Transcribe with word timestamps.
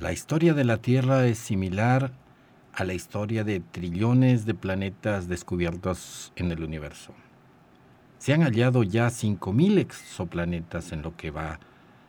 La 0.00 0.14
historia 0.14 0.54
de 0.54 0.64
la 0.64 0.78
Tierra 0.78 1.26
es 1.26 1.36
similar 1.36 2.10
a 2.72 2.84
la 2.84 2.94
historia 2.94 3.44
de 3.44 3.60
trillones 3.60 4.46
de 4.46 4.54
planetas 4.54 5.28
descubiertos 5.28 6.32
en 6.36 6.50
el 6.50 6.64
universo. 6.64 7.12
Se 8.16 8.32
han 8.32 8.40
hallado 8.40 8.82
ya 8.82 9.08
5.000 9.08 9.78
exoplanetas 9.78 10.92
en 10.92 11.02
lo 11.02 11.18
que 11.18 11.30
va 11.30 11.60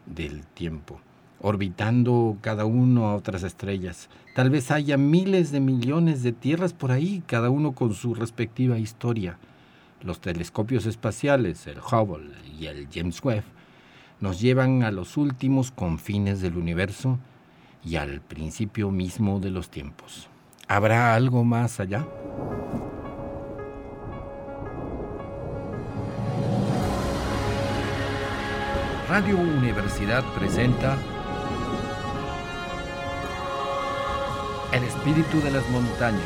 del 0.05 0.45
tiempo, 0.45 1.01
orbitando 1.41 2.37
cada 2.39 2.63
uno 2.63 3.07
a 3.07 3.15
otras 3.15 3.43
estrellas. 3.43 4.09
Tal 4.35 4.49
vez 4.49 4.71
haya 4.71 4.95
miles 4.95 5.51
de 5.51 5.59
millones 5.59 6.23
de 6.23 6.31
tierras 6.31 6.71
por 6.71 6.93
ahí, 6.93 7.21
cada 7.27 7.49
uno 7.49 7.73
con 7.73 7.93
su 7.93 8.15
respectiva 8.15 8.79
historia. 8.79 9.37
Los 10.01 10.21
telescopios 10.21 10.85
espaciales, 10.85 11.67
el 11.67 11.79
Hubble 11.79 12.31
y 12.57 12.67
el 12.67 12.87
James 12.89 13.21
Webb, 13.21 13.43
nos 14.21 14.39
llevan 14.39 14.83
a 14.83 14.91
los 14.91 15.17
últimos 15.17 15.71
confines 15.71 16.39
del 16.39 16.55
universo 16.55 17.19
y 17.83 17.95
al 17.95 18.21
principio 18.21 18.91
mismo 18.91 19.39
de 19.39 19.51
los 19.51 19.69
tiempos. 19.69 20.27
¿Habrá 20.67 21.13
algo 21.15 21.43
más 21.43 21.79
allá? 21.79 22.05
Radio 29.09 29.37
Universidad 29.37 30.23
presenta 30.33 30.97
El 34.71 34.85
espíritu 34.85 35.41
de 35.41 35.51
las 35.51 35.69
montañas. 35.69 36.21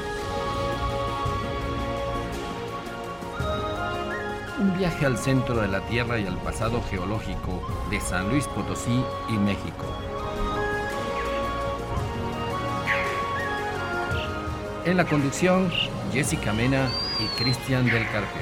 Un 4.59 4.77
viaje 4.77 5.07
al 5.07 5.17
centro 5.17 5.55
de 5.55 5.67
la 5.67 5.81
Tierra 5.87 6.19
y 6.19 6.27
al 6.27 6.37
pasado 6.37 6.79
geológico 6.83 7.67
de 7.89 7.99
San 7.99 8.29
Luis 8.29 8.45
Potosí 8.49 9.03
y 9.29 9.33
México. 9.33 10.14
En 14.85 14.97
la 14.97 15.05
conducción, 15.05 15.71
Jessica 16.13 16.53
Mena 16.53 16.87
y 17.19 17.41
Cristian 17.41 17.85
del 17.85 18.03
Carpio. 18.11 18.41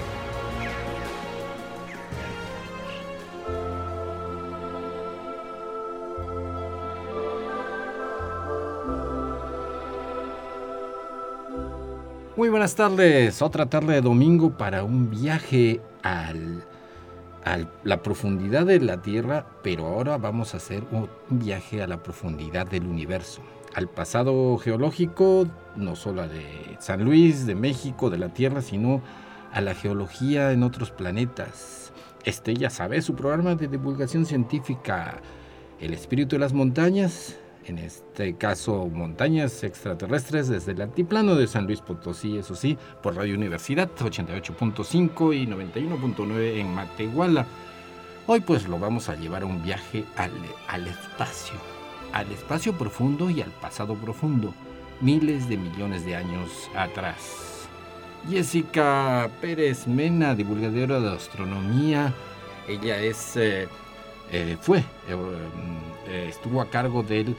Muy 12.35 12.49
buenas 12.49 12.75
tardes, 12.75 13.41
otra 13.41 13.67
tarde 13.67 13.93
de 13.93 14.01
domingo 14.01 14.57
para 14.57 14.83
un 14.83 15.09
viaje 15.09 15.79
al, 16.01 16.65
a 17.45 17.59
la 17.85 18.01
profundidad 18.03 18.65
de 18.65 18.81
la 18.81 19.01
Tierra, 19.01 19.45
pero 19.63 19.85
ahora 19.85 20.17
vamos 20.17 20.53
a 20.53 20.57
hacer 20.57 20.83
un 20.91 21.07
viaje 21.29 21.81
a 21.81 21.87
la 21.87 22.03
profundidad 22.03 22.67
del 22.67 22.85
universo, 22.85 23.41
al 23.75 23.89
pasado 23.89 24.57
geológico, 24.57 25.47
no 25.75 25.95
solo 25.95 26.27
de 26.27 26.77
San 26.79 27.03
Luis, 27.03 27.45
de 27.45 27.55
México, 27.55 28.09
de 28.09 28.17
la 28.17 28.29
Tierra, 28.29 28.61
sino 28.61 29.01
a 29.51 29.61
la 29.61 29.75
geología 29.75 30.51
en 30.51 30.63
otros 30.63 30.91
planetas. 30.91 31.91
Este, 32.23 32.53
ya 32.53 32.69
sabe, 32.69 33.01
su 33.01 33.15
programa 33.15 33.55
de 33.55 33.67
divulgación 33.67 34.25
científica, 34.25 35.21
El 35.79 35.93
espíritu 35.93 36.35
de 36.35 36.39
las 36.39 36.53
montañas, 36.53 37.37
en 37.65 37.77
este 37.77 38.35
caso 38.35 38.87
montañas 38.87 39.63
extraterrestres 39.63 40.47
desde 40.47 40.71
el 40.73 40.81
altiplano 40.81 41.35
de 41.35 41.47
San 41.47 41.65
Luis 41.65 41.81
Potosí, 41.81 42.37
eso 42.37 42.55
sí, 42.55 42.77
por 43.01 43.15
Radio 43.15 43.35
Universidad 43.35 43.89
88.5 43.97 45.35
y 45.35 45.47
91.9 45.47 46.59
en 46.59 46.73
Matehuala. 46.73 47.45
Hoy 48.27 48.39
pues 48.39 48.67
lo 48.67 48.79
vamos 48.79 49.09
a 49.09 49.15
llevar 49.15 49.43
a 49.43 49.45
un 49.45 49.61
viaje 49.61 50.05
al, 50.15 50.31
al 50.69 50.87
espacio, 50.87 51.55
al 52.13 52.31
espacio 52.31 52.73
profundo 52.77 53.29
y 53.29 53.41
al 53.41 53.51
pasado 53.51 53.95
profundo, 53.95 54.53
miles 55.01 55.49
de 55.49 55.57
millones 55.57 56.05
de 56.05 56.15
años 56.15 56.69
atrás. 56.75 57.67
Jessica 58.29 59.29
Pérez 59.41 59.87
Mena, 59.87 60.33
divulgadora 60.33 60.99
de 60.99 61.11
astronomía, 61.11 62.13
ella 62.67 62.99
es, 62.99 63.35
eh, 63.35 63.67
eh, 64.31 64.55
fue, 64.61 64.79
eh, 65.09 66.27
estuvo 66.29 66.61
a 66.61 66.69
cargo 66.69 67.03
del 67.03 67.35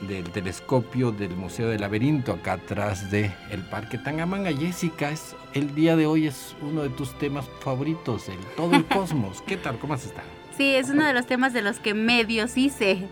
del 0.00 0.30
telescopio 0.30 1.10
del 1.10 1.34
Museo 1.34 1.68
del 1.68 1.80
Laberinto, 1.80 2.32
acá 2.32 2.52
atrás 2.52 3.10
del 3.10 3.32
el 3.50 3.62
Parque 3.62 3.98
Tangamanga. 3.98 4.52
Jessica, 4.52 5.10
es, 5.10 5.34
el 5.54 5.74
día 5.74 5.96
de 5.96 6.06
hoy 6.06 6.28
es 6.28 6.54
uno 6.62 6.82
de 6.82 6.90
tus 6.90 7.18
temas 7.18 7.46
favoritos, 7.60 8.28
el 8.28 8.38
todo 8.56 8.76
el 8.76 8.84
cosmos. 8.88 9.42
¿Qué 9.42 9.56
tal? 9.56 9.78
¿Cómo 9.78 9.94
has 9.94 10.04
estado? 10.04 10.37
Sí, 10.58 10.74
es 10.74 10.90
uno 10.90 11.06
de 11.06 11.12
los 11.12 11.24
temas 11.26 11.52
de 11.52 11.62
los 11.62 11.78
que 11.78 11.94
medios 11.94 12.56
hice. 12.56 13.06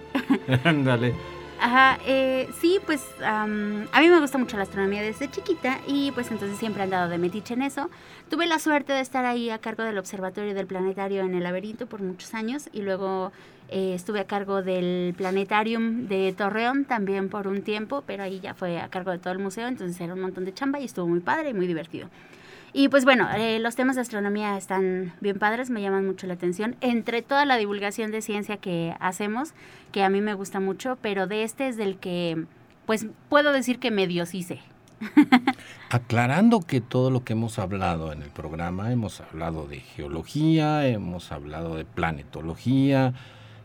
Ándale. 0.64 1.14
Ajá, 1.60 1.98
eh, 2.04 2.50
sí, 2.60 2.80
pues 2.84 3.02
a 3.24 3.46
mí 3.46 4.08
me 4.08 4.20
gusta 4.20 4.36
mucho 4.36 4.56
la 4.56 4.64
astronomía 4.64 5.00
desde 5.00 5.30
chiquita 5.30 5.78
y 5.86 6.10
pues 6.10 6.30
entonces 6.32 6.58
siempre 6.58 6.82
he 6.82 6.84
andado 6.84 7.08
de 7.08 7.18
metiche 7.18 7.54
en 7.54 7.62
eso. 7.62 7.88
Tuve 8.28 8.46
la 8.46 8.58
suerte 8.58 8.92
de 8.92 9.00
estar 9.00 9.24
ahí 9.24 9.48
a 9.48 9.58
cargo 9.58 9.84
del 9.84 9.96
observatorio 9.96 10.54
del 10.54 10.66
planetario 10.66 11.22
en 11.22 11.34
el 11.34 11.44
laberinto 11.44 11.86
por 11.86 12.02
muchos 12.02 12.34
años 12.34 12.68
y 12.72 12.82
luego 12.82 13.30
eh, 13.68 13.94
estuve 13.94 14.20
a 14.20 14.26
cargo 14.26 14.62
del 14.62 15.14
planetarium 15.16 16.08
de 16.08 16.34
Torreón 16.36 16.84
también 16.84 17.28
por 17.28 17.46
un 17.46 17.62
tiempo, 17.62 18.02
pero 18.06 18.24
ahí 18.24 18.40
ya 18.40 18.54
fue 18.54 18.80
a 18.80 18.88
cargo 18.88 19.12
de 19.12 19.18
todo 19.18 19.32
el 19.32 19.38
museo, 19.38 19.68
entonces 19.68 19.98
era 20.00 20.14
un 20.14 20.20
montón 20.20 20.44
de 20.44 20.52
chamba 20.52 20.80
y 20.80 20.84
estuvo 20.84 21.06
muy 21.06 21.20
padre 21.20 21.50
y 21.50 21.54
muy 21.54 21.68
divertido. 21.68 22.10
Y 22.72 22.88
pues 22.88 23.04
bueno, 23.04 23.28
eh, 23.36 23.58
los 23.58 23.76
temas 23.76 23.96
de 23.96 24.02
astronomía 24.02 24.56
están 24.56 25.14
bien 25.20 25.38
padres, 25.38 25.70
me 25.70 25.80
llaman 25.80 26.06
mucho 26.06 26.26
la 26.26 26.34
atención. 26.34 26.76
Entre 26.80 27.22
toda 27.22 27.44
la 27.44 27.56
divulgación 27.56 28.10
de 28.10 28.22
ciencia 28.22 28.58
que 28.58 28.94
hacemos, 29.00 29.54
que 29.92 30.02
a 30.02 30.10
mí 30.10 30.20
me 30.20 30.34
gusta 30.34 30.60
mucho, 30.60 30.98
pero 31.00 31.26
de 31.26 31.42
este 31.42 31.68
es 31.68 31.76
del 31.76 31.96
que, 31.98 32.44
pues 32.84 33.06
puedo 33.28 33.52
decir 33.52 33.78
que 33.78 33.90
medio 33.90 34.24
hice. 34.30 34.60
Aclarando 35.90 36.60
que 36.60 36.80
todo 36.80 37.10
lo 37.10 37.24
que 37.24 37.34
hemos 37.34 37.58
hablado 37.58 38.12
en 38.12 38.22
el 38.22 38.30
programa, 38.30 38.92
hemos 38.92 39.20
hablado 39.20 39.66
de 39.66 39.80
geología, 39.80 40.86
hemos 40.86 41.32
hablado 41.32 41.76
de 41.76 41.84
planetología, 41.84 43.14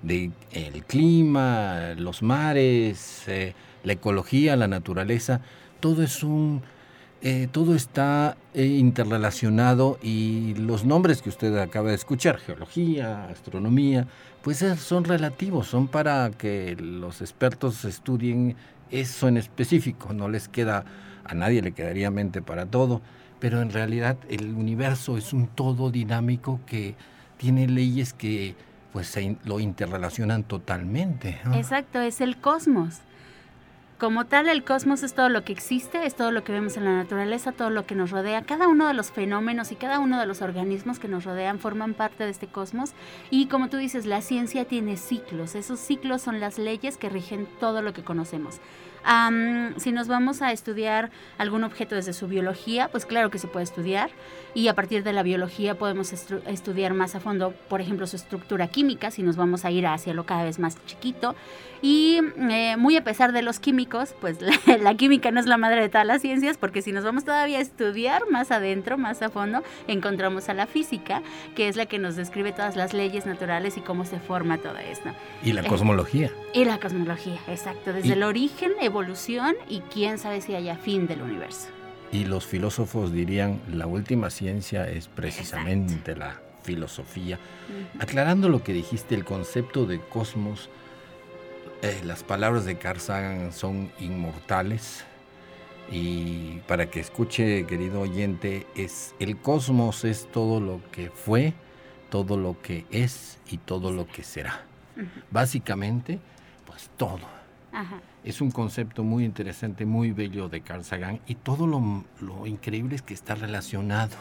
de 0.01 0.31
el 0.51 0.83
clima, 0.85 1.93
los 1.97 2.21
mares, 2.21 3.23
eh, 3.27 3.53
la 3.83 3.93
ecología, 3.93 4.55
la 4.55 4.67
naturaleza, 4.67 5.41
todo 5.79 6.03
es 6.03 6.23
un 6.23 6.61
eh, 7.23 7.47
todo 7.51 7.75
está 7.75 8.35
eh, 8.55 8.65
interrelacionado 8.65 9.99
y 10.01 10.55
los 10.55 10.85
nombres 10.85 11.21
que 11.21 11.29
usted 11.29 11.55
acaba 11.59 11.89
de 11.89 11.95
escuchar, 11.95 12.37
geología, 12.39 13.25
astronomía, 13.25 14.07
pues 14.41 14.65
son 14.79 15.03
relativos, 15.03 15.67
son 15.67 15.87
para 15.87 16.31
que 16.31 16.75
los 16.79 17.21
expertos 17.21 17.85
estudien 17.85 18.55
eso 18.89 19.27
en 19.27 19.37
específico, 19.37 20.13
no 20.13 20.29
les 20.29 20.47
queda, 20.47 20.83
a 21.23 21.35
nadie 21.35 21.61
le 21.61 21.73
quedaría 21.73 22.09
mente 22.09 22.41
para 22.41 22.65
todo, 22.65 23.01
pero 23.39 23.61
en 23.61 23.71
realidad 23.71 24.17
el 24.27 24.53
universo 24.55 25.15
es 25.15 25.31
un 25.31 25.45
todo 25.47 25.91
dinámico 25.91 26.59
que 26.65 26.95
tiene 27.37 27.67
leyes 27.67 28.13
que 28.13 28.55
pues 28.93 29.15
lo 29.45 29.59
interrelacionan 29.59 30.43
totalmente. 30.43 31.39
Exacto, 31.53 32.01
es 32.01 32.19
el 32.19 32.37
cosmos. 32.37 32.99
Como 34.01 34.25
tal, 34.25 34.49
el 34.49 34.63
cosmos 34.63 35.03
es 35.03 35.13
todo 35.13 35.29
lo 35.29 35.43
que 35.43 35.53
existe, 35.53 36.07
es 36.07 36.15
todo 36.15 36.31
lo 36.31 36.43
que 36.43 36.51
vemos 36.51 36.75
en 36.75 36.85
la 36.85 36.95
naturaleza, 36.95 37.51
todo 37.51 37.69
lo 37.69 37.85
que 37.85 37.93
nos 37.93 38.09
rodea. 38.09 38.41
Cada 38.41 38.67
uno 38.67 38.87
de 38.87 38.95
los 38.95 39.11
fenómenos 39.11 39.71
y 39.71 39.75
cada 39.75 39.99
uno 39.99 40.19
de 40.19 40.25
los 40.25 40.41
organismos 40.41 40.97
que 40.97 41.07
nos 41.07 41.23
rodean 41.23 41.59
forman 41.59 41.93
parte 41.93 42.23
de 42.23 42.31
este 42.31 42.47
cosmos. 42.47 42.93
Y 43.29 43.45
como 43.45 43.69
tú 43.69 43.77
dices, 43.77 44.07
la 44.07 44.21
ciencia 44.21 44.65
tiene 44.65 44.97
ciclos. 44.97 45.53
Esos 45.53 45.79
ciclos 45.79 46.23
son 46.23 46.39
las 46.39 46.57
leyes 46.57 46.97
que 46.97 47.09
rigen 47.09 47.47
todo 47.59 47.83
lo 47.83 47.93
que 47.93 48.03
conocemos 48.03 48.59
si 49.77 49.91
nos 49.91 50.07
vamos 50.07 50.41
a 50.41 50.51
estudiar 50.51 51.09
algún 51.37 51.63
objeto 51.63 51.95
desde 51.95 52.13
su 52.13 52.27
biología, 52.27 52.87
pues 52.89 53.05
claro 53.05 53.31
que 53.31 53.39
se 53.39 53.47
puede 53.47 53.63
estudiar 53.63 54.11
y 54.53 54.67
a 54.67 54.75
partir 54.75 55.03
de 55.03 55.13
la 55.13 55.23
biología 55.23 55.75
podemos 55.75 56.13
estudiar 56.13 56.93
más 56.93 57.15
a 57.15 57.19
fondo, 57.19 57.53
por 57.67 57.81
ejemplo, 57.81 58.05
su 58.05 58.15
estructura 58.15 58.67
química, 58.67 59.09
si 59.11 59.23
nos 59.23 59.37
vamos 59.37 59.65
a 59.65 59.71
ir 59.71 59.87
hacia 59.87 60.13
lo 60.13 60.25
cada 60.25 60.43
vez 60.43 60.59
más 60.59 60.77
chiquito. 60.85 61.35
Y 61.81 62.19
eh, 62.37 62.77
muy 62.77 62.95
a 62.95 63.03
pesar 63.03 63.31
de 63.31 63.41
los 63.41 63.59
químicos, 63.59 64.13
pues 64.21 64.37
la, 64.81 64.95
química 64.95 65.31
no 65.31 65.39
es 65.39 65.47
la 65.47 65.57
madre 65.57 65.81
de 65.81 65.89
todas 65.89 66.05
las 66.05 66.21
ciencias, 66.21 66.57
porque 66.57 66.81
si 66.81 66.91
nos 66.91 67.03
vamos 67.03 67.23
todavía 67.23 67.57
a 67.57 67.61
estudiar 67.61 68.23
más 68.29 68.51
adentro, 68.51 68.97
más 68.97 69.21
a 69.21 69.29
fondo, 69.29 69.63
encontramos 69.87 70.49
a 70.49 70.53
la 70.53 70.67
física, 70.67 71.23
que 71.55 71.67
es 71.67 71.75
la 71.75 71.87
que 71.87 71.97
nos 71.97 72.15
describe 72.15 72.51
todas 72.51 72.75
las 72.75 72.93
leyes 72.93 73.25
naturales 73.25 73.77
y 73.77 73.81
cómo 73.81 74.05
se 74.05 74.19
forma 74.19 74.57
todo 74.59 74.77
esto. 74.77 75.09
Y 75.43 75.53
la 75.53 75.63
cosmología. 75.63 76.31
Y 76.53 76.65
la 76.65 76.79
cosmología, 76.79 77.39
exacto, 77.47 77.93
desde 77.93 78.13
el 78.13 78.23
origen, 78.23 78.71
evolución 78.79 79.55
y 79.67 79.79
quién 79.91 80.17
sabe 80.17 80.41
si 80.41 80.53
haya 80.55 80.75
fin 80.75 81.07
del 81.07 81.21
universo. 81.21 81.69
Y 82.11 82.25
los 82.25 82.45
filósofos 82.45 83.13
dirían, 83.13 83.61
la 83.71 83.87
última 83.87 84.29
ciencia 84.29 84.87
es 84.89 85.07
precisamente 85.07 86.15
la 86.15 86.41
filosofía. 86.61 87.39
Aclarando 87.99 88.49
lo 88.49 88.63
que 88.63 88.73
dijiste, 88.73 89.15
el 89.15 89.25
concepto 89.25 89.85
de 89.85 89.99
cosmos, 89.99 90.69
eh, 91.81 92.01
las 92.03 92.23
palabras 92.23 92.65
de 92.65 92.77
Carl 92.77 92.99
Sagan 92.99 93.51
son 93.51 93.91
inmortales. 93.99 95.05
Y 95.91 96.59
para 96.67 96.89
que 96.89 97.01
escuche, 97.01 97.65
querido 97.65 98.01
oyente, 98.01 98.65
es 98.75 99.13
el 99.19 99.37
cosmos 99.37 100.05
es 100.05 100.27
todo 100.31 100.61
lo 100.61 100.79
que 100.91 101.09
fue, 101.09 101.53
todo 102.09 102.37
lo 102.37 102.61
que 102.61 102.85
es 102.91 103.39
y 103.49 103.57
todo 103.57 103.91
lo 103.91 104.07
que 104.07 104.23
será. 104.23 104.65
Básicamente, 105.31 106.19
pues 106.65 106.89
todo. 106.95 107.19
Es 108.23 108.39
un 108.39 108.51
concepto 108.51 109.03
muy 109.03 109.25
interesante, 109.25 109.85
muy 109.85 110.11
bello 110.11 110.47
de 110.47 110.61
Carl 110.61 110.83
Sagan 110.83 111.19
y 111.25 111.35
todo 111.35 111.65
lo, 111.67 112.05
lo 112.19 112.45
increíble 112.45 112.95
es 112.95 113.01
que 113.01 113.13
está 113.13 113.35
relacionado. 113.35 114.15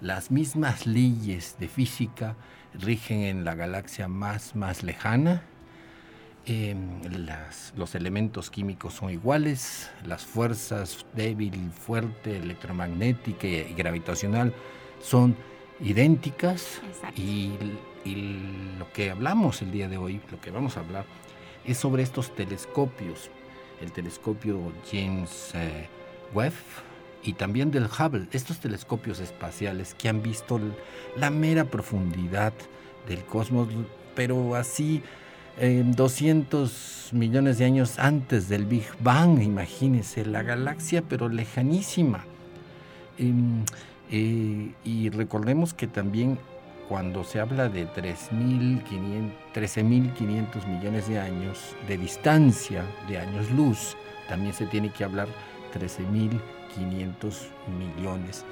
Las 0.00 0.30
mismas 0.30 0.86
leyes 0.86 1.56
de 1.58 1.66
física 1.66 2.36
rigen 2.72 3.22
en 3.22 3.44
la 3.44 3.56
galaxia 3.56 4.06
más, 4.06 4.54
más 4.54 4.84
lejana. 4.84 5.42
Em, 6.52 7.00
los 7.76 7.94
elementos 7.94 8.50
químicos 8.50 8.94
son 8.94 9.10
iguales, 9.10 9.88
las 10.04 10.26
fuerzas 10.26 11.06
débil, 11.14 11.70
fuerte, 11.70 12.38
electromagnética 12.38 13.46
y 13.46 13.72
gravitacional 13.74 14.52
son 15.00 15.36
idénticas. 15.78 16.80
Y, 17.14 17.52
lo 18.78 18.90
que 18.92 19.10
hablamos 19.10 19.62
el 19.62 19.70
día 19.70 19.88
de 19.88 19.96
hoy, 19.96 20.20
lo 20.32 20.40
que 20.40 20.50
vamos 20.50 20.76
a 20.76 20.80
hablar, 20.80 21.04
es 21.64 21.78
sobre 21.78 22.02
estos 22.02 22.34
telescopios, 22.34 23.30
el 23.80 23.92
telescopio 23.92 24.72
James 24.90 25.52
eh, 25.54 25.86
Webb 26.34 26.54
y 27.22 27.34
también 27.34 27.70
del 27.70 27.84
Hubble, 27.84 28.26
estos 28.32 28.58
telescopios 28.58 29.20
espaciales 29.20 29.94
que 29.94 30.08
han 30.08 30.20
visto 30.20 30.58
la 31.16 31.30
mera 31.30 31.66
profundidad 31.66 32.54
del 33.06 33.24
cosmos, 33.24 33.68
pero 34.16 34.56
así 34.56 35.02
200 35.60 37.10
millones 37.12 37.58
de 37.58 37.66
años 37.66 37.98
antes 37.98 38.48
del 38.48 38.64
Big 38.64 38.86
Bang, 39.00 39.42
imagínense, 39.42 40.24
la 40.24 40.42
galaxia 40.42 41.02
pero 41.06 41.28
lejanísima. 41.28 42.24
Em, 43.18 43.66
eh, 44.10 44.72
y 44.84 45.10
recordemos 45.10 45.74
que 45.74 45.86
también 45.86 46.38
cuando 46.88 47.24
se 47.24 47.40
habla 47.40 47.68
de 47.68 47.86
13.500 47.86 50.66
millones 50.66 51.08
de 51.08 51.20
años 51.20 51.76
de 51.86 51.98
distancia, 51.98 52.86
de 53.06 53.18
años 53.18 53.50
luz, 53.50 53.98
también 54.28 54.54
se 54.54 54.64
tiene 54.66 54.90
que 54.90 55.04
hablar 55.04 55.28
13.500 55.74 57.48
millones 57.78 58.46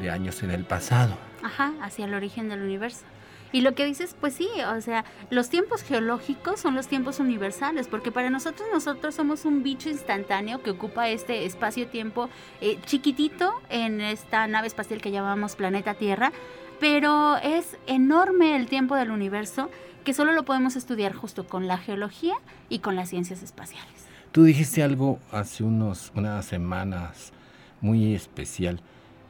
de 0.00 0.10
años 0.10 0.42
en 0.42 0.50
el 0.50 0.64
pasado. 0.64 1.14
Ajá, 1.42 1.74
hacia 1.82 2.06
el 2.06 2.14
origen 2.14 2.48
del 2.48 2.62
universo. 2.62 3.04
Y 3.52 3.60
lo 3.60 3.74
que 3.74 3.84
dices, 3.84 4.16
pues 4.20 4.34
sí, 4.34 4.48
o 4.76 4.80
sea, 4.80 5.04
los 5.30 5.48
tiempos 5.48 5.82
geológicos 5.82 6.60
son 6.60 6.74
los 6.74 6.88
tiempos 6.88 7.20
universales, 7.20 7.88
porque 7.88 8.10
para 8.10 8.30
nosotros 8.30 8.68
nosotros 8.72 9.14
somos 9.14 9.44
un 9.44 9.62
bicho 9.62 9.88
instantáneo 9.88 10.62
que 10.62 10.70
ocupa 10.70 11.08
este 11.08 11.44
espacio-tiempo 11.46 12.28
eh, 12.60 12.78
chiquitito 12.86 13.54
en 13.70 14.00
esta 14.00 14.46
nave 14.46 14.66
espacial 14.66 15.00
que 15.00 15.10
llamamos 15.10 15.56
planeta 15.56 15.94
Tierra, 15.94 16.32
pero 16.80 17.36
es 17.36 17.76
enorme 17.86 18.56
el 18.56 18.66
tiempo 18.66 18.96
del 18.96 19.10
universo 19.10 19.70
que 20.04 20.14
solo 20.14 20.32
lo 20.32 20.44
podemos 20.44 20.76
estudiar 20.76 21.14
justo 21.14 21.46
con 21.46 21.66
la 21.66 21.78
geología 21.78 22.34
y 22.68 22.80
con 22.80 22.94
las 22.94 23.10
ciencias 23.10 23.42
espaciales. 23.42 24.06
Tú 24.32 24.44
dijiste 24.44 24.82
algo 24.82 25.18
hace 25.32 25.64
unos, 25.64 26.12
unas 26.14 26.44
semanas 26.44 27.32
muy 27.80 28.14
especial, 28.14 28.80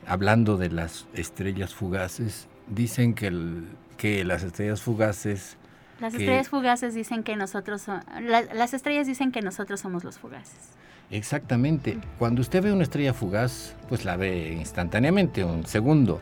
hablando 0.07 0.57
de 0.57 0.71
las 0.71 1.07
estrellas 1.15 1.75
fugaces. 1.75 2.49
Dicen 2.67 3.15
que 3.15 3.29
el, 3.29 3.69
que 3.97 4.25
las 4.25 4.43
estrellas 4.43 4.83
fugaces... 4.83 5.57
Las 6.01 6.13
estrellas 6.13 6.49
fugaces 6.49 6.95
dicen 6.95 7.23
que 7.23 7.37
nosotros 7.37 7.81
son, 7.81 8.03
las 8.21 8.75
estrellas 8.75 9.07
dicen 9.07 9.33
que 9.33 9.41
nosotros 9.41 9.81
somos 9.81 10.05
los 10.05 10.19
fugaces. 10.19 10.77
Exactamente. 11.11 11.99
Cuando 12.19 12.43
usted 12.43 12.63
ve 12.63 12.73
una 12.73 12.83
estrella 12.83 13.15
fugaz, 13.15 13.75
pues 13.89 14.05
la 14.05 14.17
ve 14.17 14.53
instantáneamente, 14.53 15.43
un 15.43 15.65
segundo. 15.65 16.21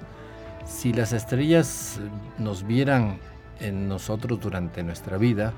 Si 0.64 0.92
las 0.92 1.12
estrellas 1.12 1.98
nos 2.38 2.64
vieran 2.64 3.18
en 3.60 3.88
nosotros 3.88 4.40
durante 4.40 4.82
nuestra 4.84 5.16
vida, 5.16 5.52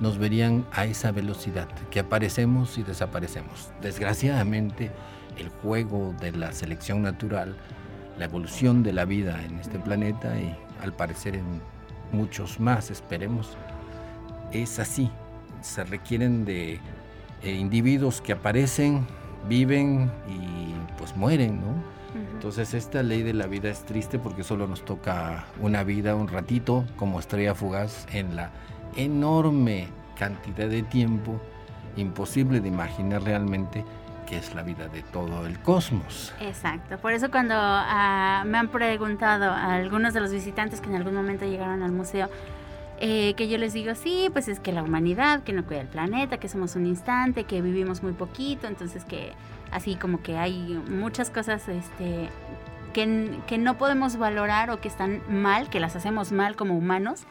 nos 0.00 0.18
verían 0.18 0.66
a 0.72 0.84
esa 0.86 1.12
velocidad, 1.12 1.68
que 1.90 2.00
aparecemos 2.00 2.78
y 2.78 2.82
desaparecemos. 2.82 3.70
Desgraciadamente, 3.80 4.90
el 5.38 5.48
juego 5.48 6.14
de 6.20 6.32
la 6.32 6.52
selección 6.52 7.02
natural, 7.02 7.56
la 8.18 8.24
evolución 8.24 8.82
de 8.82 8.92
la 8.92 9.04
vida 9.04 9.42
en 9.44 9.58
este 9.58 9.78
planeta 9.78 10.38
y 10.38 10.56
al 10.84 10.92
parecer 10.92 11.34
en 11.34 11.60
muchos 12.12 12.60
más, 12.60 12.90
esperemos, 12.90 13.56
es 14.52 14.78
así. 14.78 15.10
Se 15.60 15.84
requieren 15.84 16.44
de 16.44 16.78
eh, 17.42 17.52
individuos 17.52 18.20
que 18.20 18.32
aparecen, 18.32 19.06
viven 19.48 20.10
y 20.28 20.74
pues 20.98 21.16
mueren, 21.16 21.60
¿no? 21.60 21.94
Entonces 22.14 22.74
esta 22.74 23.02
ley 23.02 23.22
de 23.22 23.32
la 23.32 23.48
vida 23.48 23.70
es 23.70 23.84
triste 23.84 24.20
porque 24.20 24.44
solo 24.44 24.68
nos 24.68 24.84
toca 24.84 25.46
una 25.60 25.82
vida, 25.82 26.14
un 26.14 26.28
ratito, 26.28 26.84
como 26.96 27.18
estrella 27.18 27.56
fugaz 27.56 28.06
en 28.12 28.36
la 28.36 28.52
enorme 28.94 29.88
cantidad 30.16 30.68
de 30.68 30.84
tiempo, 30.84 31.40
imposible 31.96 32.60
de 32.60 32.68
imaginar 32.68 33.22
realmente 33.22 33.84
que 34.24 34.36
es 34.36 34.54
la 34.54 34.62
vida 34.62 34.88
de 34.88 35.02
todo 35.02 35.46
el 35.46 35.58
cosmos. 35.60 36.32
Exacto, 36.40 36.98
por 36.98 37.12
eso 37.12 37.30
cuando 37.30 37.54
ah, 37.56 38.44
me 38.46 38.58
han 38.58 38.68
preguntado 38.68 39.50
a 39.50 39.74
algunos 39.74 40.14
de 40.14 40.20
los 40.20 40.32
visitantes 40.32 40.80
que 40.80 40.88
en 40.88 40.96
algún 40.96 41.14
momento 41.14 41.44
llegaron 41.44 41.82
al 41.82 41.92
museo, 41.92 42.28
eh, 43.00 43.34
que 43.34 43.48
yo 43.48 43.58
les 43.58 43.72
digo, 43.72 43.94
sí, 43.94 44.28
pues 44.32 44.48
es 44.48 44.60
que 44.60 44.72
la 44.72 44.82
humanidad, 44.82 45.42
que 45.42 45.52
no 45.52 45.64
cuida 45.64 45.80
el 45.80 45.88
planeta, 45.88 46.38
que 46.38 46.48
somos 46.48 46.76
un 46.76 46.86
instante, 46.86 47.44
que 47.44 47.60
vivimos 47.60 48.02
muy 48.02 48.12
poquito, 48.12 48.66
entonces 48.66 49.04
que 49.04 49.32
así 49.72 49.96
como 49.96 50.22
que 50.22 50.38
hay 50.38 50.80
muchas 50.88 51.30
cosas 51.30 51.68
este, 51.68 52.28
que, 52.92 53.38
que 53.46 53.58
no 53.58 53.76
podemos 53.76 54.16
valorar 54.16 54.70
o 54.70 54.80
que 54.80 54.88
están 54.88 55.22
mal, 55.28 55.68
que 55.68 55.80
las 55.80 55.96
hacemos 55.96 56.32
mal 56.32 56.56
como 56.56 56.78
humanos. 56.78 57.24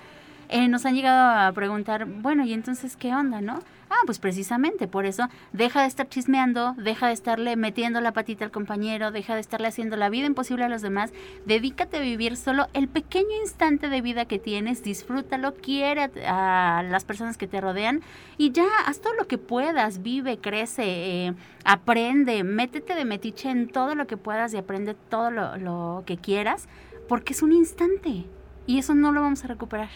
Eh, 0.49 0.67
nos 0.67 0.85
han 0.85 0.93
llegado 0.93 1.47
a 1.47 1.51
preguntar, 1.53 2.05
bueno, 2.05 2.43
¿y 2.45 2.53
entonces 2.53 2.95
qué 2.97 3.15
onda, 3.15 3.41
no? 3.41 3.59
Ah, 3.95 4.05
pues 4.07 4.17
precisamente, 4.17 4.87
por 4.87 5.05
eso 5.05 5.29
deja 5.51 5.81
de 5.81 5.87
estar 5.87 6.09
chismeando, 6.09 6.73
deja 6.79 7.07
de 7.07 7.13
estarle 7.13 7.55
metiendo 7.55 8.01
la 8.01 8.11
patita 8.11 8.43
al 8.43 8.49
compañero, 8.49 9.11
deja 9.11 9.35
de 9.35 9.41
estarle 9.41 9.67
haciendo 9.67 9.97
la 9.97 10.09
vida 10.09 10.25
imposible 10.25 10.65
a 10.65 10.69
los 10.69 10.81
demás, 10.81 11.13
dedícate 11.45 11.97
a 11.97 12.01
vivir 12.01 12.35
solo 12.35 12.67
el 12.73 12.87
pequeño 12.87 13.39
instante 13.39 13.89
de 13.89 14.01
vida 14.01 14.25
que 14.25 14.39
tienes, 14.39 14.81
disfrútalo, 14.81 15.53
quiere 15.53 16.09
a, 16.25 16.83
las 16.89 17.05
personas 17.05 17.37
que 17.37 17.45
te 17.45 17.61
rodean 17.61 18.01
y 18.35 18.51
ya, 18.51 18.65
haz 18.87 18.99
todo 18.99 19.13
lo 19.13 19.27
que 19.27 19.37
puedas, 19.37 20.01
vive, 20.01 20.39
crece, 20.39 20.83
eh, 21.27 21.33
aprende, 21.63 22.43
métete 22.43 22.95
de 22.95 23.05
metiche 23.05 23.51
en 23.51 23.67
todo 23.67 23.93
lo 23.93 24.07
que 24.07 24.17
puedas 24.17 24.55
y 24.55 24.57
aprende 24.57 24.95
todo 24.95 25.29
lo, 25.29 25.57
lo 25.57 26.03
que 26.07 26.17
quieras, 26.17 26.67
porque 27.07 27.33
es 27.33 27.43
un 27.43 27.53
instante 27.53 28.25
y 28.65 28.79
eso 28.79 28.95
no 28.95 29.11
lo 29.11 29.21
vamos 29.21 29.43
a 29.43 29.49
recuperar 29.49 29.89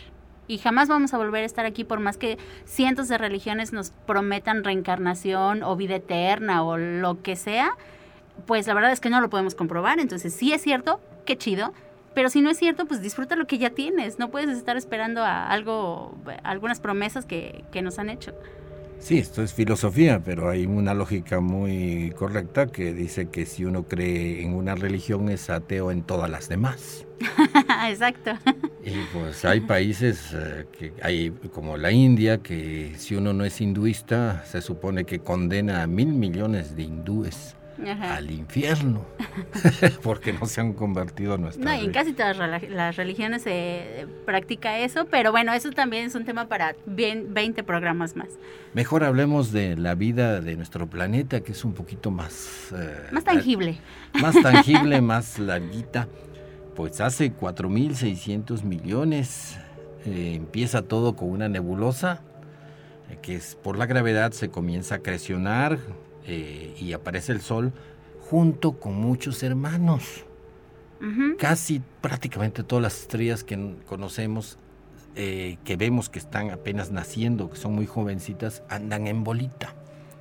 y 0.47 0.57
jamás 0.57 0.87
vamos 0.87 1.13
a 1.13 1.17
volver 1.17 1.43
a 1.43 1.45
estar 1.45 1.65
aquí 1.65 1.83
por 1.83 1.99
más 1.99 2.17
que 2.17 2.37
cientos 2.65 3.07
de 3.07 3.17
religiones 3.17 3.73
nos 3.73 3.91
prometan 4.05 4.63
reencarnación 4.63 5.63
o 5.63 5.75
vida 5.75 5.95
eterna 5.95 6.63
o 6.63 6.77
lo 6.77 7.21
que 7.21 7.35
sea, 7.35 7.75
pues 8.45 8.67
la 8.67 8.73
verdad 8.73 8.91
es 8.91 8.99
que 8.99 9.09
no 9.09 9.21
lo 9.21 9.29
podemos 9.29 9.55
comprobar, 9.55 9.99
entonces 9.99 10.33
sí 10.33 10.53
es 10.53 10.61
cierto, 10.61 10.99
qué 11.25 11.37
chido, 11.37 11.73
pero 12.13 12.29
si 12.29 12.41
no 12.41 12.49
es 12.49 12.57
cierto, 12.57 12.85
pues 12.85 13.01
disfruta 13.01 13.35
lo 13.35 13.45
que 13.45 13.57
ya 13.57 13.71
tienes, 13.71 14.17
no 14.19 14.29
puedes 14.29 14.49
estar 14.49 14.77
esperando 14.77 15.23
a 15.23 15.47
algo, 15.49 16.17
algunas 16.43 16.79
promesas 16.79 17.25
que, 17.25 17.63
que 17.71 17.81
nos 17.81 17.99
han 17.99 18.09
hecho. 18.09 18.33
Sí, 18.99 19.19
esto 19.19 19.43
es 19.43 19.53
filosofía, 19.53 20.21
pero 20.23 20.49
hay 20.49 20.65
una 20.65 20.93
lógica 20.93 21.39
muy 21.39 22.13
correcta 22.17 22.67
que 22.67 22.93
dice 22.93 23.29
que 23.29 23.45
si 23.45 23.63
uno 23.63 23.83
cree 23.83 24.43
en 24.43 24.53
una 24.53 24.75
religión 24.75 25.29
es 25.29 25.49
ateo 25.49 25.91
en 25.91 26.03
todas 26.03 26.29
las 26.29 26.49
demás. 26.49 27.05
Exacto. 27.89 28.31
Y 28.83 28.93
pues 29.13 29.43
hay 29.45 29.61
países 29.61 30.33
eh, 30.33 30.65
que 30.71 30.93
hay 31.01 31.31
como 31.51 31.77
la 31.77 31.91
India 31.91 32.39
que 32.39 32.93
si 32.97 33.15
uno 33.15 33.33
no 33.33 33.43
es 33.43 33.59
hinduista 33.59 34.43
se 34.45 34.61
supone 34.61 35.05
que 35.05 35.19
condena 35.19 35.83
a 35.83 35.87
mil 35.87 36.07
millones 36.07 36.75
de 36.75 36.83
hindúes 36.83 37.56
al 37.85 38.31
infierno, 38.31 39.05
porque 40.03 40.33
no 40.33 40.45
se 40.45 40.61
han 40.61 40.73
convertido 40.73 41.35
a 41.35 41.37
nuestra. 41.37 41.63
No, 41.63 41.81
y 41.81 41.85
en 41.85 41.91
casi 41.91 42.13
todas 42.13 42.37
las 42.37 42.95
religiones 42.95 43.43
se 43.43 44.07
practica 44.25 44.79
eso, 44.79 45.05
pero 45.05 45.31
bueno, 45.31 45.53
eso 45.53 45.71
también 45.71 46.05
es 46.05 46.15
un 46.15 46.25
tema 46.25 46.47
para 46.47 46.75
bien 46.85 47.33
20 47.33 47.63
programas 47.63 48.15
más. 48.15 48.29
Mejor 48.73 49.03
hablemos 49.03 49.51
de 49.51 49.75
la 49.75 49.95
vida 49.95 50.41
de 50.41 50.55
nuestro 50.55 50.87
planeta, 50.87 51.41
que 51.41 51.51
es 51.51 51.63
un 51.63 51.73
poquito 51.73 52.11
más... 52.11 52.71
Eh, 52.75 53.07
más 53.11 53.23
tangible. 53.23 53.79
Más 54.21 54.39
tangible, 54.41 55.01
más 55.01 55.39
larguita. 55.39 56.07
Pues 56.75 57.01
hace 57.01 57.33
4.600 57.33 58.63
millones 58.63 59.57
eh, 60.05 60.35
empieza 60.35 60.83
todo 60.83 61.15
con 61.15 61.29
una 61.29 61.49
nebulosa, 61.49 62.21
eh, 63.09 63.17
que 63.21 63.35
es 63.35 63.55
por 63.55 63.77
la 63.77 63.87
gravedad 63.87 64.31
se 64.31 64.49
comienza 64.49 64.95
a 64.95 64.99
crecionar, 64.99 65.79
eh, 66.27 66.75
y 66.79 66.93
aparece 66.93 67.31
el 67.31 67.41
sol 67.41 67.73
junto 68.29 68.73
con 68.73 68.95
muchos 68.95 69.41
hermanos. 69.43 70.25
Casi 71.37 71.81
prácticamente 72.01 72.63
todas 72.63 72.81
las 72.81 73.01
estrellas 73.01 73.43
que 73.43 73.75
conocemos, 73.85 74.57
eh, 75.15 75.57
que 75.63 75.77
vemos 75.77 76.09
que 76.09 76.17
están 76.17 76.49
apenas 76.49 76.91
naciendo, 76.91 77.51
que 77.51 77.57
son 77.57 77.75
muy 77.75 77.85
jovencitas, 77.85 78.63
andan 78.67 79.05
en 79.05 79.23
bolita. 79.23 79.75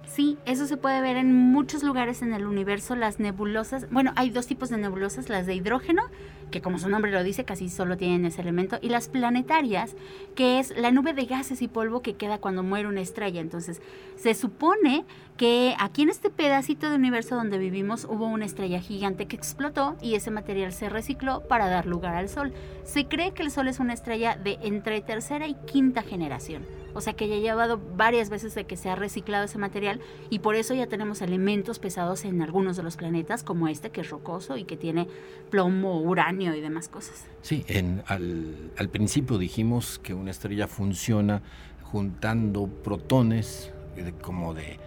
Sí, 0.06 0.38
eso 0.46 0.66
se 0.66 0.76
puede 0.76 1.00
ver 1.00 1.16
en 1.16 1.34
muchos 1.34 1.82
lugares 1.82 2.22
en 2.22 2.32
el 2.32 2.46
universo. 2.46 2.94
Las 2.94 3.18
nebulosas, 3.18 3.90
bueno, 3.90 4.12
hay 4.16 4.30
dos 4.30 4.46
tipos 4.46 4.68
de 4.68 4.76
nebulosas, 4.78 5.28
las 5.28 5.46
de 5.46 5.54
hidrógeno, 5.54 6.02
que 6.50 6.60
como 6.60 6.78
su 6.78 6.88
nombre 6.88 7.10
lo 7.10 7.22
dice, 7.22 7.44
casi 7.44 7.68
solo 7.68 7.96
tienen 7.96 8.24
ese 8.24 8.40
elemento, 8.40 8.78
y 8.80 8.88
las 8.88 9.08
planetarias, 9.08 9.96
que 10.34 10.58
es 10.58 10.76
la 10.76 10.90
nube 10.90 11.12
de 11.12 11.26
gases 11.26 11.62
y 11.62 11.68
polvo 11.68 12.02
que 12.02 12.14
queda 12.14 12.38
cuando 12.38 12.62
muere 12.62 12.88
una 12.88 13.00
estrella. 13.00 13.40
Entonces, 13.40 13.80
se 14.16 14.34
supone 14.34 15.04
que 15.36 15.74
aquí 15.78 16.02
en 16.02 16.08
este 16.08 16.30
pedacito 16.30 16.88
de 16.88 16.96
universo 16.96 17.36
donde 17.36 17.58
vivimos 17.58 18.04
hubo 18.04 18.26
una 18.26 18.46
estrella 18.46 18.80
gigante 18.80 19.26
que 19.26 19.36
explotó 19.36 19.96
y 20.00 20.14
ese 20.14 20.30
material 20.30 20.72
se 20.72 20.88
recicló 20.88 21.42
para 21.46 21.68
dar 21.68 21.86
lugar 21.86 22.14
al 22.14 22.28
Sol. 22.28 22.52
Se 22.84 23.06
cree 23.06 23.32
que 23.32 23.42
el 23.42 23.50
Sol 23.50 23.68
es 23.68 23.78
una 23.78 23.92
estrella 23.92 24.36
de 24.36 24.58
entre 24.62 25.00
tercera 25.02 25.46
y 25.46 25.54
quinta 25.54 26.02
generación. 26.02 26.64
O 26.94 27.02
sea 27.02 27.12
que 27.12 27.28
ya 27.28 27.36
ha 27.36 27.38
llevado 27.38 27.78
varias 27.94 28.30
veces 28.30 28.54
de 28.54 28.64
que 28.64 28.78
se 28.78 28.88
ha 28.88 28.96
reciclado 28.96 29.44
ese 29.44 29.58
material 29.58 30.00
y 30.30 30.38
por 30.38 30.56
eso 30.56 30.72
ya 30.72 30.86
tenemos 30.86 31.20
elementos 31.20 31.78
pesados 31.78 32.24
en 32.24 32.40
algunos 32.40 32.78
de 32.78 32.82
los 32.82 32.96
planetas, 32.96 33.42
como 33.42 33.68
este 33.68 33.90
que 33.90 34.00
es 34.00 34.08
rocoso 34.08 34.56
y 34.56 34.64
que 34.64 34.78
tiene 34.78 35.06
plomo, 35.50 36.00
uranio 36.00 36.35
y 36.40 36.60
demás 36.60 36.88
cosas. 36.88 37.24
Sí, 37.42 37.64
en, 37.68 38.02
al, 38.06 38.72
al 38.76 38.88
principio 38.88 39.38
dijimos 39.38 39.98
que 40.02 40.14
una 40.14 40.30
estrella 40.30 40.66
funciona 40.66 41.42
juntando 41.82 42.66
protones 42.66 43.72
como 44.20 44.54
de 44.54 44.78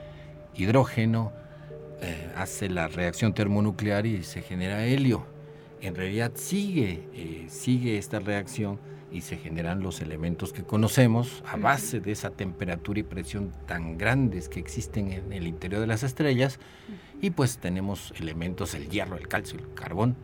hidrógeno, 0.56 1.32
eh, 2.02 2.32
hace 2.36 2.70
la 2.70 2.88
reacción 2.88 3.34
termonuclear 3.34 4.06
y 4.06 4.24
se 4.24 4.42
genera 4.42 4.86
helio. 4.86 5.26
En 5.82 5.96
realidad 5.96 6.32
sigue, 6.36 7.08
eh, 7.14 7.46
sigue 7.50 7.98
esta 7.98 8.20
reacción 8.20 8.80
y 9.12 9.22
se 9.22 9.38
generan 9.38 9.82
los 9.82 10.02
elementos 10.02 10.54
que 10.54 10.64
conocemos 10.64 11.44
a 11.48 11.58
base 11.58 12.00
de 12.00 12.12
esa 12.12 12.30
temperatura 12.30 13.00
y 13.00 13.04
presión 13.04 13.52
tan 13.66 13.98
grandes 13.98 14.50
que 14.50 14.60
existen 14.60 15.12
en 15.12 15.34
el 15.34 15.48
interior 15.48 15.82
de 15.82 15.88
las 15.88 16.04
estrellas 16.04 16.60
y 17.22 17.32
pues 17.32 17.58
tenemos 17.58 18.14
elementos, 18.20 18.76
el 18.76 18.90
hierro, 18.90 19.18
el 19.18 19.28
calcio, 19.28 19.58
el 19.58 19.74
carbón 19.74 20.16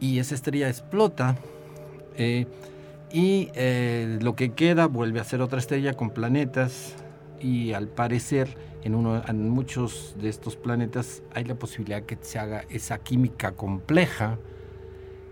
y 0.00 0.18
esa 0.18 0.34
estrella 0.34 0.68
explota 0.68 1.36
eh, 2.16 2.46
y 3.10 3.48
lo 4.20 4.36
que 4.36 4.52
queda 4.52 4.86
vuelve 4.86 5.20
a 5.20 5.24
ser 5.24 5.40
otra 5.40 5.58
estrella 5.58 5.94
con 5.94 6.10
planetas 6.10 6.94
y 7.40 7.72
al 7.72 7.88
parecer 7.88 8.56
en, 8.82 8.94
uno, 8.94 9.22
en 9.26 9.48
muchos 9.48 10.14
de 10.20 10.28
estos 10.28 10.56
planetas 10.56 11.22
hay 11.34 11.44
la 11.44 11.54
posibilidad 11.54 12.02
que 12.02 12.18
se 12.20 12.38
haga 12.38 12.64
esa 12.68 12.98
química 12.98 13.52
compleja 13.52 14.38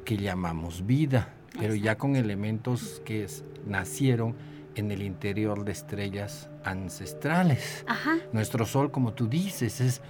que 0.04 0.16
llamamos 0.16 0.86
vida, 0.86 1.34
pero 1.58 1.74
ya 1.74 1.98
con 1.98 2.16
elementos 2.16 3.02
que 3.04 3.26
nacieron 3.66 4.34
en 4.76 4.90
el 4.90 5.02
interior 5.02 5.64
de 5.64 5.72
estrellas 5.72 6.48
ancestrales. 6.64 7.84
Nuestro 8.32 8.66
Sol, 8.66 8.90
como 8.90 9.14
tú 9.14 9.26
dices, 9.26 9.80
es, 9.80 10.00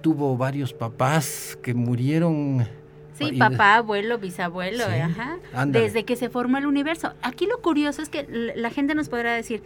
tuvo 0.00 0.36
varios 0.36 0.72
papás 0.72 1.58
que 1.62 1.74
murieron. 1.74 2.66
Sí, 3.14 3.32
papá, 3.32 3.76
abuelo, 3.76 4.18
bisabuelo, 4.18 4.84
ajá, 4.84 5.38
desde 5.66 6.04
que 6.04 6.16
se 6.16 6.28
formó 6.28 6.58
el 6.58 6.66
universo. 6.66 7.12
Aquí 7.22 7.46
lo 7.46 7.60
curioso 7.60 8.02
es 8.02 8.08
que 8.08 8.26
la 8.54 8.70
gente 8.70 8.94
nos 8.94 9.08
podrá 9.08 9.34
decir, 9.34 9.62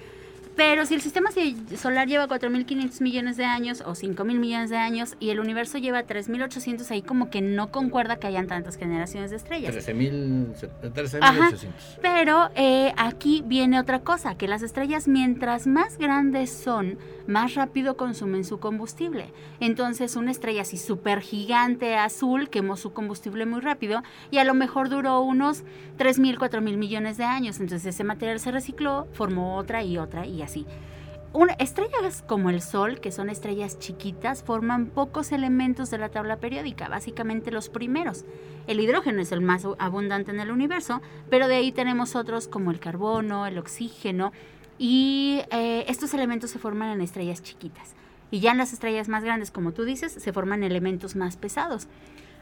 pero 0.57 0.87
si 0.87 0.95
el 0.95 1.03
sistema 1.03 1.31
solar 1.77 2.09
lleva 2.09 2.27
4.500 2.27 3.03
millones 3.03 3.37
de 3.37 3.45
años 3.45 3.83
o 3.83 3.91
5.000 3.91 4.39
millones 4.39 4.71
de 4.71 4.79
años 4.79 5.15
y 5.21 5.29
el 5.29 5.39
universo 5.39 5.77
lleva 5.77 6.05
3.800, 6.05 6.91
ahí 6.91 7.03
como 7.03 7.29
que 7.29 7.43
no 7.43 7.71
concuerda 7.71 8.17
que 8.17 8.27
hayan 8.27 8.47
tantas 8.47 8.77
generaciones 8.77 9.31
de 9.31 9.37
estrellas. 9.37 9.75
13.800. 9.77 11.69
Pero 12.01 12.51
eh, 12.55 12.95
aquí 12.97 13.43
viene 13.47 13.79
otra 13.79 14.01
cosa, 14.01 14.37
que 14.37 14.49
las 14.49 14.63
estrellas 14.63 15.09
mientras 15.09 15.67
más 15.67 15.99
grandes 15.99 16.51
son, 16.51 16.99
más 17.27 17.55
rápido 17.55 17.99
consumen 17.99 18.45
su 18.45 18.59
combustible. 18.59 19.33
Entonces 19.61 20.17
una 20.17 20.31
estrella 20.31 20.63
así 20.63 20.79
súper 20.79 21.21
gigante 21.21 21.97
azul 21.97 22.49
quemó 22.49 22.77
su 22.77 22.93
combustible 22.93 23.45
muy 23.45 23.61
rápido 23.61 24.03
y 24.31 24.39
a 24.39 24.45
lo 24.45 24.55
mejor 24.55 24.89
duró 24.89 25.21
unos 25.21 25.65
3.000, 25.99 26.39
4.000 26.39 26.77
millones 26.77 27.19
de 27.19 27.25
años. 27.25 27.61
Entonces 27.61 27.95
ese 27.95 28.05
material 28.05 28.41
se 28.41 28.53
recicló, 28.53 29.07
formó 29.13 29.57
otra 29.57 29.83
y 29.83 29.99
otra 29.99 30.25
y 30.25 30.46
así. 30.47 30.67
estrellas 31.59 32.25
como 32.27 32.51
el 32.51 32.63
Sol, 32.63 33.01
que 33.01 33.13
son 33.13 33.29
estrellas 33.29 33.79
chiquitas, 33.79 34.43
forman 34.43 34.87
pocos 34.87 35.33
elementos 35.33 35.91
de 35.91 35.99
la 35.99 36.09
tabla 36.09 36.39
periódica, 36.39 36.89
básicamente 36.89 37.51
los 37.51 37.69
primeros. 37.69 38.25
El 38.67 38.81
hidrógeno 38.81 39.21
es 39.21 39.33
el 39.33 39.43
más 39.43 39.67
abundante 39.79 40.31
en 40.31 40.41
el 40.41 40.51
universo, 40.51 41.03
pero 41.29 41.47
de 41.47 41.57
ahí 41.57 41.73
tenemos 41.73 42.17
otros 42.17 42.49
como 42.49 42.71
el 42.71 42.81
carbono, 42.81 43.47
el 43.47 43.59
oxígeno, 43.59 44.33
y 44.79 45.43
eh, 45.51 45.85
estos 45.89 46.15
elementos 46.15 46.51
se 46.51 46.59
forman 46.59 46.91
en 46.91 47.01
estrellas 47.01 47.43
chiquitas. 47.43 47.95
Y 48.31 48.41
ya 48.41 48.51
en 48.53 48.59
las 48.59 48.73
estrellas 48.73 49.09
más 49.09 49.23
grandes, 49.23 49.51
como 49.51 49.73
tú 49.73 49.85
dices, 49.85 50.13
se 50.13 50.33
forman 50.33 50.65
elementos 50.65 51.15
más 51.15 51.37
pesados 51.37 51.87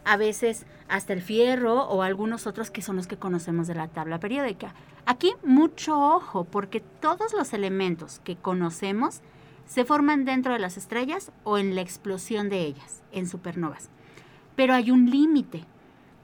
a 0.04 0.16
veces 0.16 0.66
hasta 0.88 1.12
el 1.12 1.22
fierro 1.22 1.84
o 1.84 2.02
algunos 2.02 2.46
otros 2.46 2.70
que 2.70 2.82
son 2.82 2.96
los 2.96 3.06
que 3.06 3.16
conocemos 3.16 3.66
de 3.66 3.74
la 3.74 3.88
tabla 3.88 4.20
periódica. 4.20 4.74
Aquí 5.06 5.34
mucho 5.42 5.98
ojo 5.98 6.44
porque 6.44 6.80
todos 6.80 7.32
los 7.32 7.52
elementos 7.52 8.20
que 8.24 8.36
conocemos 8.36 9.20
se 9.66 9.84
forman 9.84 10.24
dentro 10.24 10.52
de 10.52 10.58
las 10.58 10.76
estrellas 10.76 11.32
o 11.42 11.58
en 11.58 11.74
la 11.74 11.80
explosión 11.80 12.48
de 12.48 12.60
ellas, 12.60 13.02
en 13.12 13.28
supernovas. 13.28 13.88
Pero 14.56 14.74
hay 14.74 14.90
un 14.90 15.10
límite. 15.10 15.64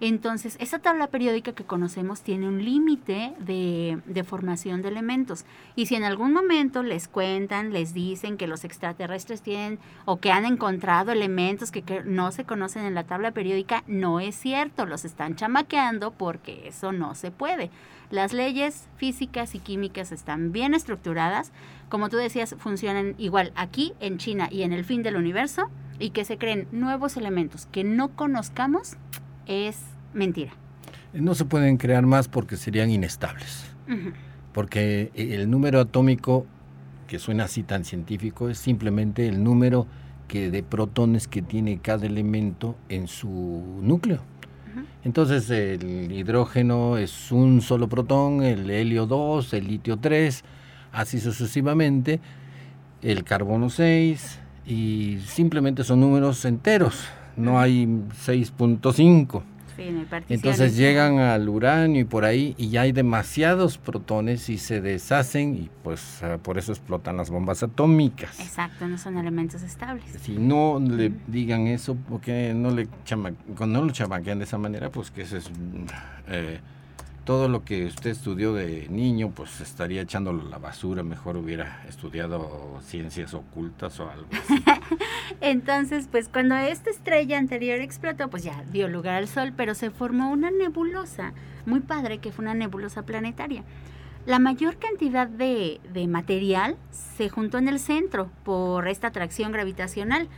Entonces, 0.01 0.57
esa 0.61 0.79
tabla 0.79 1.09
periódica 1.09 1.53
que 1.53 1.65
conocemos 1.65 2.23
tiene 2.23 2.49
un 2.49 2.65
límite 2.65 3.35
de, 3.39 4.25
formación 4.27 4.81
de 4.81 4.89
elementos. 4.89 5.45
Y 5.77 5.87
si 5.87 5.95
en 5.95 6.05
algún 6.05 6.33
momento 6.33 6.83
les 6.83 7.07
cuentan, 7.07 7.75
les 7.75 7.93
dicen 7.93 8.39
que 8.39 8.47
los 8.47 8.65
extraterrestres 8.65 9.43
tienen 9.43 9.79
o 10.07 10.17
que 10.17 10.33
han 10.33 10.47
encontrado 10.47 11.13
elementos 11.13 11.71
que, 11.71 11.83
que 11.83 12.03
no 12.03 12.33
se 12.33 12.45
conocen 12.45 12.87
en 12.87 12.95
la 12.95 13.05
tabla 13.05 13.33
periódica, 13.33 13.85
no 13.87 14.21
es 14.21 14.35
cierto, 14.37 14.87
los 14.87 15.05
están 15.05 15.37
chamaqueando 15.37 16.13
porque 16.13 16.69
eso 16.69 16.93
no 16.93 17.15
se 17.15 17.31
puede. 17.31 17.71
Las 18.11 18.33
leyes 18.33 18.89
físicas 18.97 19.55
y 19.55 19.61
químicas 19.61 20.13
están 20.13 20.51
bien 20.51 20.75
estructuradas. 20.75 21.53
Como 21.91 22.09
tú 22.09 22.17
decías, 22.17 22.57
funcionan 22.59 23.15
igual 23.19 23.53
aquí, 23.55 23.93
en 24.01 24.19
China 24.19 24.49
y 24.51 24.63
en 24.63 24.73
el 24.73 24.85
fin 24.85 25.03
del 25.03 25.17
universo. 25.17 25.71
Y 25.99 26.11
que 26.11 26.25
se 26.25 26.39
creen 26.39 26.67
nuevos 26.73 27.19
elementos 27.19 27.67
que 27.67 27.85
no 27.85 28.09
conozcamos 28.17 28.97
es 29.47 29.79
mentira. 30.15 30.53
No 31.13 31.35
se 31.35 31.45
pueden 31.45 31.77
crear 31.77 32.07
más 32.07 32.29
porque 32.29 32.57
serían 32.57 32.91
inestables. 32.91 33.65
Porque 34.53 35.11
el 35.15 35.51
número 35.51 35.81
atómico, 35.81 36.47
que 37.09 37.19
suena 37.19 37.45
así 37.45 37.63
tan 37.63 37.85
científico, 37.85 38.49
es 38.49 38.59
simplemente 38.59 39.27
el 39.27 39.43
número 39.43 39.87
que 40.29 40.51
de 40.51 40.63
protones 40.63 41.27
que 41.27 41.43
tiene 41.43 41.79
cada 41.79 42.07
elemento 42.07 42.77
en 42.89 43.09
su 43.09 43.81
núcleo. 43.83 44.23
Entonces 45.03 45.51
el 45.51 46.13
hidrógeno 46.13 46.97
es 46.97 47.33
un 47.33 47.61
solo 47.63 47.89
protón, 47.89 48.43
el 48.43 48.71
helio 48.71 49.07
2, 49.07 49.53
el 49.55 49.67
litio 49.67 49.97
3, 49.97 50.45
así 50.93 51.19
sucesivamente, 51.19 52.21
el 53.03 53.25
carbono 53.25 53.71
6 53.71 54.39
y 54.67 55.19
simplemente 55.27 55.83
son 55.83 56.01
números 56.01 56.45
enteros 56.45 57.09
no 57.37 57.61
hay 57.61 57.87
6.5. 57.87 59.43
Entonces 60.29 60.77
llegan 60.77 61.19
al 61.19 61.49
uranio 61.49 62.03
y 62.03 62.05
por 62.05 62.25
ahí 62.25 62.55
y 62.59 62.69
ya 62.69 62.83
hay 62.83 62.93
demasiados 62.93 63.79
protones 63.79 64.49
y 64.49 64.59
se 64.59 64.81
deshacen 64.81 65.57
y 65.57 65.71
pues 65.83 66.23
ah, 66.23 66.39
por 66.43 66.59
eso 66.59 66.73
explotan 66.73 67.17
las 67.17 67.31
bombas 67.31 67.63
atómicas. 67.63 68.39
Exacto, 68.41 68.87
no 68.87 68.99
son 68.99 69.17
elementos 69.17 69.63
estables. 69.63 70.05
Si 70.21 70.37
no 70.37 70.79
le 70.81 71.13
digan 71.27 71.67
eso, 71.67 71.97
porque 72.09 72.53
no 72.55 72.71
le 72.71 72.89
cuando 73.57 73.81
no 73.81 73.87
lo 73.87 73.93
chamaquean 73.93 74.39
de 74.39 74.45
esa 74.45 74.59
manera, 74.59 74.91
pues 74.91 75.11
que 75.11 75.23
eso 75.23 75.37
es 75.37 75.51
eh, 76.29 76.61
todo 77.25 77.49
lo 77.49 77.65
que 77.65 77.87
usted 77.87 78.11
estudió 78.11 78.55
de 78.55 78.89
niño, 78.89 79.31
pues 79.35 79.61
estaría 79.61 80.03
echándolo 80.03 80.43
a 80.43 80.51
la 80.51 80.59
basura, 80.59 81.03
mejor 81.03 81.37
hubiera 81.37 81.85
estudiado 81.89 82.79
ciencias 82.83 83.35
ocultas 83.35 83.99
o 84.01 84.11
algo 84.11 84.27
así. 84.33 84.63
Entonces, 85.41 86.09
pues 86.11 86.29
cuando 86.29 86.57
esta 86.57 86.91
estrella 86.91 87.39
anterior 87.39 87.81
explotó, 87.81 88.29
pues 88.29 88.43
ya 88.43 88.65
dio 88.73 88.89
lugar 88.89 89.15
al 89.15 89.29
Sol, 89.29 89.53
pero 89.57 89.75
se 89.75 89.91
formó 89.91 90.31
una 90.31 90.51
nebulosa 90.51 91.33
muy 91.67 91.81
padre 91.81 92.19
que 92.19 92.33
fue 92.33 92.45
una 92.45 92.55
nebulosa 92.55 93.03
planetaria. 93.03 93.65
La 94.27 94.39
mayor 94.39 94.77
cantidad 94.77 95.27
de, 95.27 95.81
de 95.93 96.07
material 96.07 96.77
se 96.91 97.29
juntó 97.29 97.59
en 97.59 97.69
el 97.69 97.79
centro 97.79 98.31
por 98.45 98.89
esta 98.89 99.09
atracción 99.09 99.53
gravitacional 99.53 100.29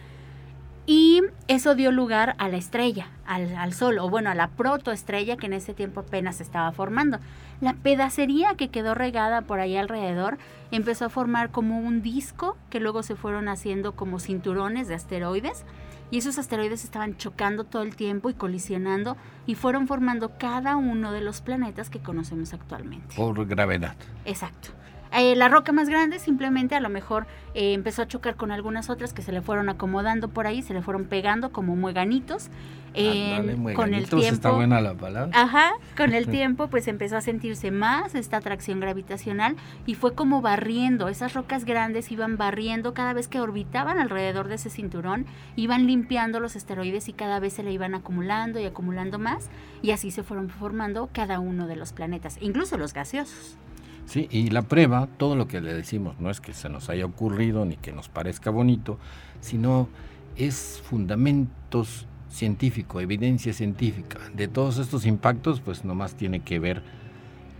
y 0.87 1.23
eso 1.47 1.75
dio 1.75 1.93
lugar 1.93 2.35
a 2.39 2.49
la 2.49 2.57
estrella, 2.57 3.09
al, 3.25 3.73
Sol, 3.73 3.99
o 3.99 4.09
bueno, 4.09 4.31
a 4.31 4.35
la 4.35 4.49
protoestrella 4.49 5.37
que 5.37 5.47
en 5.47 5.53
ese 5.53 5.75
tiempo 5.75 6.01
apenas 6.01 6.37
se 6.37 6.43
estaba 6.43 6.73
formando. 6.73 7.19
La 7.61 7.75
pedacería 7.75 8.57
que 8.57 8.69
quedó 8.69 8.95
regada 8.95 9.43
por 9.43 9.61
ahí 9.61 9.77
alrededor 9.77 10.39
empezó 10.73 11.05
a 11.05 11.09
formar 11.09 11.51
como 11.51 11.79
un 11.79 12.03
disco 12.03 12.57
que 12.71 12.81
luego 12.81 13.03
se 13.03 13.15
fueron 13.15 13.49
haciendo 13.49 13.93
como 13.93 14.19
cinturones 14.19 14.89
de 14.89 14.95
asteroides 14.95 15.65
y 16.11 16.19
esos 16.19 16.37
asteroides 16.39 16.85
estaban 16.85 17.17
chocando 17.17 17.65
todo 17.65 17.83
el 17.83 17.95
tiempo 17.95 18.29
y 18.29 18.35
colisionando 18.35 19.17
y 19.47 19.55
fueron 19.55 19.87
formando 19.87 20.37
cada 20.37 20.77
uno 20.77 21.13
de 21.13 21.21
los 21.21 21.41
planetas 21.41 21.89
que 21.89 22.01
conocemos 22.01 22.53
actualmente. 22.53 23.15
Por 23.17 23.47
gravedad. 23.47 23.95
Exacto. 24.25 24.71
Eh, 25.15 25.37
la 25.37 25.49
roca 25.49 25.73
más 25.73 25.89
grande 25.89 26.19
simplemente 26.19 26.75
a 26.75 26.81
lo 26.81 26.89
mejor 26.89 27.27
eh, 27.55 27.75
empezó 27.75 28.03
a 28.03 28.09
chocar 28.09 28.37
con 28.37 28.51
algunas 28.51 28.89
otras 28.89 29.13
que 29.13 29.21
se 29.23 29.31
le 29.31 29.43
fueron 29.43 29.69
acomodando 29.69 30.29
por 30.29 30.47
ahí, 30.47 30.63
se 30.63 30.73
le 30.73 30.81
fueron 30.81 31.05
pegando 31.05 31.53
como 31.53 31.77
mueganitos. 31.77 32.49
con 32.95 33.95
el 33.95 34.09
tiempo, 34.09 34.17
está 34.17 34.51
buena 34.53 34.81
la 34.81 34.95
palabra. 34.95 35.39
Ajá, 35.39 35.73
con 35.97 36.15
el 36.15 36.27
tiempo 36.31 36.69
pues 36.69 36.89
empezó 36.89 37.19
a 37.19 37.21
sentirse 37.21 37.71
más 37.71 38.15
esta 38.15 38.39
atracción 38.39 38.81
gravitacional 38.81 39.57
y 39.85 39.97
fue 39.97 40.15
como 40.15 40.41
barriendo, 40.41 41.09
esas 41.09 41.35
rocas 41.35 41.67
grandes 41.67 42.11
iban 42.11 42.39
barriendo 42.39 42.95
cada 42.95 43.13
vez 43.13 43.29
que 43.29 43.41
orbitaban 43.41 43.99
alrededor 43.99 44.49
de 44.49 44.55
ese 44.55 44.71
cinturón, 44.71 45.27
iban 45.57 45.87
limpiando 45.87 46.41
los 46.41 46.57
esteroides 46.57 47.09
y 47.09 47.13
cada 47.13 47.39
vez 47.39 47.53
se 47.53 47.63
le 47.63 47.73
iban 47.73 47.95
acumulando 47.95 48.61
y 48.61 48.65
acumulando 48.65 49.19
más 49.19 49.51
y 49.83 49.91
así 49.91 50.11
se 50.11 50.23
fueron 50.23 50.49
formando 50.49 51.11
cada 51.13 51.39
uno 51.39 51.67
de 51.67 51.77
los 51.77 51.93
planetas, 51.93 52.39
incluso 52.41 52.79
los 52.79 52.95
gaseosos. 52.95 53.59
Sí, 54.07 54.29
y 54.31 54.51
la 54.51 54.63
prueba, 54.63 55.09
todo 55.17 55.37
lo 55.37 55.49
que 55.49 55.61
le 55.61 55.73
decimos, 55.73 56.19
no 56.21 56.31
es 56.31 56.41
que 56.41 56.53
se 56.53 56.69
nos 56.69 56.91
haya 56.91 57.07
ocurrido 57.07 57.65
ni 57.65 57.77
que 57.77 57.93
nos 57.93 58.09
parezca 58.09 58.51
bonito, 58.51 58.99
sino 59.41 59.89
es 60.37 60.83
fundamentos 60.85 62.07
científico, 62.29 63.01
evidencia 63.01 63.53
científica. 63.53 64.19
De 64.35 64.49
todos 64.49 64.79
estos 64.79 65.07
impactos, 65.07 65.61
pues 65.61 65.85
nomás 65.85 66.15
tiene 66.15 66.41
que 66.41 66.59
ver 66.59 66.83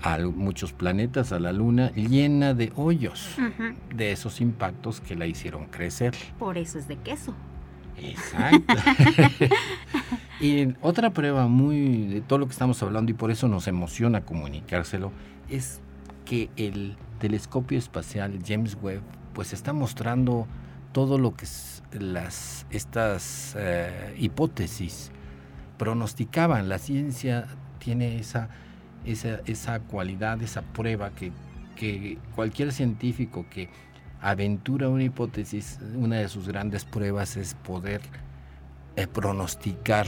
a 0.03 0.19
muchos 0.19 0.73
planetas, 0.73 1.33
a 1.33 1.39
la 1.39 1.53
Luna, 1.53 1.93
llena 1.93 2.55
de 2.55 2.73
hoyos 2.75 3.37
de 3.95 4.13
esos 4.13 4.41
impactos 4.41 5.01
que 5.01 5.15
la 5.15 5.27
hicieron 5.27 5.67
crecer. 5.67 6.15
Por 6.39 6.59
eso 6.59 6.79
es 6.79 6.89
de 6.89 6.97
queso. 6.97 7.35
Exacto. 7.99 8.75
y 10.41 10.75
otra 10.81 11.11
prueba 11.11 11.47
muy 11.47 12.07
de 12.07 12.21
todo 12.21 12.41
lo 12.41 12.47
que 12.47 12.53
estamos 12.53 12.83
hablando 12.83 13.13
y 13.13 13.15
por 13.15 13.31
eso 13.31 13.47
nos 13.47 13.69
emociona 13.69 14.23
comunicárselo 14.23 15.13
es 15.49 15.81
que 16.33 16.49
el 16.57 16.97
telescopio 17.19 17.77
espacial 17.77 18.39
James 18.43 18.79
Webb 18.81 19.03
pues 19.35 19.53
está 19.53 19.75
mostrando 19.75 20.47
todo 20.93 21.19
lo 21.19 21.37
que 21.37 21.45
las, 22.01 22.65
estas 22.71 23.55
eh, 23.59 24.15
hipótesis 24.19 25.11
pronosticaban. 25.77 26.71
La 26.71 26.79
ciencia 26.79 27.49
tiene 27.79 28.19
esa, 28.19 28.49
esa, 29.05 29.41
esa 29.45 29.81
cualidad, 29.81 30.41
esa 30.41 30.63
prueba 30.63 31.11
que, 31.11 31.33
que 31.77 32.17
cualquier 32.35 32.73
científico 32.73 33.45
que 33.51 33.69
aventura 34.23 34.89
una 34.89 35.05
hipótesis, 35.05 35.81
una 35.97 36.17
de 36.17 36.31
sus 36.31 36.49
grandes 36.49 36.87
pruebas 36.87 37.37
es 37.37 37.53
poder 37.57 38.01
eh, 38.97 39.07
pronosticar 39.07 40.07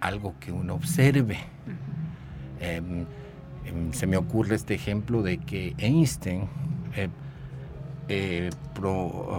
algo 0.00 0.34
que 0.38 0.52
uno 0.52 0.74
observe. 0.74 1.38
Se 3.92 4.06
me 4.06 4.16
ocurre 4.16 4.56
este 4.56 4.74
ejemplo 4.74 5.22
de 5.22 5.38
que 5.38 5.74
Einstein 5.78 6.48
eh, 6.96 7.08
eh, 8.08 8.50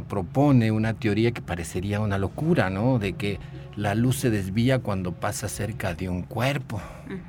propone 0.07 0.71
una 0.71 0.93
teoría 0.93 1.31
que 1.31 1.41
parecería 1.41 1.99
una 1.99 2.17
locura, 2.17 2.69
¿no? 2.69 2.99
De 2.99 3.13
que 3.13 3.39
la 3.75 3.95
luz 3.95 4.17
se 4.17 4.29
desvía 4.29 4.79
cuando 4.79 5.11
pasa 5.13 5.49
cerca 5.49 5.93
de 5.93 6.09
un 6.09 6.21
cuerpo. 6.21 6.81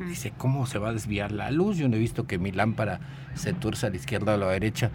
Dice, 0.07 0.33
¿cómo 0.37 0.67
se 0.67 0.79
va 0.79 0.91
a 0.91 0.93
desviar 0.93 1.33
la 1.33 1.51
luz? 1.51 1.77
Yo 1.77 1.89
no 1.89 1.97
he 1.97 1.99
visto 1.99 2.27
que 2.27 2.39
mi 2.39 2.53
lámpara 2.53 3.01
se 3.35 3.53
tuerza 3.53 3.89
a 3.89 3.91
la 3.91 3.97
izquierda 3.97 4.33
o 4.33 4.35
a 4.37 4.39
la 4.39 4.49
derecha 4.51 4.91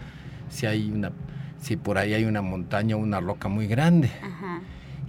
si 0.48 0.66
hay 0.66 0.90
una 0.90 1.12
si 1.60 1.76
por 1.76 1.98
ahí 1.98 2.14
hay 2.14 2.24
una 2.24 2.42
montaña 2.42 2.96
o 2.96 2.98
una 2.98 3.20
roca 3.20 3.48
muy 3.48 3.66
grande. 3.66 4.10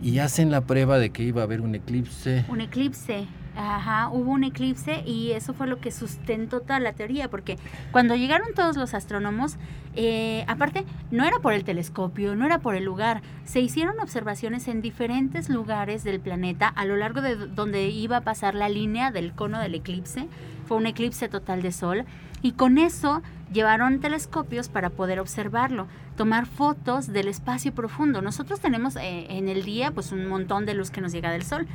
Y 0.01 0.19
hacen 0.19 0.51
la 0.51 0.61
prueba 0.61 0.99
de 0.99 1.11
que 1.11 1.23
iba 1.23 1.41
a 1.41 1.45
haber 1.45 1.61
un 1.61 1.75
eclipse. 1.75 2.45
Un 2.49 2.61
eclipse. 2.61 3.27
Ajá, 3.55 4.09
hubo 4.09 4.31
un 4.31 4.45
eclipse 4.45 5.03
y 5.05 5.31
eso 5.31 5.53
fue 5.53 5.67
lo 5.67 5.79
que 5.79 5.91
sustentó 5.91 6.61
toda 6.61 6.79
la 6.79 6.93
teoría, 6.93 7.29
porque 7.29 7.57
cuando 7.91 8.15
llegaron 8.15 8.53
todos 8.55 8.77
los 8.77 8.93
astrónomos, 8.93 9.57
eh, 9.93 10.45
aparte, 10.47 10.85
no 11.11 11.25
era 11.25 11.39
por 11.39 11.51
el 11.51 11.65
telescopio, 11.65 12.35
no 12.35 12.45
era 12.45 12.59
por 12.59 12.75
el 12.75 12.85
lugar, 12.85 13.21
se 13.43 13.59
hicieron 13.59 13.99
observaciones 13.99 14.69
en 14.69 14.81
diferentes 14.81 15.49
lugares 15.49 16.05
del 16.05 16.21
planeta 16.21 16.67
a 16.67 16.85
lo 16.85 16.95
largo 16.95 17.21
de 17.21 17.35
donde 17.35 17.89
iba 17.89 18.17
a 18.17 18.21
pasar 18.21 18.55
la 18.55 18.69
línea 18.69 19.11
del 19.11 19.33
cono 19.33 19.59
del 19.59 19.75
eclipse, 19.75 20.29
fue 20.65 20.77
un 20.77 20.87
eclipse 20.87 21.27
total 21.27 21.61
de 21.61 21.73
sol, 21.73 22.05
y 22.41 22.53
con 22.53 22.77
eso 22.77 23.21
llevaron 23.51 23.99
telescopios 23.99 24.69
para 24.69 24.89
poder 24.89 25.19
observarlo, 25.19 25.87
tomar 26.15 26.45
fotos 26.45 27.07
del 27.07 27.27
espacio 27.27 27.73
profundo. 27.73 28.21
Nosotros 28.21 28.61
tenemos 28.61 28.95
eh, 28.95 29.27
en 29.29 29.49
el 29.49 29.63
día 29.63 29.91
pues 29.91 30.13
un 30.13 30.25
montón 30.27 30.65
de 30.65 30.73
luz 30.73 30.89
que 30.89 31.01
nos 31.01 31.11
llega 31.11 31.31
del 31.31 31.43
sol, 31.43 31.67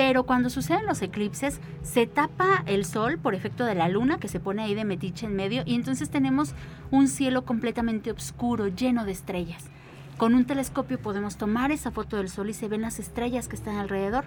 pero 0.00 0.24
cuando 0.24 0.48
suceden 0.48 0.86
los 0.86 1.02
eclipses 1.02 1.60
se 1.82 2.06
tapa 2.06 2.62
el 2.64 2.86
sol 2.86 3.18
por 3.18 3.34
efecto 3.34 3.66
de 3.66 3.74
la 3.74 3.90
luna 3.90 4.18
que 4.18 4.28
se 4.28 4.40
pone 4.40 4.62
ahí 4.62 4.74
de 4.74 4.86
metiche 4.86 5.26
en 5.26 5.36
medio 5.36 5.62
y 5.66 5.74
entonces 5.74 6.08
tenemos 6.08 6.54
un 6.90 7.06
cielo 7.06 7.44
completamente 7.44 8.10
oscuro, 8.10 8.68
lleno 8.68 9.04
de 9.04 9.12
estrellas. 9.12 9.66
Con 10.16 10.34
un 10.34 10.46
telescopio 10.46 10.98
podemos 10.98 11.36
tomar 11.36 11.70
esa 11.70 11.90
foto 11.90 12.16
del 12.16 12.30
sol 12.30 12.48
y 12.48 12.54
se 12.54 12.66
ven 12.66 12.80
las 12.80 12.98
estrellas 12.98 13.46
que 13.46 13.56
están 13.56 13.76
alrededor. 13.76 14.24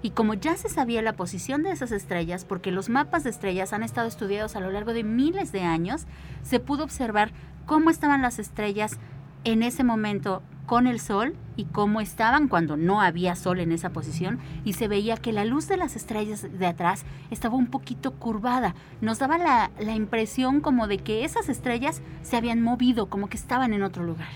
Y 0.00 0.10
como 0.10 0.34
ya 0.34 0.56
se 0.56 0.68
sabía 0.68 1.02
la 1.02 1.16
posición 1.16 1.64
de 1.64 1.72
esas 1.72 1.90
estrellas, 1.90 2.44
porque 2.44 2.70
los 2.70 2.88
mapas 2.88 3.24
de 3.24 3.30
estrellas 3.30 3.72
han 3.72 3.82
estado 3.82 4.06
estudiados 4.06 4.54
a 4.54 4.60
lo 4.60 4.70
largo 4.70 4.92
de 4.92 5.02
miles 5.02 5.50
de 5.50 5.62
años, 5.62 6.06
se 6.44 6.60
pudo 6.60 6.84
observar 6.84 7.32
cómo 7.66 7.90
estaban 7.90 8.22
las 8.22 8.38
estrellas 8.38 9.00
en 9.42 9.64
ese 9.64 9.82
momento 9.82 10.44
con 10.66 10.86
el 10.86 11.00
sol 11.00 11.34
y 11.56 11.64
cómo 11.64 12.00
estaban 12.00 12.48
cuando 12.48 12.76
no 12.76 13.00
había 13.00 13.36
sol 13.36 13.60
en 13.60 13.72
esa 13.72 13.90
posición 13.90 14.38
y 14.64 14.74
se 14.74 14.88
veía 14.88 15.16
que 15.16 15.32
la 15.32 15.44
luz 15.44 15.68
de 15.68 15.76
las 15.76 15.96
estrellas 15.96 16.46
de 16.58 16.66
atrás 16.66 17.04
estaba 17.30 17.56
un 17.56 17.68
poquito 17.68 18.12
curvada. 18.12 18.74
Nos 19.00 19.18
daba 19.18 19.38
la, 19.38 19.70
la, 19.78 19.94
impresión 19.94 20.60
como 20.60 20.86
de 20.88 20.98
que 20.98 21.24
esas 21.24 21.48
estrellas 21.48 22.02
se 22.22 22.36
habían 22.36 22.62
movido, 22.62 23.06
como 23.06 23.28
que 23.28 23.36
estaban 23.36 23.72
en 23.72 23.82
otro 23.82 24.04
lugar. 24.04 24.28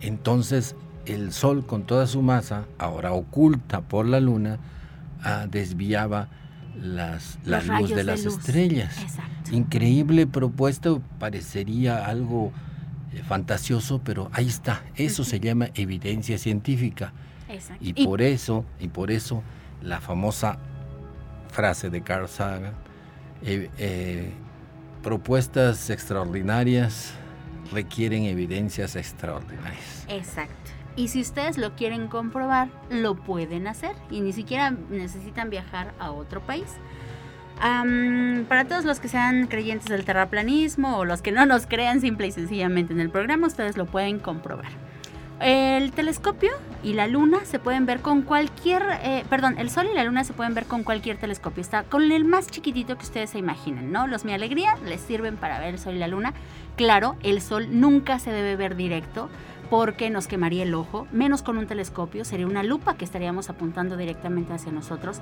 Entonces 0.00 0.76
el 1.06 1.32
sol 1.32 1.66
con 1.66 1.84
toda 1.84 2.06
su 2.06 2.22
masa, 2.22 2.64
ahora 2.78 3.12
oculta 3.12 3.82
por 3.82 4.06
la 4.06 4.20
luna, 4.20 4.58
ah, 5.22 5.46
desviaba 5.50 6.28
las, 6.80 7.38
la 7.44 7.62
luz 7.62 7.90
de 7.90 8.04
las 8.04 8.24
estrellas. 8.24 8.96
Increíble 9.52 10.26
propuesta, 10.26 10.90
parecería 11.18 12.06
algo 12.06 12.52
fantasioso, 13.22 14.00
pero 14.02 14.30
ahí 14.32 14.48
está. 14.48 14.82
Eso 14.96 15.24
se 15.24 15.40
llama 15.40 15.68
evidencia 15.74 16.38
científica. 16.38 17.12
Y, 17.80 18.04
por 18.04 18.20
eso, 18.20 18.64
y 18.80 18.88
por 18.88 19.10
eso 19.10 19.42
la 19.82 20.00
famosa 20.00 20.58
frase 21.50 21.90
de 21.90 22.02
Carl 22.02 22.28
Sagan, 22.28 22.74
eh, 23.42 23.70
eh, 23.78 24.32
propuestas 25.02 25.90
extraordinarias 25.90 27.12
requieren 27.70 28.24
evidencias 28.24 28.96
extraordinarias. 28.96 30.04
Exacto. 30.08 30.72
Y 30.96 31.08
si 31.08 31.20
ustedes 31.20 31.58
lo 31.58 31.74
quieren 31.74 32.08
comprobar, 32.08 32.68
lo 32.88 33.16
pueden 33.16 33.66
hacer 33.66 33.96
y 34.10 34.20
ni 34.20 34.32
siquiera 34.32 34.70
necesitan 34.70 35.50
viajar 35.50 35.92
a 35.98 36.12
otro 36.12 36.40
país 36.40 36.66
para 37.60 38.64
todos 38.66 38.84
los 38.84 39.00
que 39.00 39.08
sean 39.08 39.46
creyentes 39.46 39.88
del 39.88 40.04
terraplanismo 40.04 40.98
o 40.98 41.04
los 41.04 41.22
que 41.22 41.32
no 41.32 41.46
nos 41.46 41.66
crean 41.66 42.00
simple 42.00 42.26
y 42.26 42.32
sencillamente 42.32 42.92
en 42.92 43.00
el 43.00 43.10
programa, 43.10 43.46
ustedes 43.46 43.76
lo 43.76 43.86
pueden 43.86 44.18
comprobar. 44.18 44.72
El 45.40 45.90
telescopio 45.90 46.52
y 46.82 46.92
la 46.92 47.08
luna 47.08 47.44
se 47.44 47.58
pueden 47.58 47.86
ver 47.86 48.00
con 48.00 48.22
cualquier, 48.22 48.82
eh, 49.02 49.24
perdón, 49.28 49.58
el 49.58 49.68
sol 49.68 49.88
y 49.90 49.94
la 49.94 50.04
luna 50.04 50.22
se 50.22 50.32
pueden 50.32 50.54
ver 50.54 50.64
con 50.64 50.84
cualquier 50.84 51.16
telescopio. 51.16 51.60
Está 51.60 51.82
con 51.82 52.12
el 52.12 52.24
más 52.24 52.46
chiquitito 52.46 52.96
que 52.96 53.02
ustedes 53.02 53.30
se 53.30 53.38
imaginen, 53.38 53.90
¿no? 53.90 54.06
Los 54.06 54.24
Mi 54.24 54.32
Alegría 54.32 54.76
les 54.86 55.00
sirven 55.00 55.36
para 55.36 55.58
ver 55.58 55.74
el 55.74 55.78
sol 55.80 55.94
y 55.94 55.98
la 55.98 56.08
luna. 56.08 56.32
Claro, 56.76 57.16
el 57.22 57.40
sol 57.40 57.66
nunca 57.72 58.20
se 58.20 58.30
debe 58.30 58.54
ver 58.56 58.76
directo 58.76 59.28
porque 59.74 60.08
nos 60.08 60.28
quemaría 60.28 60.62
el 60.62 60.72
ojo, 60.72 61.08
menos 61.10 61.42
con 61.42 61.58
un 61.58 61.66
telescopio, 61.66 62.24
sería 62.24 62.46
una 62.46 62.62
lupa 62.62 62.94
que 62.94 63.04
estaríamos 63.04 63.50
apuntando 63.50 63.96
directamente 63.96 64.52
hacia 64.52 64.70
nosotros, 64.70 65.18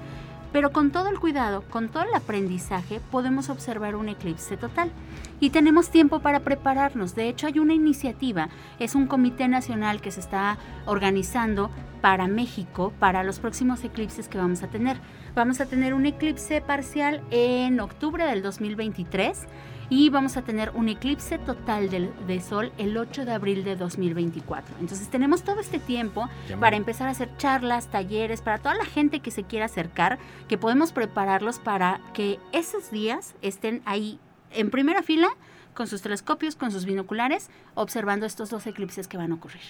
pero 0.53 0.73
con 0.73 0.91
todo 0.91 1.09
el 1.09 1.19
cuidado, 1.19 1.63
con 1.71 1.89
todo 1.89 2.03
el 2.03 2.15
aprendizaje, 2.15 3.01
podemos 3.11 3.49
observar 3.49 3.97
un 3.97 4.11
eclipse 4.11 4.59
total. 4.59 4.93
Y 5.41 5.49
tenemos 5.49 5.89
tiempo 5.89 6.21
para 6.21 6.41
prepararnos, 6.41 7.15
de 7.15 7.31
hecho 7.31 7.47
hay 7.47 7.61
una 7.61 7.73
iniciativa, 7.73 8.51
es 8.79 8.95
un 8.95 9.07
comité 9.07 9.49
nacional 9.49 10.03
que 10.03 10.11
se 10.11 10.21
está 10.21 10.59
organizando 10.85 11.71
para 12.03 12.29
México 12.29 12.93
para 12.99 13.25
los 13.25 13.39
próximos 13.39 13.83
eclipses 13.85 14.29
que 14.29 14.37
vamos 14.37 14.63
a 14.63 14.69
tener. 14.69 14.99
Vamos 15.35 15.63
a 15.63 15.67
tener 15.67 15.95
un 15.95 16.05
eclipse 16.05 16.61
parcial 16.61 17.23
en 17.31 17.81
octubre 17.81 18.27
del 18.27 18.43
2023 18.43 19.47
y 19.93 20.09
vamos 20.09 20.39
a 20.39 20.43
tener 20.43 20.71
un 20.71 20.89
eclipse 20.89 21.37
total 21.37 21.91
de, 21.91 22.41
sol 22.41 22.73
el 22.79 22.97
8 22.97 23.27
de 23.27 23.33
abril 23.33 23.63
de 23.63 23.77
2024. 23.77 24.77
Entonces 24.81 25.11
tenemos 25.11 25.43
todo 25.43 25.61
este 25.61 25.79
tiempo 25.79 26.31
para 26.59 26.77
empezar 26.77 27.09
a 27.09 27.11
hacer 27.11 27.29
charlas, 27.37 27.89
talleres, 27.89 28.41
para 28.41 28.57
toda 28.57 28.75
la 28.75 28.87
gente 28.87 29.21
que 29.21 29.31
se 29.31 29.45
quiera 29.45 29.67
acercar, 29.67 30.19
que 30.49 30.57
podemos 30.57 30.93
prepararlos 30.93 31.59
para 31.59 32.01
que 32.15 32.39
esos 32.53 32.91
días 32.91 33.35
estén 33.43 33.83
ahí 33.85 34.19
en 34.53 34.71
primera 34.71 35.03
fila 35.03 35.29
con 35.75 35.87
sus 35.87 36.01
telescopios, 36.01 36.57
con 36.57 36.73
sus 36.73 36.87
binoculares, 36.87 37.51
observando 37.75 38.25
estos 38.25 38.49
dos 38.49 38.67
eclipses 38.67 39.09
que 39.09 39.19
van 39.19 39.33
a 39.33 39.35
ocurrir. 39.35 39.61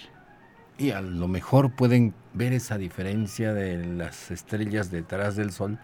Y 0.77 0.91
a 0.91 1.01
lo 1.01 1.27
mejor 1.27 1.75
pueden 1.75 2.13
ver 2.33 2.53
esa 2.53 2.77
diferencia 2.77 3.53
de 3.53 3.85
las 3.85 4.31
estrellas 4.31 4.89
detrás 4.89 5.35
del 5.35 5.51
Sol, 5.51 5.79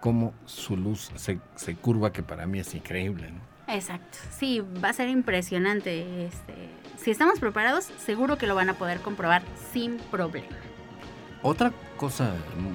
cómo 0.00 0.32
su 0.46 0.78
luz 0.78 1.10
se, 1.16 1.40
se 1.56 1.74
curva, 1.76 2.10
que 2.10 2.22
para 2.22 2.46
mí 2.46 2.58
es 2.58 2.74
increíble. 2.74 3.32
¿no? 3.32 3.55
Exacto, 3.68 4.18
sí, 4.30 4.62
va 4.82 4.90
a 4.90 4.92
ser 4.92 5.08
impresionante. 5.08 6.26
Este, 6.26 6.54
si 6.96 7.10
estamos 7.10 7.40
preparados, 7.40 7.84
seguro 7.98 8.38
que 8.38 8.46
lo 8.46 8.54
van 8.54 8.68
a 8.68 8.74
poder 8.74 9.00
comprobar 9.00 9.42
sin 9.72 9.98
problema. 9.98 10.48
Otra 11.42 11.72
cosa 11.96 12.34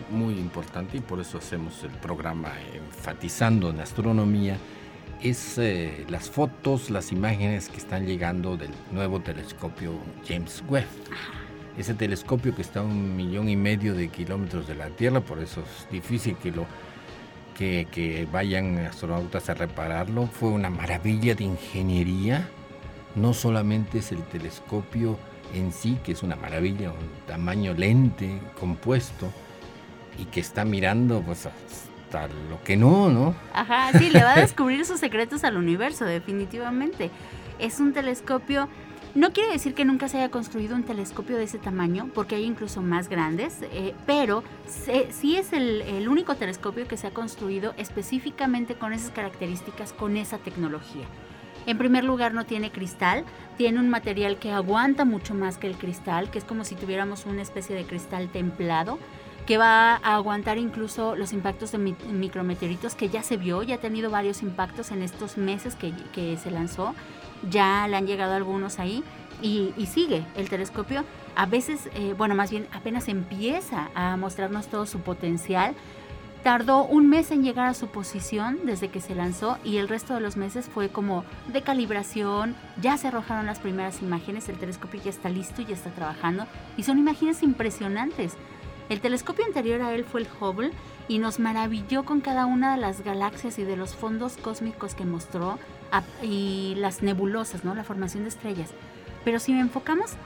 muy 0.09 0.33
importante, 0.33 0.97
y 0.97 0.99
por 1.01 1.19
eso 1.19 1.37
hacemos 1.37 1.83
el 1.83 1.91
programa 1.91 2.51
enfatizando 2.73 3.69
en 3.69 3.79
astronomía, 3.79 4.57
es 5.21 5.57
eh, 5.57 6.05
las 6.09 6.29
fotos, 6.29 6.89
las 6.89 7.11
imágenes 7.11 7.69
que 7.69 7.77
están 7.77 8.05
llegando 8.05 8.57
del 8.57 8.71
nuevo 8.91 9.19
telescopio 9.19 9.93
James 10.27 10.63
Webb. 10.67 10.87
Ese 11.77 11.93
telescopio 11.93 12.55
que 12.55 12.61
está 12.61 12.81
a 12.81 12.83
un 12.83 13.15
millón 13.15 13.47
y 13.47 13.55
medio 13.55 13.93
de 13.93 14.09
kilómetros 14.09 14.67
de 14.67 14.75
la 14.75 14.89
Tierra, 14.89 15.21
por 15.21 15.39
eso 15.39 15.61
es 15.61 15.91
difícil 15.91 16.35
que 16.37 16.51
lo 16.51 16.65
que, 17.61 17.87
que 17.91 18.27
vayan 18.31 18.79
astronautas 18.79 19.47
a 19.51 19.53
repararlo. 19.53 20.25
Fue 20.25 20.49
una 20.49 20.71
maravilla 20.71 21.35
de 21.35 21.43
ingeniería. 21.43 22.49
No 23.13 23.35
solamente 23.35 23.99
es 23.99 24.11
el 24.11 24.23
telescopio 24.23 25.19
en 25.53 25.71
sí, 25.71 25.99
que 26.03 26.13
es 26.13 26.23
una 26.23 26.35
maravilla, 26.35 26.89
un 26.89 27.27
tamaño 27.27 27.75
lente 27.75 28.39
compuesto 28.59 29.31
y 30.17 30.25
que 30.25 30.39
está 30.39 30.65
mirando 30.65 31.21
pues 31.21 31.45
hasta 31.45 32.27
lo 32.49 32.63
que 32.63 32.77
no, 32.77 33.09
¿no? 33.09 33.35
Ajá, 33.53 33.91
sí, 33.95 34.09
le 34.09 34.23
va 34.23 34.33
a 34.33 34.39
descubrir 34.39 34.83
sus 34.83 34.99
secretos 34.99 35.43
al 35.43 35.55
universo, 35.55 36.05
definitivamente. 36.05 37.11
Es 37.59 37.79
un 37.79 37.93
telescopio 37.93 38.69
no 39.13 39.33
quiere 39.33 39.51
decir 39.51 39.73
que 39.73 39.83
nunca 39.83 40.07
se 40.07 40.17
haya 40.17 40.29
construido 40.29 40.75
un 40.75 40.83
telescopio 40.83 41.37
de 41.37 41.43
ese 41.43 41.57
tamaño, 41.57 42.09
porque 42.13 42.35
hay 42.35 42.45
incluso 42.45 42.81
más 42.81 43.09
grandes, 43.09 43.57
eh, 43.61 43.93
pero 44.05 44.43
sí 44.67 45.35
es 45.35 45.51
el, 45.51 46.07
único 46.07 46.35
telescopio 46.35 46.87
que 46.87 46.97
se 46.97 47.07
ha 47.07 47.11
construido 47.11 47.73
específicamente 47.77 48.75
con 48.75 48.93
esas 48.93 49.11
características, 49.11 49.91
con 49.91 50.15
esa 50.15 50.37
tecnología. 50.37 51.05
En 51.65 51.77
primer 51.77 52.03
lugar, 52.03 52.33
no 52.33 52.45
tiene 52.45 52.71
cristal, 52.71 53.25
tiene 53.57 53.79
un 53.79 53.89
material 53.89 54.37
que 54.37 54.51
aguanta 54.51 55.05
mucho 55.05 55.35
más 55.35 55.57
que 55.57 55.67
el 55.67 55.77
cristal, 55.77 56.31
que 56.31 56.39
es 56.39 56.45
como 56.45 56.63
si 56.63 56.75
tuviéramos 56.75 57.25
una 57.25 57.41
especie 57.41 57.75
de 57.75 57.85
cristal 57.85 58.29
templado 58.29 58.97
que 59.45 59.57
va 59.57 59.95
a 59.95 60.15
aguantar 60.15 60.57
incluso 60.57 61.15
los 61.15 61.33
impactos 61.33 61.71
de 61.71 61.79
micrometeoritos 61.79 62.95
que 62.95 63.09
ya 63.09 63.23
se 63.23 63.37
vio, 63.37 63.63
ya 63.63 63.75
ha 63.75 63.79
tenido 63.79 64.11
varios 64.11 64.43
impactos 64.43 64.91
en 64.91 65.01
estos 65.01 65.37
meses 65.37 65.75
que 65.75 66.37
se 66.37 66.51
lanzó, 66.51 66.93
ya 67.49 67.87
le 67.87 67.95
han 67.95 68.07
llegado 68.07 68.33
algunos 68.33 68.79
ahí 68.79 69.03
y, 69.41 69.73
sigue 69.87 70.25
el 70.35 70.49
telescopio. 70.49 71.03
A 71.35 71.45
veces, 71.45 71.89
eh, 71.95 72.13
bueno, 72.17 72.35
más 72.35 72.51
bien 72.51 72.67
apenas 72.73 73.07
empieza 73.07 73.89
a 73.95 74.17
mostrarnos 74.17 74.67
todo 74.67 74.85
su 74.85 74.99
potencial. 74.99 75.75
Tardó 76.43 76.85
un 76.85 77.07
mes 77.07 77.29
en 77.29 77.43
llegar 77.43 77.67
a 77.67 77.75
su 77.75 77.87
posición 77.87 78.59
desde 78.63 78.89
que 78.89 78.99
se 78.99 79.13
lanzó 79.13 79.59
y 79.63 79.77
el 79.77 79.87
resto 79.87 80.15
de 80.15 80.21
los 80.21 80.37
meses 80.37 80.67
fue 80.67 80.89
como 80.89 81.23
de 81.47 81.61
calibración, 81.61 82.55
ya 82.81 82.97
se 82.97 83.09
arrojaron 83.09 83.45
las 83.45 83.59
primeras 83.59 84.01
imágenes, 84.01 84.49
el 84.49 84.57
telescopio 84.57 84.99
ya 85.03 85.11
está 85.11 85.29
listo 85.29 85.61
ya 85.61 85.75
está 85.75 85.91
trabajando 85.91 86.47
y 86.77 86.83
son 86.83 86.97
imágenes 86.97 87.43
impresionantes. 87.43 88.37
El 88.91 88.99
telescopio 88.99 89.45
anterior 89.45 89.81
a 89.83 89.93
él 89.93 90.03
fue 90.03 90.19
el 90.19 90.27
Hubble 90.37 90.71
y 91.07 91.19
nos 91.19 91.39
maravilló 91.39 92.03
con 92.03 92.19
cada 92.19 92.45
una 92.45 92.75
de 92.75 92.81
las 92.81 93.05
galaxias 93.05 93.57
y 93.57 93.63
de 93.63 93.77
los 93.77 93.95
fondos 93.95 94.35
cósmicos 94.35 94.95
que 94.95 95.05
mostró 95.05 95.59
y 96.21 96.73
las 96.75 97.01
nebulosas, 97.01 97.63
¿no? 97.63 97.73
La 97.73 97.85
formación 97.85 98.23
de 98.23 98.29
estrellas. 98.29 98.71
Pero 99.23 99.39
si 99.39 99.53
enfocamos 99.53 100.17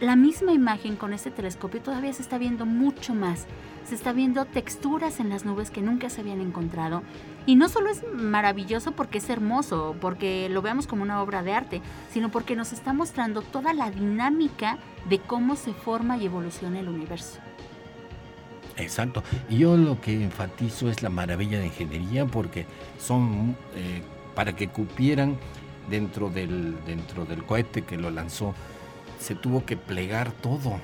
la 0.00 0.16
misma 0.16 0.52
imagen 0.52 0.96
con 0.96 1.12
este 1.12 1.30
telescopio 1.30 1.82
todavía 1.82 2.12
se 2.12 2.22
está 2.22 2.36
viendo 2.36 2.66
mucho 2.66 3.14
más. 3.14 3.46
Se 3.84 3.94
está 3.94 4.12
viendo 4.12 4.44
texturas 4.44 5.20
en 5.20 5.28
las 5.28 5.44
nubes 5.44 5.70
que 5.70 5.80
nunca 5.80 6.10
se 6.10 6.22
habían 6.22 6.40
encontrado. 6.40 7.04
Y 7.46 7.54
no 7.54 7.68
solo 7.68 7.90
es 7.90 8.02
maravilloso 8.12 8.90
porque 8.90 9.18
es 9.18 9.30
hermoso, 9.30 9.94
porque 10.00 10.48
lo 10.48 10.62
veamos 10.62 10.88
como 10.88 11.04
una 11.04 11.22
obra 11.22 11.44
de 11.44 11.52
arte, 11.52 11.80
sino 12.12 12.28
porque 12.28 12.56
nos 12.56 12.72
está 12.72 12.92
mostrando 12.92 13.42
toda 13.42 13.72
la 13.72 13.92
dinámica 13.92 14.78
de 15.08 15.20
cómo 15.20 15.54
se 15.54 15.74
forma 15.74 16.16
y 16.16 16.26
evoluciona 16.26 16.80
el 16.80 16.88
universo. 16.88 17.38
Exacto. 18.80 19.22
Y 19.48 19.58
yo 19.58 19.76
lo 19.76 20.00
que 20.00 20.24
enfatizo 20.24 20.90
es 20.90 21.02
la 21.02 21.10
maravilla 21.10 21.58
de 21.58 21.66
ingeniería 21.66 22.26
porque 22.26 22.66
son 22.98 23.56
eh, 23.74 24.02
para 24.34 24.54
que 24.54 24.68
cupieran 24.68 25.36
dentro 25.90 26.30
del, 26.30 26.76
dentro 26.86 27.24
del 27.24 27.44
cohete 27.44 27.82
que 27.82 27.96
lo 27.96 28.10
lanzó, 28.10 28.54
se 29.18 29.34
tuvo 29.34 29.64
que 29.66 29.76
plegar 29.76 30.32
todo. 30.32 30.78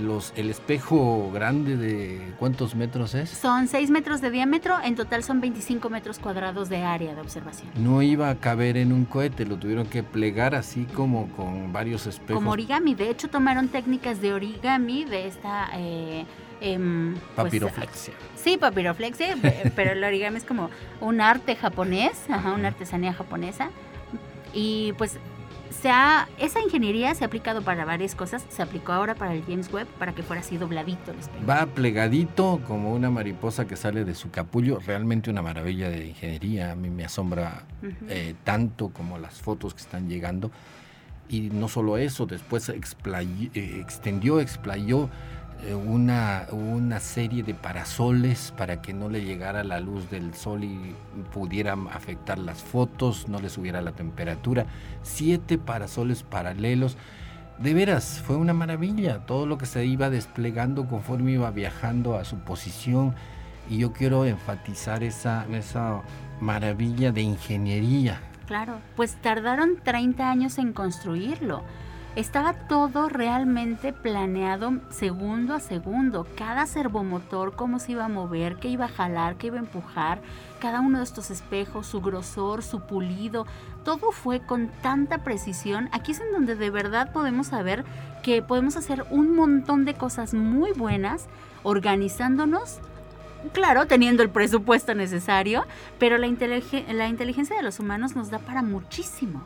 Los, 0.00 0.32
el 0.34 0.50
espejo 0.50 1.30
grande 1.32 1.76
de 1.76 2.34
cuántos 2.38 2.74
metros 2.74 3.14
es? 3.14 3.30
Son 3.30 3.68
6 3.68 3.90
metros 3.90 4.20
de 4.20 4.30
diámetro, 4.30 4.76
en 4.82 4.96
total 4.96 5.22
son 5.22 5.40
25 5.40 5.88
metros 5.88 6.18
cuadrados 6.18 6.68
de 6.68 6.78
área 6.78 7.14
de 7.14 7.20
observación. 7.20 7.68
No 7.76 8.02
iba 8.02 8.28
a 8.28 8.34
caber 8.34 8.76
en 8.76 8.92
un 8.92 9.04
cohete, 9.04 9.46
lo 9.46 9.56
tuvieron 9.56 9.86
que 9.86 10.02
plegar 10.02 10.56
así 10.56 10.84
como 10.86 11.28
con 11.28 11.72
varios 11.72 12.08
espejos. 12.08 12.42
Como 12.42 12.50
origami, 12.50 12.94
de 12.96 13.08
hecho 13.08 13.28
tomaron 13.28 13.68
técnicas 13.68 14.20
de 14.20 14.32
origami 14.32 15.04
de 15.04 15.28
esta... 15.28 15.68
Eh, 15.74 16.24
Em, 16.60 17.14
pues, 17.14 17.46
papiroflexia. 17.46 18.14
sí, 18.36 18.56
papiroflexia, 18.56 19.36
pero 19.76 19.92
el 19.92 20.02
origami 20.02 20.36
es 20.36 20.44
como 20.44 20.70
un 21.00 21.20
arte 21.20 21.56
japonés, 21.56 22.24
una 22.28 22.68
artesanía 22.68 23.12
japonesa. 23.12 23.70
Y 24.52 24.92
pues 24.98 25.18
se 25.84 25.90
ha, 25.90 26.28
esa 26.38 26.60
ingeniería 26.60 27.14
se 27.14 27.24
ha 27.24 27.26
aplicado 27.26 27.62
para 27.62 27.84
varias 27.84 28.14
cosas. 28.14 28.44
Se 28.48 28.62
aplicó 28.62 28.92
ahora 28.92 29.14
para 29.14 29.34
el 29.34 29.42
James 29.44 29.72
Webb 29.72 29.86
para 29.98 30.14
que 30.14 30.22
fuera 30.22 30.40
así 30.40 30.56
dobladito 30.56 31.10
el 31.10 31.48
Va 31.48 31.66
plegadito 31.66 32.60
como 32.66 32.92
una 32.92 33.10
mariposa 33.10 33.66
que 33.66 33.76
sale 33.76 34.04
de 34.04 34.14
su 34.14 34.30
capullo. 34.30 34.78
Realmente 34.78 35.30
una 35.30 35.42
maravilla 35.42 35.90
de 35.90 36.06
ingeniería. 36.06 36.72
A 36.72 36.76
mí 36.76 36.90
me 36.90 37.04
asombra 37.04 37.64
eh, 38.08 38.34
tanto 38.44 38.90
como 38.90 39.18
las 39.18 39.40
fotos 39.40 39.74
que 39.74 39.80
están 39.80 40.08
llegando. 40.08 40.50
Y 41.28 41.50
no 41.50 41.68
solo 41.68 41.96
eso, 41.96 42.26
después 42.26 42.68
eh, 42.68 42.80
extendió, 43.80 44.40
explayó 44.40 45.04
eh, 45.04 45.08
una, 45.72 46.46
una 46.50 47.00
serie 47.00 47.42
de 47.42 47.54
parasoles 47.54 48.52
para 48.56 48.82
que 48.82 48.92
no 48.92 49.08
le 49.08 49.24
llegara 49.24 49.64
la 49.64 49.80
luz 49.80 50.10
del 50.10 50.34
sol 50.34 50.64
y 50.64 50.94
pudiera 51.32 51.74
afectar 51.92 52.38
las 52.38 52.62
fotos, 52.62 53.28
no 53.28 53.40
le 53.40 53.48
subiera 53.48 53.80
la 53.80 53.92
temperatura. 53.92 54.66
Siete 55.02 55.56
parasoles 55.56 56.22
paralelos. 56.22 56.96
De 57.58 57.72
veras, 57.72 58.20
fue 58.26 58.36
una 58.36 58.52
maravilla 58.52 59.26
todo 59.26 59.46
lo 59.46 59.56
que 59.58 59.66
se 59.66 59.86
iba 59.86 60.10
desplegando 60.10 60.86
conforme 60.86 61.32
iba 61.32 61.50
viajando 61.50 62.16
a 62.16 62.24
su 62.24 62.38
posición. 62.38 63.14
Y 63.70 63.78
yo 63.78 63.92
quiero 63.92 64.26
enfatizar 64.26 65.02
esa, 65.02 65.46
esa 65.50 66.02
maravilla 66.40 67.12
de 67.12 67.22
ingeniería. 67.22 68.20
Claro, 68.46 68.80
pues 68.96 69.16
tardaron 69.22 69.78
30 69.82 70.30
años 70.30 70.58
en 70.58 70.72
construirlo. 70.72 71.62
Estaba 72.16 72.52
todo 72.52 73.08
realmente 73.08 73.92
planeado 73.92 74.74
segundo 74.88 75.52
a 75.52 75.58
segundo. 75.58 76.28
Cada 76.36 76.64
servomotor, 76.66 77.56
cómo 77.56 77.80
se 77.80 77.92
iba 77.92 78.04
a 78.04 78.08
mover, 78.08 78.54
qué 78.56 78.68
iba 78.68 78.84
a 78.84 78.88
jalar, 78.88 79.34
qué 79.34 79.48
iba 79.48 79.56
a 79.56 79.60
empujar, 79.60 80.20
cada 80.60 80.80
uno 80.80 80.98
de 80.98 81.04
estos 81.04 81.32
espejos, 81.32 81.88
su 81.88 82.00
grosor, 82.00 82.62
su 82.62 82.82
pulido, 82.82 83.46
todo 83.84 84.12
fue 84.12 84.38
con 84.38 84.68
tanta 84.80 85.24
precisión. 85.24 85.88
Aquí 85.90 86.12
es 86.12 86.20
en 86.20 86.30
donde 86.30 86.54
de 86.54 86.70
verdad 86.70 87.12
podemos 87.12 87.48
saber 87.48 87.84
que 88.22 88.42
podemos 88.42 88.76
hacer 88.76 89.04
un 89.10 89.34
montón 89.34 89.84
de 89.84 89.94
cosas 89.94 90.34
muy 90.34 90.70
buenas 90.70 91.26
organizándonos 91.64 92.78
claro, 93.52 93.86
teniendo 93.86 94.22
el 94.22 94.30
presupuesto 94.30 94.94
necesario, 94.94 95.64
pero 95.98 96.16
la, 96.16 96.28
la, 96.28 97.08
inteligencia 97.08 97.56
de 97.56 97.62
los 97.62 97.80
humanos 97.80 98.16
nos 98.16 98.30
da 98.30 98.38
para 98.38 98.62
muchísimo. 98.62 99.42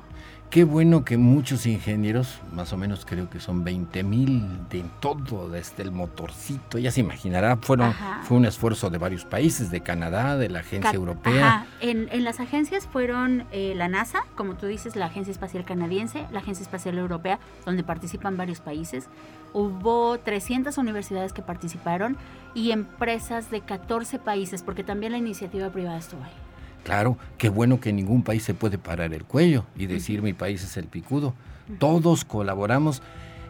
Qué 0.50 0.64
bueno 0.64 1.04
que 1.04 1.18
muchos 1.18 1.66
ingenieros, 1.66 2.38
más 2.54 2.72
o 2.72 2.78
menos 2.78 3.04
creo 3.04 3.28
que 3.28 3.38
son 3.38 3.64
20 3.64 4.02
mil 4.02 4.66
de 4.70 4.82
todo, 4.98 5.50
desde 5.50 5.82
el 5.82 5.92
motorcito, 5.92 6.78
ya 6.78 6.90
se 6.90 7.00
imaginará, 7.00 7.58
fueron, 7.58 7.92
fue 8.22 8.38
un 8.38 8.46
esfuerzo 8.46 8.88
de 8.88 8.96
varios 8.96 9.26
países, 9.26 9.70
de 9.70 9.82
Canadá, 9.82 10.38
de 10.38 10.48
la 10.48 10.60
agencia 10.60 10.92
europea. 10.92 11.66
En, 11.82 12.08
en, 12.10 12.24
las 12.24 12.40
agencias 12.40 12.86
fueron 12.86 13.44
eh, 13.52 13.74
la 13.76 13.88
NASA, 13.88 14.24
como 14.36 14.54
tú 14.54 14.64
dices, 14.64 14.96
la 14.96 15.06
Agencia 15.06 15.32
Espacial 15.32 15.66
Canadiense, 15.66 16.24
la 16.32 16.38
Agencia 16.38 16.62
Espacial 16.62 16.96
Europea, 16.96 17.38
donde 17.66 17.84
participan 17.84 18.38
varios 18.38 18.60
países. 18.60 19.08
Hubo 19.52 20.18
300 20.18 20.78
universidades 20.78 21.34
que 21.34 21.42
participaron 21.42 22.16
y 22.54 22.70
empresas 22.70 23.50
de 23.50 23.60
14 23.60 24.18
países, 24.18 24.62
porque 24.62 24.82
también 24.82 25.12
la 25.12 25.18
iniciativa 25.18 25.68
privada 25.68 25.98
estuvo 25.98 26.24
ahí. 26.24 26.47
Claro, 26.84 27.18
qué 27.36 27.48
bueno 27.48 27.80
que 27.80 27.92
ningún 27.92 28.22
país 28.22 28.42
se 28.42 28.54
puede 28.54 28.78
parar 28.78 29.12
el 29.12 29.24
cuello 29.24 29.64
y 29.76 29.86
decir 29.86 30.22
mi 30.22 30.32
país 30.32 30.62
es 30.64 30.76
el 30.76 30.86
picudo. 30.86 31.34
Todos 31.78 32.24
colaboramos 32.24 33.02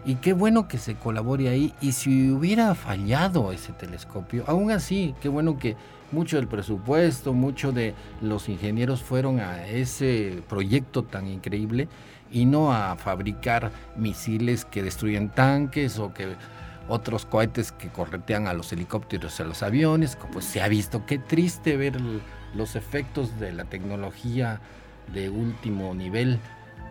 y 0.05 0.17
qué 0.17 0.33
bueno 0.33 0.69
que 0.69 0.79
se 0.79 0.95
colabore 0.97 1.49
ahí. 1.49 1.73
Y 1.81 1.93
si 1.93 2.31
hubiera 2.31 2.75
fallado 2.75 3.53
ese 3.53 3.73
telescopio, 3.73 4.45
aún 4.47 4.71
así, 4.71 5.15
qué 5.21 5.29
bueno 5.29 5.59
que 5.59 5.77
mucho 6.11 6.37
del 6.37 6.49
presupuesto, 6.49 7.33
mucho 7.33 7.73
de 7.73 7.95
los 8.23 8.49
ingenieros 8.49 9.03
fueron 9.03 9.41
a 9.41 9.67
ese 9.67 10.43
proyecto 10.49 11.05
tan 11.05 11.27
increíble 11.27 11.89
y 12.31 12.45
no 12.47 12.73
a 12.73 12.97
fabricar 12.97 13.71
misiles 13.97 14.65
que 14.65 14.83
destruyen 14.83 15.29
tanques 15.29 15.99
o 15.99 16.13
que 16.13 16.35
otros 16.89 17.27
cohetes 17.27 17.71
que 17.71 17.89
corretean 17.89 18.47
a 18.47 18.55
los 18.55 18.73
helicópteros, 18.73 19.39
a 19.41 19.45
los 19.45 19.63
aviones. 19.63 20.17
Pues 20.33 20.47
se 20.47 20.63
ha 20.63 20.69
visto, 20.69 21.05
qué 21.07 21.19
triste 21.19 21.77
ver 21.77 21.99
los 22.55 22.77
efectos 22.77 23.39
de 23.39 23.53
la 23.53 23.65
tecnología 23.65 24.61
de 25.13 25.31
último 25.31 25.95
nivel 25.95 26.39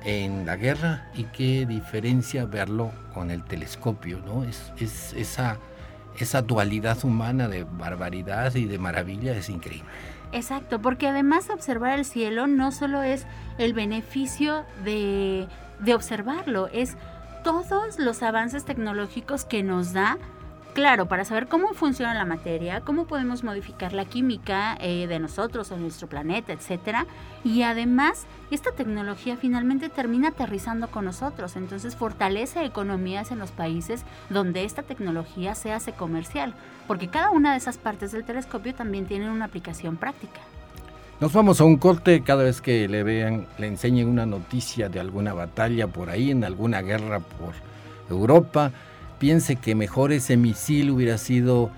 en 0.03 0.45
la 0.45 0.55
guerra 0.55 1.07
y 1.15 1.25
qué 1.25 1.65
diferencia 1.65 2.45
verlo 2.45 2.91
con 3.13 3.31
el 3.31 3.43
telescopio, 3.43 4.19
¿no? 4.19 4.43
Es, 4.43 4.71
es 4.79 5.13
esa, 5.13 6.41
dualidad 6.41 7.03
humana 7.03 7.47
de 7.47 7.63
barbaridad 7.63 8.55
y 8.55 8.65
de 8.65 8.77
maravilla 8.77 9.35
es 9.35 9.49
increíble. 9.49 9.89
Exacto, 10.31 10.81
porque 10.81 11.07
además 11.07 11.49
observar 11.49 11.97
el 11.97 12.05
cielo 12.05 12.47
no 12.47 12.71
solo 12.71 13.01
es 13.03 13.25
el 13.57 13.73
beneficio 13.73 14.65
de 14.83 15.47
observarlo, 15.93 16.67
es 16.67 16.97
todos 17.43 17.97
los 17.97 18.23
avances 18.23 18.65
tecnológicos 18.65 19.45
que 19.45 19.63
nos 19.63 19.93
da 19.93 20.17
claro, 20.77 21.07
para 21.07 21.25
saber 21.25 21.47
cómo 21.47 21.73
funciona 21.73 22.13
la 22.13 22.23
materia, 22.23 22.81
cómo 22.81 23.07
podemos 23.07 23.43
modificar 23.43 23.93
la 23.93 24.05
química 24.05 24.77
eh, 24.79 25.07
de 25.07 25.17
nosotros 25.17 25.71
o 25.71 25.77
nuestro 25.77 26.07
planeta, 26.07 26.53
etcétera. 26.53 27.07
Y 27.43 27.63
además, 27.63 28.27
esta 28.51 28.71
tecnología 28.71 29.37
finalmente 29.37 29.89
termina 29.89 30.27
aterrizando 30.27 30.87
con 30.89 31.05
nosotros, 31.05 31.55
entonces 31.55 31.95
fortalece 31.95 32.63
economías 32.63 33.31
en 33.31 33.39
los 33.39 33.49
países 33.49 34.03
donde 34.29 34.65
esta 34.65 34.83
tecnología 34.83 35.55
se 35.55 35.73
hace 35.73 35.93
comercial, 35.93 36.53
porque 36.85 37.07
cada 37.07 37.31
una 37.31 37.53
de 37.53 37.57
esas 37.57 37.79
partes 37.79 38.11
del 38.11 38.23
telescopio 38.23 38.75
también 38.75 39.07
tiene 39.07 39.31
una 39.31 39.45
aplicación 39.45 39.97
práctica. 39.97 40.41
Nos 41.19 41.33
vamos 41.33 41.59
a 41.59 41.63
un 41.63 41.77
corte 41.77 42.21
cada 42.21 42.43
vez 42.43 42.61
que 42.61 42.87
le 42.87 43.01
vean, 43.01 43.47
le 43.57 43.65
enseñen 43.65 44.07
una 44.09 44.27
noticia 44.27 44.89
de 44.89 44.99
alguna 44.99 45.33
batalla 45.33 45.87
por 45.87 46.11
ahí, 46.11 46.29
en 46.29 46.43
alguna 46.43 46.83
guerra 46.83 47.19
por 47.19 47.55
Europa 48.11 48.71
piense 49.19 49.55
que 49.55 49.75
mejor 49.75 50.11
ese 50.11 50.37
misil 50.37 50.91
hubiera 50.91 51.17
sido 51.17 51.71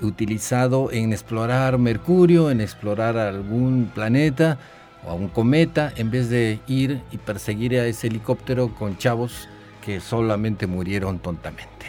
utilizado 0.00 0.90
en 0.92 1.12
explorar 1.12 1.78
Mercurio, 1.78 2.50
en 2.50 2.60
explorar 2.60 3.16
algún 3.16 3.90
planeta 3.94 4.58
o 5.04 5.10
a 5.10 5.14
un 5.14 5.28
cometa, 5.28 5.92
en 5.96 6.10
vez 6.10 6.28
de 6.28 6.60
ir 6.66 7.00
y 7.10 7.18
perseguir 7.18 7.78
a 7.78 7.86
ese 7.86 8.08
helicóptero 8.08 8.74
con 8.74 8.98
chavos 8.98 9.48
que 9.84 10.00
solamente 10.00 10.66
murieron 10.66 11.18
tontamente. 11.18 11.86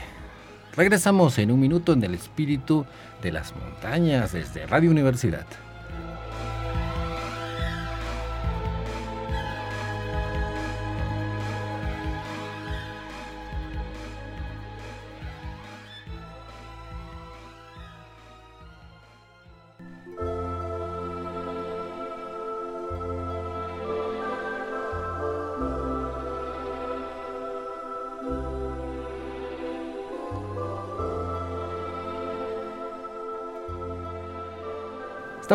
Regresamos 0.76 1.40
en 1.40 1.52
un 1.52 1.60
minuto 1.60 1.94
en 1.94 2.04
el 2.04 2.14
espíritu 2.14 2.86
de 3.24 3.32
las 3.32 3.56
montañas 3.56 4.34
desde 4.34 4.68
Radio 4.68 4.92
Universidad. 4.92 5.48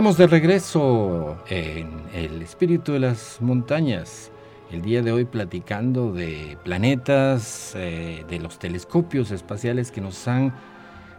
Estamos 0.02 0.18
de 0.18 0.26
regreso 0.26 1.38
en 1.48 1.88
el 2.12 2.42
espíritu 2.42 2.92
de 2.92 2.98
las 2.98 3.40
montañas. 3.40 4.32
El 4.72 4.82
día 4.82 5.00
de 5.00 5.12
hoy 5.12 5.24
platicando 5.24 6.12
de 6.12 6.58
planetas, 6.64 7.74
eh, 7.76 8.24
de 8.28 8.40
los 8.40 8.58
telescopios 8.58 9.30
espaciales 9.30 9.92
que 9.92 10.00
nos 10.00 10.26
han 10.26 10.52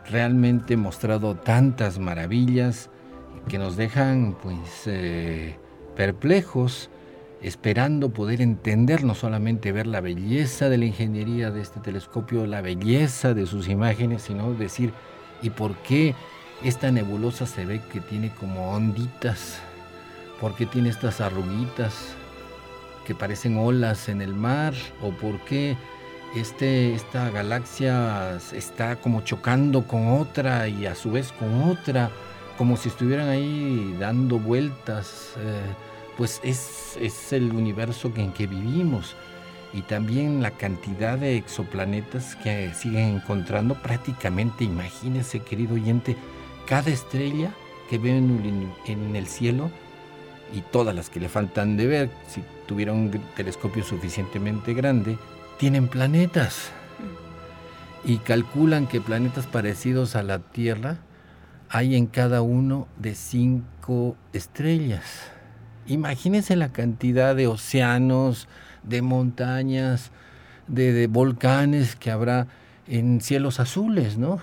realmente 0.09 0.75
mostrado 0.75 1.33
tantas 1.35 1.97
maravillas 1.97 2.89
que 3.47 3.57
nos 3.57 3.77
dejan 3.77 4.35
pues 4.43 4.59
eh, 4.87 5.55
perplejos, 5.95 6.89
esperando 7.41 8.09
poder 8.09 8.41
entender, 8.41 9.05
no 9.05 9.15
solamente 9.15 9.71
ver 9.71 9.87
la 9.87 10.01
belleza 10.01 10.67
de 10.67 10.79
la 10.79 10.85
ingeniería 10.87 11.51
de 11.51 11.61
este 11.61 11.79
telescopio, 11.79 12.45
la 12.47 12.59
belleza 12.59 13.33
de 13.33 13.45
sus 13.45 13.69
imágenes, 13.69 14.23
sino 14.23 14.53
decir, 14.53 14.91
¿y 15.41 15.51
por 15.51 15.73
qué? 15.83 16.15
Esta 16.63 16.91
nebulosa 16.91 17.45
se 17.45 17.65
ve 17.65 17.81
que 17.91 17.99
tiene 17.99 18.29
como 18.29 18.71
onditas, 18.71 19.59
porque 20.39 20.65
tiene 20.65 20.89
estas 20.89 21.19
arruguitas 21.19 22.15
que 23.05 23.13
parecen 23.13 23.57
olas 23.57 24.07
en 24.07 24.21
el 24.21 24.33
mar, 24.33 24.73
o 25.01 25.11
por 25.11 25.39
qué 25.41 25.75
este, 26.35 26.93
esta 26.95 27.29
galaxia 27.31 28.37
está 28.53 28.95
como 28.95 29.21
chocando 29.21 29.85
con 29.85 30.19
otra 30.19 30.69
y 30.69 30.85
a 30.85 30.95
su 30.95 31.11
vez 31.11 31.33
con 31.33 31.63
otra, 31.63 32.09
como 32.57 32.77
si 32.77 32.87
estuvieran 32.87 33.27
ahí 33.27 33.95
dando 33.99 34.39
vueltas. 34.39 35.33
Eh, 35.37 35.61
pues 36.17 36.39
es, 36.43 36.97
es, 37.01 37.33
el 37.33 37.51
universo 37.51 38.11
en 38.15 38.31
que 38.31 38.47
vivimos 38.47 39.15
y 39.73 39.81
también 39.81 40.41
la 40.41 40.51
cantidad 40.51 41.17
de 41.17 41.37
exoplanetas 41.37 42.35
que 42.37 42.71
siguen 42.73 43.15
encontrando 43.15 43.75
prácticamente, 43.75 44.63
imagínese 44.63 45.39
querido 45.39 45.73
oyente, 45.73 46.15
cada 46.67 46.89
estrella 46.89 47.51
que 47.89 47.97
ven 47.97 48.71
en 48.85 49.15
el 49.15 49.27
cielo 49.27 49.69
y 50.53 50.61
todas 50.61 50.95
las 50.95 51.09
que 51.09 51.19
le 51.19 51.29
faltan 51.29 51.77
de 51.77 51.87
ver, 51.87 52.09
si 52.27 52.43
tuviera 52.67 52.93
un 52.93 53.11
telescopio 53.35 53.83
suficientemente 53.83 54.73
grande, 54.73 55.17
tienen 55.57 55.87
planetas. 55.87 56.71
Y 58.05 58.17
calculan 58.17 58.87
que 58.87 59.01
planetas 59.01 59.47
parecidos 59.47 60.15
a 60.15 60.23
la 60.23 60.39
Tierra 60.39 60.97
hay 61.69 61.95
en 61.95 62.05
cada 62.05 62.41
uno 62.41 62.87
de 62.97 63.15
cinco 63.15 64.15
estrellas. 64.33 65.03
Imagínense 65.87 66.55
la 66.55 66.71
cantidad 66.71 67.35
de 67.35 67.47
océanos, 67.47 68.47
de 68.83 69.01
montañas, 69.01 70.11
de, 70.67 70.93
de 70.93 71.07
volcanes 71.07 71.95
que 71.95 72.11
habrá 72.11 72.47
en 72.87 73.21
cielos 73.21 73.59
azules, 73.59 74.17
¿no? 74.17 74.39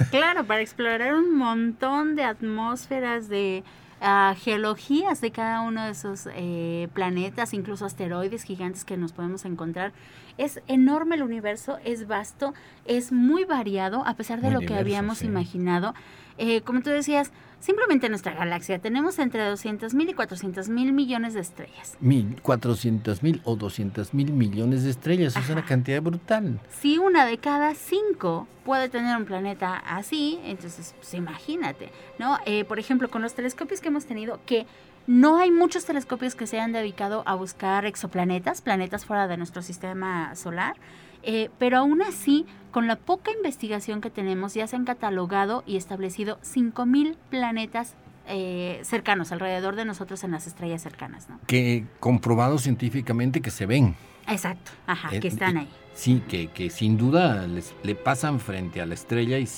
Claro, 0.10 0.44
para 0.44 0.60
explorar 0.60 1.14
un 1.14 1.36
montón 1.36 2.16
de 2.16 2.24
atmósferas, 2.24 3.28
de 3.28 3.62
uh, 4.00 4.34
geologías 4.36 5.20
de 5.20 5.30
cada 5.30 5.62
uno 5.62 5.84
de 5.84 5.90
esos 5.90 6.28
eh, 6.34 6.88
planetas, 6.92 7.54
incluso 7.54 7.84
asteroides 7.84 8.42
gigantes 8.42 8.84
que 8.84 8.96
nos 8.96 9.12
podemos 9.12 9.44
encontrar. 9.44 9.92
Es 10.38 10.60
enorme 10.66 11.16
el 11.16 11.22
universo, 11.22 11.78
es 11.84 12.06
vasto, 12.06 12.54
es 12.84 13.12
muy 13.12 13.44
variado, 13.44 14.06
a 14.06 14.14
pesar 14.14 14.40
de 14.40 14.50
lo 14.50 14.60
que 14.60 14.74
habíamos 14.74 15.22
imaginado. 15.22 15.94
Eh, 16.38 16.62
como 16.62 16.80
tú 16.80 16.90
decías, 16.90 17.32
simplemente 17.62 18.06
en 18.06 18.12
nuestra 18.12 18.34
galaxia 18.34 18.78
tenemos 18.80 19.18
entre 19.18 19.48
200 19.48 19.94
mil 19.94 20.10
y 20.10 20.14
400 20.14 20.68
mil 20.68 20.92
millones 20.92 21.34
de 21.34 21.40
estrellas. 21.40 21.96
Mil, 22.00 22.40
400 22.42 23.22
mil 23.22 23.40
o 23.44 23.56
200 23.56 24.12
mil 24.12 24.32
millones 24.32 24.82
de 24.84 24.90
estrellas, 24.90 25.36
es 25.36 25.48
una 25.48 25.64
cantidad 25.64 26.02
brutal. 26.02 26.60
Si 26.80 26.98
una 26.98 27.24
de 27.24 27.38
cada 27.38 27.74
cinco 27.74 28.48
puede 28.64 28.88
tener 28.88 29.16
un 29.16 29.24
planeta 29.24 29.76
así, 29.76 30.40
entonces 30.44 30.94
pues, 30.98 31.14
imagínate, 31.14 31.90
¿no? 32.18 32.38
Eh, 32.44 32.64
por 32.64 32.78
ejemplo, 32.78 33.08
con 33.08 33.22
los 33.22 33.34
telescopios 33.34 33.80
que 33.80 33.88
hemos 33.88 34.06
tenido, 34.06 34.40
que 34.44 34.66
no 35.06 35.38
hay 35.38 35.50
muchos 35.50 35.84
telescopios 35.84 36.34
que 36.34 36.46
se 36.46 36.60
han 36.60 36.72
dedicado 36.72 37.22
a 37.26 37.34
buscar 37.34 37.86
exoplanetas, 37.86 38.60
planetas 38.60 39.04
fuera 39.04 39.26
de 39.26 39.36
nuestro 39.36 39.62
sistema 39.62 40.34
solar. 40.36 40.76
Eh, 41.22 41.50
pero 41.58 41.78
aún 41.78 42.02
así, 42.02 42.46
con 42.70 42.86
la 42.86 42.96
poca 42.96 43.30
investigación 43.32 44.00
que 44.00 44.10
tenemos, 44.10 44.54
ya 44.54 44.66
se 44.66 44.76
han 44.76 44.84
catalogado 44.84 45.62
y 45.66 45.76
establecido 45.76 46.38
5.000 46.40 47.16
planetas 47.30 47.94
eh, 48.26 48.80
cercanos, 48.84 49.32
alrededor 49.32 49.76
de 49.76 49.84
nosotros 49.84 50.22
en 50.24 50.32
las 50.32 50.46
estrellas 50.46 50.82
cercanas. 50.82 51.28
¿no? 51.28 51.40
Que 51.46 51.84
comprobado 52.00 52.58
científicamente 52.58 53.40
que 53.40 53.50
se 53.50 53.66
ven. 53.66 53.96
Exacto, 54.28 54.70
ajá, 54.86 55.14
eh, 55.14 55.20
que 55.20 55.28
están 55.28 55.56
ahí. 55.56 55.68
Sí, 55.94 56.22
que, 56.28 56.48
que 56.48 56.70
sin 56.70 56.96
duda 56.96 57.46
les, 57.46 57.74
le 57.82 57.94
pasan 57.94 58.40
frente 58.40 58.80
a 58.80 58.86
la 58.86 58.94
estrella 58.94 59.38
y, 59.38 59.48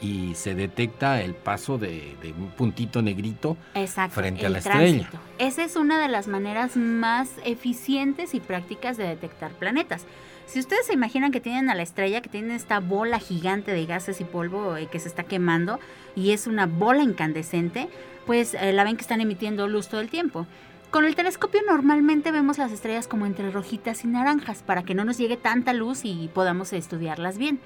y 0.00 0.34
se 0.34 0.54
detecta 0.54 1.22
el 1.22 1.34
paso 1.34 1.78
de, 1.78 2.16
un 2.36 2.50
puntito 2.50 3.02
negrito 3.02 3.56
frente 4.10 4.46
a 4.46 4.50
la 4.50 4.58
estrella. 4.58 5.10
Esa 5.38 5.64
es 5.64 5.76
una 5.76 6.00
de 6.00 6.08
las 6.08 6.26
maneras 6.26 6.76
más 6.76 7.30
eficientes 7.44 8.34
y 8.34 8.40
prácticas 8.40 8.96
de 8.96 9.04
detectar 9.04 9.52
planetas. 9.52 10.06
Si 10.50 10.58
ustedes 10.58 10.86
se 10.86 10.94
imaginan 10.94 11.30
que 11.30 11.40
tienen 11.40 11.70
a 11.70 11.76
la 11.76 11.84
estrella, 11.84 12.20
que 12.20 12.28
tienen 12.28 12.50
esta 12.50 12.80
bola 12.80 13.20
gigante 13.20 13.70
de 13.70 13.86
gases 13.86 14.20
y 14.20 14.24
polvo 14.24 14.76
eh, 14.76 14.88
que 14.90 14.98
se 14.98 15.06
está 15.06 15.22
quemando 15.22 15.78
y 16.16 16.32
es 16.32 16.48
una 16.48 16.66
bola 16.66 17.04
incandescente, 17.04 17.88
pues 18.26 18.54
eh, 18.54 18.72
la 18.72 18.82
ven 18.82 18.96
que 18.96 19.02
están 19.02 19.20
emitiendo 19.20 19.68
luz 19.68 19.86
todo 19.86 20.00
el 20.00 20.10
tiempo. 20.10 20.48
Con 20.90 21.04
el 21.04 21.14
telescopio 21.14 21.60
normalmente 21.64 22.32
vemos 22.32 22.58
las 22.58 22.72
estrellas 22.72 23.06
como 23.06 23.26
entre 23.26 23.52
rojitas 23.52 24.04
y 24.04 24.08
naranjas 24.08 24.64
para 24.64 24.82
que 24.82 24.92
no 24.92 25.04
nos 25.04 25.18
llegue 25.18 25.36
tanta 25.36 25.72
luz 25.72 26.00
y 26.02 26.28
podamos 26.34 26.72
estudiarlas 26.72 27.38
bien. 27.38 27.60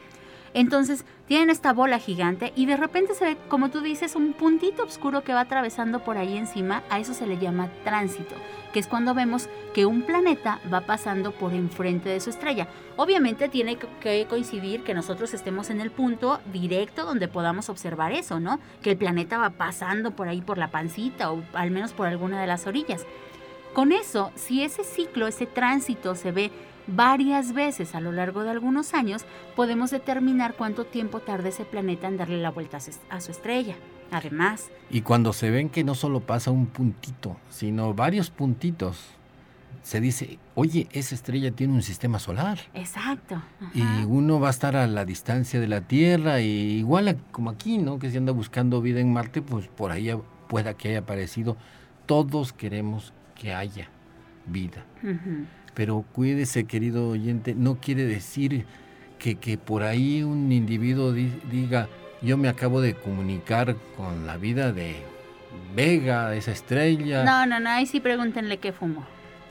Entonces 0.54 1.04
tienen 1.26 1.50
esta 1.50 1.72
bola 1.72 1.98
gigante 1.98 2.52
y 2.54 2.66
de 2.66 2.76
repente 2.76 3.14
se 3.14 3.24
ve, 3.24 3.36
como 3.48 3.70
tú 3.70 3.80
dices, 3.80 4.14
un 4.14 4.32
puntito 4.32 4.84
oscuro 4.84 5.24
que 5.24 5.34
va 5.34 5.40
atravesando 5.40 6.04
por 6.04 6.16
ahí 6.16 6.36
encima. 6.36 6.84
A 6.90 7.00
eso 7.00 7.12
se 7.12 7.26
le 7.26 7.38
llama 7.38 7.70
tránsito, 7.82 8.36
que 8.72 8.78
es 8.78 8.86
cuando 8.86 9.14
vemos 9.14 9.48
que 9.74 9.84
un 9.84 10.02
planeta 10.02 10.60
va 10.72 10.82
pasando 10.82 11.32
por 11.32 11.52
enfrente 11.52 12.08
de 12.08 12.20
su 12.20 12.30
estrella. 12.30 12.68
Obviamente 12.96 13.48
tiene 13.48 13.76
que 14.00 14.26
coincidir 14.28 14.84
que 14.84 14.94
nosotros 14.94 15.34
estemos 15.34 15.70
en 15.70 15.80
el 15.80 15.90
punto 15.90 16.40
directo 16.52 17.04
donde 17.04 17.26
podamos 17.26 17.68
observar 17.68 18.12
eso, 18.12 18.38
¿no? 18.38 18.60
Que 18.80 18.92
el 18.92 18.96
planeta 18.96 19.38
va 19.38 19.50
pasando 19.50 20.12
por 20.12 20.28
ahí 20.28 20.40
por 20.40 20.58
la 20.58 20.70
pancita 20.70 21.32
o 21.32 21.42
al 21.52 21.72
menos 21.72 21.92
por 21.92 22.06
alguna 22.06 22.40
de 22.40 22.46
las 22.46 22.68
orillas. 22.68 23.04
Con 23.72 23.90
eso, 23.90 24.30
si 24.36 24.62
ese 24.62 24.84
ciclo, 24.84 25.26
ese 25.26 25.46
tránsito 25.46 26.14
se 26.14 26.30
ve 26.30 26.52
varias 26.86 27.52
veces 27.52 27.94
a 27.94 28.00
lo 28.00 28.12
largo 28.12 28.42
de 28.42 28.50
algunos 28.50 28.94
años, 28.94 29.24
podemos 29.56 29.90
determinar 29.90 30.54
cuánto 30.54 30.84
tiempo 30.84 31.20
tarda 31.20 31.48
ese 31.48 31.64
planeta 31.64 32.08
en 32.08 32.16
darle 32.16 32.38
la 32.38 32.50
vuelta 32.50 32.78
a 33.10 33.20
su 33.20 33.30
estrella. 33.30 33.76
Además. 34.10 34.70
Y 34.90 35.00
cuando 35.00 35.32
se 35.32 35.50
ven 35.50 35.70
que 35.70 35.82
no 35.82 35.94
solo 35.94 36.20
pasa 36.20 36.50
un 36.50 36.66
puntito, 36.66 37.36
sino 37.48 37.94
varios 37.94 38.30
puntitos, 38.30 38.98
se 39.82 40.00
dice, 40.00 40.38
oye, 40.54 40.88
esa 40.92 41.14
estrella 41.14 41.50
tiene 41.50 41.72
un 41.72 41.82
sistema 41.82 42.18
solar. 42.18 42.58
Exacto. 42.74 43.42
Y 43.74 43.82
uno 44.04 44.40
va 44.40 44.48
a 44.48 44.50
estar 44.50 44.76
a 44.76 44.86
la 44.86 45.04
distancia 45.04 45.58
de 45.58 45.68
la 45.68 45.80
Tierra, 45.82 46.40
y 46.40 46.78
igual 46.78 47.18
como 47.32 47.50
aquí, 47.50 47.78
¿no? 47.78 47.98
Que 47.98 48.10
se 48.10 48.18
anda 48.18 48.32
buscando 48.32 48.80
vida 48.80 49.00
en 49.00 49.12
Marte, 49.12 49.42
pues 49.42 49.68
por 49.68 49.90
ahí 49.90 50.10
pueda 50.48 50.74
que 50.74 50.90
haya 50.90 51.00
aparecido. 51.00 51.56
Todos 52.06 52.52
queremos 52.52 53.12
que 53.34 53.52
haya 53.52 53.88
vida. 54.46 54.84
Pero 55.74 56.04
cuídese, 56.12 56.64
querido 56.64 57.08
oyente, 57.08 57.54
no 57.54 57.78
quiere 57.80 58.04
decir 58.04 58.64
que, 59.18 59.36
que 59.36 59.58
por 59.58 59.82
ahí 59.82 60.22
un 60.22 60.52
individuo 60.52 61.12
diga, 61.12 61.88
yo 62.22 62.36
me 62.36 62.48
acabo 62.48 62.80
de 62.80 62.94
comunicar 62.94 63.76
con 63.96 64.26
la 64.26 64.36
vida 64.36 64.72
de 64.72 64.96
Vega, 65.74 66.34
esa 66.34 66.52
estrella. 66.52 67.24
No, 67.24 67.46
no, 67.46 67.60
no, 67.60 67.70
ahí 67.70 67.86
sí 67.86 68.00
pregúntenle 68.00 68.58
qué 68.58 68.72
fumó. 68.72 69.04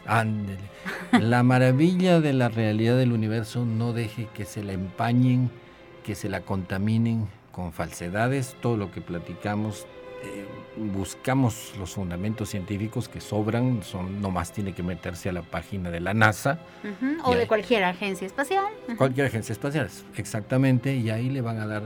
Ándele. 0.05 0.59
La 1.11 1.43
maravilla 1.43 2.19
de 2.19 2.33
la 2.33 2.49
realidad 2.49 2.97
del 2.97 3.11
universo 3.11 3.65
no 3.65 3.93
deje 3.93 4.27
que 4.33 4.45
se 4.45 4.63
la 4.63 4.73
empañen, 4.73 5.49
que 6.03 6.15
se 6.15 6.29
la 6.29 6.41
contaminen 6.41 7.27
con 7.51 7.71
falsedades. 7.73 8.55
Todo 8.61 8.77
lo 8.77 8.91
que 8.91 9.01
platicamos, 9.01 9.85
eh, 10.23 10.45
buscamos 10.77 11.73
los 11.77 11.91
fundamentos 11.91 12.49
científicos 12.49 13.07
que 13.07 13.21
sobran, 13.21 13.83
son, 13.83 14.21
nomás 14.21 14.51
tiene 14.51 14.73
que 14.73 14.83
meterse 14.83 15.29
a 15.29 15.31
la 15.31 15.41
página 15.41 15.89
de 15.91 15.99
la 15.99 16.13
NASA. 16.13 16.59
O 17.23 17.35
de 17.35 17.47
cualquier 17.47 17.83
agencia 17.83 18.25
espacial. 18.25 18.65
Cualquier 18.97 19.27
agencia 19.27 19.53
espacial, 19.53 19.89
exactamente, 20.15 20.95
y 20.95 21.09
ahí 21.09 21.29
le 21.29 21.41
van 21.41 21.59
a 21.59 21.67
dar 21.67 21.83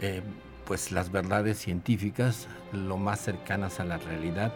eh, 0.00 0.22
pues 0.66 0.92
las 0.92 1.10
verdades 1.10 1.58
científicas 1.58 2.46
lo 2.72 2.96
más 2.96 3.20
cercanas 3.20 3.80
a 3.80 3.84
la 3.84 3.98
realidad 3.98 4.52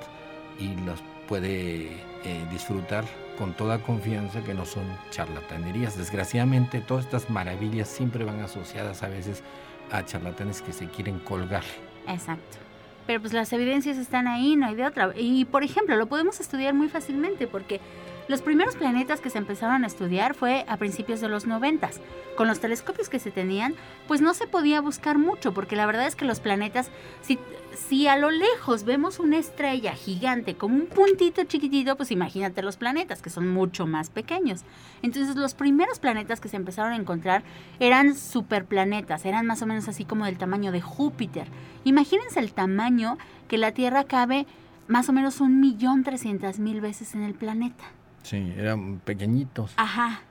y 0.59 0.75
las 0.87 1.03
puede 1.29 1.87
eh, 2.25 2.47
disfrutar 2.51 3.05
con 3.39 3.55
toda 3.55 3.79
confianza 3.79 4.43
que 4.43 4.55
no 4.55 4.65
son 4.65 4.85
charlatanerías. 5.11 5.97
Desgraciadamente 5.99 6.81
todas 6.81 7.07
estas 7.07 7.31
maravillas 7.31 7.89
siempre 7.89 8.25
van 8.25 8.41
asociadas 8.41 9.03
a 9.03 9.09
veces 9.09 9.43
a 9.91 10.05
charlatanes 10.05 10.63
que 10.63 10.73
se 10.73 10.87
quieren 10.87 11.19
colgar. 11.19 11.65
Exacto. 12.07 12.64
Pero 13.07 13.21
pues 13.21 13.33
las 13.33 13.53
evidencias 13.53 13.99
están 13.99 14.27
ahí, 14.27 14.57
no 14.57 14.67
hay 14.67 14.75
de 14.75 14.87
otra. 14.87 15.13
Y 15.17 15.45
por 15.45 15.63
ejemplo, 15.63 15.97
lo 15.97 16.07
podemos 16.07 16.41
estudiar 16.41 16.75
muy 16.75 16.89
fácilmente 16.89 17.47
porque 17.47 17.81
los 18.27 18.41
primeros 18.41 18.77
planetas 18.77 19.21
que 19.21 19.29
se 19.29 19.37
empezaron 19.37 19.85
a 19.85 19.87
estudiar 19.87 20.35
fue 20.35 20.65
a 20.67 20.79
principios 20.79 21.21
de 21.21 21.29
los 21.29 21.47
noventas. 21.47 22.01
Con 22.37 22.49
los 22.49 22.59
telescopios 22.59 23.11
que 23.11 23.19
se 23.19 23.31
tenían, 23.31 23.75
pues 24.09 24.23
no 24.23 24.33
se 24.33 24.47
podía 24.47 24.81
buscar 24.81 25.19
mucho, 25.19 25.53
porque 25.53 25.77
la 25.77 25.85
verdad 25.85 26.07
es 26.07 26.17
que 26.17 26.25
los 26.25 26.41
planetas, 26.41 26.91
si, 27.21 27.39
si 27.77 28.07
a 28.09 28.17
lo 28.17 28.31
lejos 28.31 28.85
vemos 28.85 29.19
una 29.19 29.39
estrella 29.39 29.93
gigante 29.93 30.55
como 30.55 30.77
un 30.77 30.87
puntito 30.87 31.45
chiquitito, 31.45 31.97
pues 31.97 32.11
imagínate 32.11 32.63
los 32.63 32.77
planetas, 32.77 33.23
que 33.23 33.31
son 33.31 33.49
mucho 33.49 33.87
más 33.87 34.11
pequeños. 34.11 34.63
Entonces 35.03 35.37
los 35.37 35.55
primeros 35.55 35.99
planetas 35.99 36.41
que 36.41 36.49
se 36.49 36.57
empezaron 36.57 36.93
a 36.93 36.97
encontrar 36.97 37.43
eran 37.81 38.15
superplanetas, 38.15 39.25
eran 39.25 39.47
más 39.47 39.63
o 39.63 39.67
menos 39.67 39.89
así 39.89 40.05
como 40.05 40.25
del 40.25 40.39
tamaño 40.39 40.73
de 40.73 40.81
Júpiter. 40.81 41.49
Imagínense 41.85 42.41
el 42.41 42.53
tamaño 42.53 43.19
que 43.49 43.59
la 43.59 43.73
Tierra 43.73 44.05
cabe 44.05 44.47
más 44.89 45.09
o 45.09 45.13
menos 45.13 45.41
un 45.41 45.61
millón 45.61 46.03
trescientas 46.03 46.59
mil 46.59 46.81
veces 46.81 47.15
en 47.15 47.23
el 47.23 47.35
planeta. 47.35 47.85
Sí, 48.23 48.53
eran 48.57 49.01
pequeñitos. 49.01 49.73
Ajá, 49.77 50.23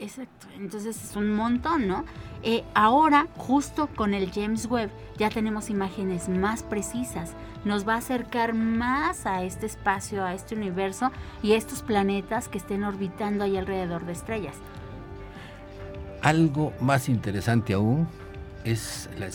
exacto. 0.00 0.46
Entonces 0.56 1.02
es 1.02 1.16
un 1.16 1.32
montón, 1.34 1.86
¿no? 1.86 2.04
Eh, 2.42 2.64
ahora, 2.74 3.26
justo 3.36 3.88
con 3.94 4.14
el 4.14 4.30
James 4.32 4.66
Webb, 4.66 4.90
ya 5.18 5.30
tenemos 5.30 5.70
imágenes 5.70 6.28
más 6.28 6.62
precisas. 6.62 7.32
Nos 7.64 7.86
va 7.86 7.94
a 7.94 7.98
acercar 7.98 8.54
más 8.54 9.26
a 9.26 9.42
este 9.42 9.66
espacio, 9.66 10.24
a 10.24 10.34
este 10.34 10.54
universo 10.54 11.10
y 11.42 11.52
a 11.52 11.56
estos 11.56 11.82
planetas 11.82 12.48
que 12.48 12.58
estén 12.58 12.84
orbitando 12.84 13.44
ahí 13.44 13.56
alrededor 13.56 14.06
de 14.06 14.12
estrellas. 14.12 14.56
Algo 16.22 16.72
más 16.80 17.08
interesante 17.08 17.74
aún 17.74 18.08
es 18.64 19.08
la 19.18 19.26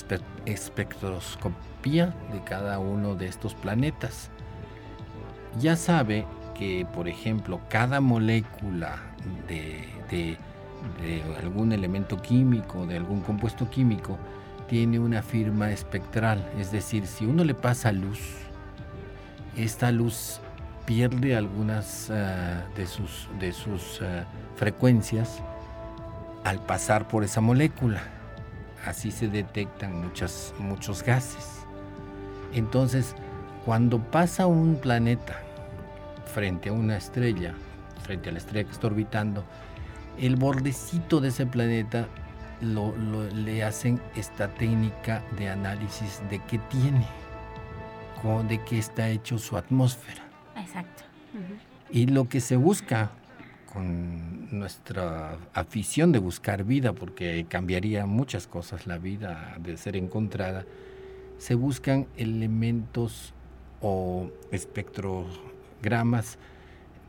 espectroscopía 0.45 2.15
de 2.32 2.43
cada 2.43 2.80
uno 2.80 3.15
de 3.15 3.28
estos 3.28 3.54
planetas. 3.54 4.30
Ya 5.60 5.75
sabe 5.75 6.25
que, 6.56 6.88
por 6.93 7.08
ejemplo, 7.08 7.60
cada 7.69 8.01
molécula 8.01 8.97
de, 9.47 10.38
algún 11.41 11.71
elemento 11.71 12.21
químico, 12.21 12.86
de 12.86 12.98
algún 12.98 13.21
compuesto 13.21 13.69
químico, 13.69 14.17
tiene 14.67 15.00
una 15.00 15.21
firma 15.21 15.71
espectral. 15.71 16.45
Es 16.60 16.71
decir, 16.71 17.06
si 17.08 17.26
uno 17.26 17.43
le 17.43 17.54
pasa 17.54 17.91
luz, 17.91 18.19
esta 19.56 19.91
luz 19.91 20.39
pierde 20.86 21.36
algunas 21.36 22.10
ah, 22.10 22.65
de 22.76 22.86
sus, 22.86 23.28
de 23.39 23.52
sus 23.52 24.02
ah, 24.02 24.26
frecuencias 24.56 25.41
al 26.43 26.60
pasar 26.63 27.08
por 27.08 27.24
esa 27.24 27.41
molécula. 27.41 28.02
Así 28.86 29.12
se 29.12 29.28
detectan 29.28 30.00
muchas, 30.00 30.54
muchos 30.60 31.04
gases. 31.04 31.65
Entonces, 32.54 33.15
cuando 33.65 34.00
pasa 34.00 34.45
un 34.45 34.76
planeta 34.76 35.39
frente 36.32 36.69
a 36.69 36.74
una 36.74 36.98
estrella, 36.98 37.56
frente 38.04 38.30
a 38.30 38.32
la 38.32 38.38
estrella 38.38 38.67
que 38.67 38.74
está 38.74 38.88
orbitando, 38.88 39.43
el 40.19 40.36
bordecito 40.36 41.19
de 41.19 41.30
ese 41.30 41.45
planeta 41.45 42.08
lo, 42.62 42.93
le 43.32 43.63
hacen 43.63 43.99
esta 44.15 44.47
técnica 44.54 45.23
de 45.38 45.49
análisis 45.49 46.21
de 46.30 46.39
qué 46.47 46.60
tiene, 46.69 47.06
de 48.47 48.63
qué 48.63 48.80
está 48.80 49.10
hecho 49.10 49.38
su 49.38 49.58
atmósfera. 49.58 50.23
Exacto. 50.58 51.04
Y 51.91 52.08
lo 52.08 52.28
que 52.28 52.39
se 52.41 52.56
busca 52.56 53.12
con 53.71 54.58
nuestra 54.58 55.38
afición 55.54 56.12
de 56.12 56.19
buscar 56.19 56.63
vida, 56.63 56.93
porque 56.93 57.45
cambiaría 57.47 58.06
muchas 58.06 58.47
cosas 58.47 58.88
la 58.88 58.97
vida 58.97 59.56
de 59.60 59.78
ser 59.78 59.97
encontrada, 59.97 60.65
se 61.38 61.56
buscan 61.56 62.08
elementos 62.15 63.34
o 63.82 64.32
espectros 64.51 65.41
gramas 65.82 66.38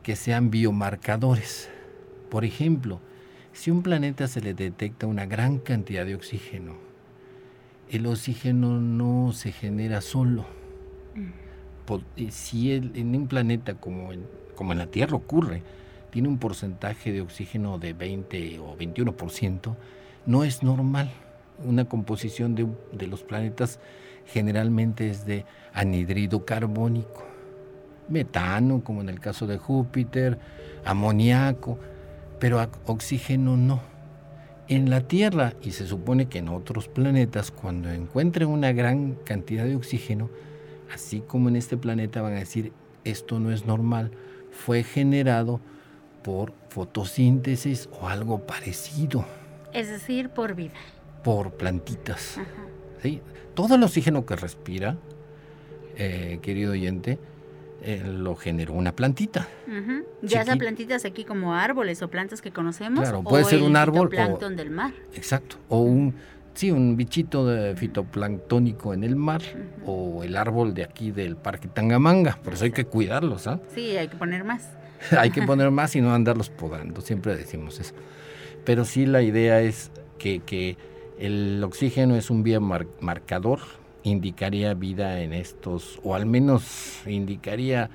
que 0.03 0.15
sean 0.15 0.51
biomarcadores. 0.51 1.69
Por 2.29 2.45
ejemplo, 2.45 2.99
si 3.53 3.71
un 3.71 3.81
planeta 3.81 4.27
se 4.27 4.41
le 4.41 4.53
detecta 4.53 5.07
una 5.07 5.25
gran 5.25 5.59
cantidad 5.59 6.05
de 6.05 6.15
oxígeno, 6.15 6.75
el 7.89 8.05
oxígeno 8.05 8.79
no 8.79 9.31
se 9.33 9.51
genera 9.51 10.01
solo. 10.01 10.45
Si 12.29 12.73
en 12.73 13.15
un 13.15 13.27
planeta 13.27 13.75
como 13.75 14.11
en, 14.11 14.25
como 14.55 14.73
en 14.73 14.77
la 14.77 14.87
Tierra 14.87 15.15
ocurre, 15.15 15.63
tiene 16.09 16.27
un 16.27 16.37
porcentaje 16.37 17.11
de 17.13 17.21
oxígeno 17.21 17.79
de 17.79 17.93
20 17.93 18.59
o 18.59 18.77
21%, 18.77 19.75
no 20.25 20.43
es 20.43 20.63
normal. 20.63 21.09
Una 21.63 21.85
composición 21.85 22.55
de, 22.55 22.67
de 22.91 23.07
los 23.07 23.23
planetas 23.23 23.79
generalmente 24.25 25.09
es 25.09 25.25
de 25.25 25.45
anhidrido 25.73 26.45
carbónico 26.45 27.25
metano, 28.09 28.81
como 28.83 29.01
en 29.01 29.09
el 29.09 29.19
caso 29.19 29.47
de 29.47 29.57
Júpiter, 29.57 30.37
amoníaco, 30.85 31.77
pero 32.39 32.67
oxígeno 32.85 33.57
no. 33.57 33.81
En 34.67 34.89
la 34.89 35.01
Tierra, 35.01 35.53
y 35.61 35.71
se 35.71 35.87
supone 35.87 36.27
que 36.27 36.39
en 36.39 36.49
otros 36.49 36.87
planetas, 36.89 37.51
cuando 37.51 37.89
encuentren 37.89 38.49
una 38.49 38.73
gran 38.73 39.13
cantidad 39.23 39.63
de 39.63 39.75
oxígeno, 39.75 40.29
así 40.93 41.21
como 41.21 41.49
en 41.49 41.55
este 41.55 41.77
planeta 41.77 42.21
van 42.21 42.33
a 42.33 42.39
decir, 42.39 42.73
esto 43.05 43.39
no 43.39 43.51
es 43.51 43.65
normal, 43.65 44.11
fue 44.51 44.83
generado 44.83 45.61
por 46.21 46.53
fotosíntesis 46.69 47.87
o 48.01 48.09
algo 48.09 48.45
parecido. 48.45 49.25
Es 49.73 49.87
decir, 49.87 50.29
por 50.29 50.55
vida. 50.55 50.73
Por 51.23 51.51
plantitas. 51.51 52.39
¿sí? 53.01 53.21
Todo 53.53 53.75
el 53.75 53.83
oxígeno 53.83 54.25
que 54.25 54.35
respira, 54.35 54.97
eh, 55.95 56.39
querido 56.41 56.73
oyente, 56.73 57.19
eh, 57.89 58.03
lo 58.05 58.35
generó 58.35 58.73
una 58.73 58.93
plantita. 58.93 59.47
Ya 60.21 60.43
sea 60.43 60.57
plantitas 60.57 61.05
aquí 61.05 61.23
como 61.23 61.55
árboles 61.55 62.01
o 62.01 62.09
plantas 62.09 62.41
que 62.41 62.51
conocemos. 62.51 62.99
Claro, 62.99 63.23
puede 63.23 63.45
ser 63.45 63.63
un 63.63 63.77
árbol. 63.77 64.09
O, 64.13 64.49
del 64.49 64.71
mar. 64.71 64.91
Exacto. 65.13 65.55
O 65.69 65.79
un, 65.79 66.13
sí, 66.53 66.69
un 66.69 66.97
bichito 66.97 67.45
de 67.45 67.77
fitoplanctónico 67.77 68.93
en 68.93 69.05
el 69.05 69.15
mar 69.15 69.41
o 69.85 70.21
el 70.25 70.35
árbol 70.35 70.73
de 70.73 70.83
aquí 70.83 71.11
del 71.11 71.37
Parque 71.37 71.69
Tangamanga. 71.69 72.37
Por 72.43 72.55
eso 72.55 72.65
hay 72.65 72.71
que 72.71 72.83
cuidarlos, 72.83 73.47
¿ah? 73.47 73.61
Sí, 73.73 73.95
hay 73.95 74.09
que 74.09 74.17
poner 74.17 74.43
más. 74.43 74.67
hay 75.17 75.29
que 75.29 75.41
poner 75.47 75.71
más 75.71 75.95
y 75.95 76.01
no 76.01 76.13
andarlos 76.13 76.49
podando. 76.49 76.99
Siempre 76.99 77.37
decimos 77.37 77.79
eso. 77.79 77.93
Pero 78.65 78.83
sí 78.83 79.05
la 79.05 79.21
idea 79.21 79.61
es 79.61 79.91
que, 80.17 80.41
que 80.41 80.75
el 81.19 81.63
oxígeno 81.63 82.17
es 82.17 82.29
un 82.29 82.43
biomarcador 82.43 83.59
indicaría 84.07 84.73
vida 84.73 85.21
en 85.21 85.33
estos, 85.33 85.99
o 86.03 86.15
al 86.15 86.25
menos 86.25 87.01
indicaría 87.05 87.89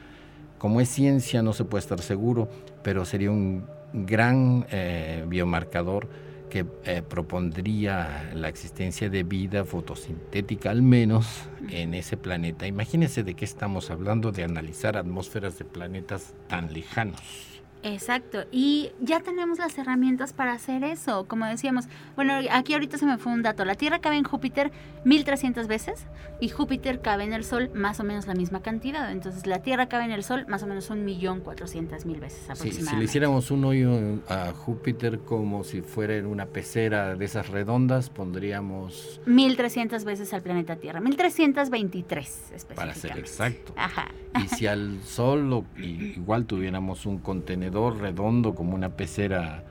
como 0.58 0.80
es 0.80 0.88
ciencia 0.88 1.42
no 1.42 1.52
se 1.52 1.64
puede 1.64 1.80
estar 1.80 2.00
seguro, 2.00 2.48
pero 2.84 3.04
sería 3.04 3.30
un 3.30 3.64
gran 3.92 4.64
eh, 4.70 5.24
biomarcador 5.26 6.08
que 6.48 6.66
eh, 6.84 7.02
propondría 7.02 8.30
la 8.34 8.48
existencia 8.48 9.08
de 9.08 9.22
vida 9.22 9.64
fotosintética 9.64 10.70
al 10.70 10.82
menos 10.82 11.26
en 11.70 11.94
ese 11.94 12.16
planeta. 12.16 12.66
Imagínense 12.66 13.22
de 13.24 13.34
qué 13.34 13.44
estamos 13.44 13.90
hablando 13.90 14.32
de 14.32 14.44
analizar 14.44 14.96
atmósferas 14.96 15.58
de 15.58 15.64
planetas 15.64 16.34
tan 16.48 16.72
lejanos. 16.72 17.51
Exacto, 17.82 18.44
y 18.52 18.92
ya 19.00 19.20
tenemos 19.20 19.58
las 19.58 19.76
herramientas 19.76 20.32
para 20.32 20.52
hacer 20.52 20.84
eso, 20.84 21.24
como 21.26 21.46
decíamos. 21.46 21.86
Bueno, 22.14 22.34
aquí 22.52 22.74
ahorita 22.74 22.96
se 22.96 23.06
me 23.06 23.18
fue 23.18 23.32
un 23.32 23.42
dato, 23.42 23.64
la 23.64 23.74
Tierra 23.74 23.98
cabe 23.98 24.16
en 24.16 24.24
Júpiter 24.24 24.70
1300 25.04 25.66
veces 25.66 26.06
y 26.40 26.48
Júpiter 26.48 27.00
cabe 27.00 27.24
en 27.24 27.32
el 27.32 27.42
Sol 27.42 27.70
más 27.74 27.98
o 27.98 28.04
menos 28.04 28.28
la 28.28 28.34
misma 28.34 28.62
cantidad, 28.62 29.10
entonces 29.10 29.46
la 29.48 29.62
Tierra 29.62 29.88
cabe 29.88 30.04
en 30.04 30.12
el 30.12 30.22
Sol 30.22 30.46
más 30.46 30.62
o 30.62 30.68
menos 30.68 30.90
un 30.90 31.04
millón 31.04 31.40
cuatrocientas 31.40 32.06
mil 32.06 32.20
veces 32.20 32.44
aproximadamente. 32.44 32.90
si 32.90 32.96
le 32.96 33.04
hiciéramos 33.04 33.50
un 33.50 33.64
hoyo 33.64 33.90
a 34.28 34.52
Júpiter 34.52 35.18
como 35.18 35.64
si 35.64 35.82
fuera 35.82 36.16
en 36.16 36.26
una 36.26 36.46
pecera 36.46 37.16
de 37.16 37.24
esas 37.24 37.48
redondas, 37.48 38.10
pondríamos... 38.10 39.20
1300 39.26 40.04
veces 40.04 40.32
al 40.34 40.42
planeta 40.42 40.76
Tierra, 40.76 41.00
1323 41.00 42.52
específicamente. 42.54 42.76
Para 42.76 42.94
ser 42.94 43.18
exacto. 43.18 43.72
Ajá. 43.76 44.08
Y 44.42 44.48
si 44.48 44.66
al 44.66 45.02
Sol 45.02 45.64
igual 45.76 46.46
tuviéramos 46.46 47.06
un 47.06 47.18
contenedor 47.18 47.71
redondo 47.90 48.54
como 48.54 48.74
una 48.74 48.90
pecera 48.90 49.64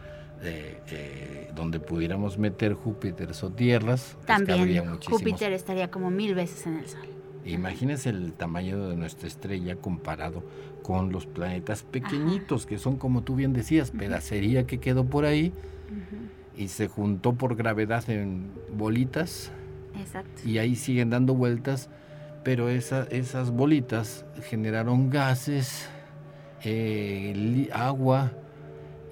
eh, 0.44 0.80
eh, 0.90 1.52
donde 1.54 1.80
pudiéramos 1.80 2.40
meter 2.40 2.74
Júpiter 2.74 3.30
o 3.44 3.50
tierras, 3.52 4.18
pues 4.26 4.26
también 4.26 4.98
Júpiter 5.08 5.54
estaría 5.54 5.92
como 5.92 6.10
mil 6.10 6.34
veces 6.34 6.66
en 6.66 6.78
el 6.78 6.88
Sol. 6.88 7.02
Imagínense 7.46 8.10
el 8.10 8.34
tamaño 8.34 8.90
de 8.90 8.96
nuestra 8.96 9.28
estrella 9.28 9.76
comparado 9.76 10.44
con 10.82 11.12
los 11.12 11.28
planetas 11.28 11.84
pequeñitos, 11.84 12.66
que 12.66 12.80
son 12.80 12.98
como 12.98 13.22
tú 13.22 13.36
bien 13.36 13.54
decías, 13.54 13.92
pedacería 13.92 14.66
que 14.66 14.80
quedó 14.80 15.06
por 15.06 15.26
ahí 15.26 15.54
y 16.58 16.70
se 16.70 16.88
juntó 16.88 17.34
por 17.34 17.56
gravedad 17.56 18.10
en 18.10 18.50
bolitas. 18.76 19.52
Exacto. 20.00 20.42
Y 20.44 20.58
ahí 20.58 20.76
siguen 20.76 21.12
dando 21.12 21.36
vueltas, 21.36 21.90
pero 22.44 22.68
esas 22.68 23.52
bolitas 23.52 24.26
generaron 24.50 25.12
gases 25.12 25.88
eh, 26.64 27.70
agua 27.74 28.32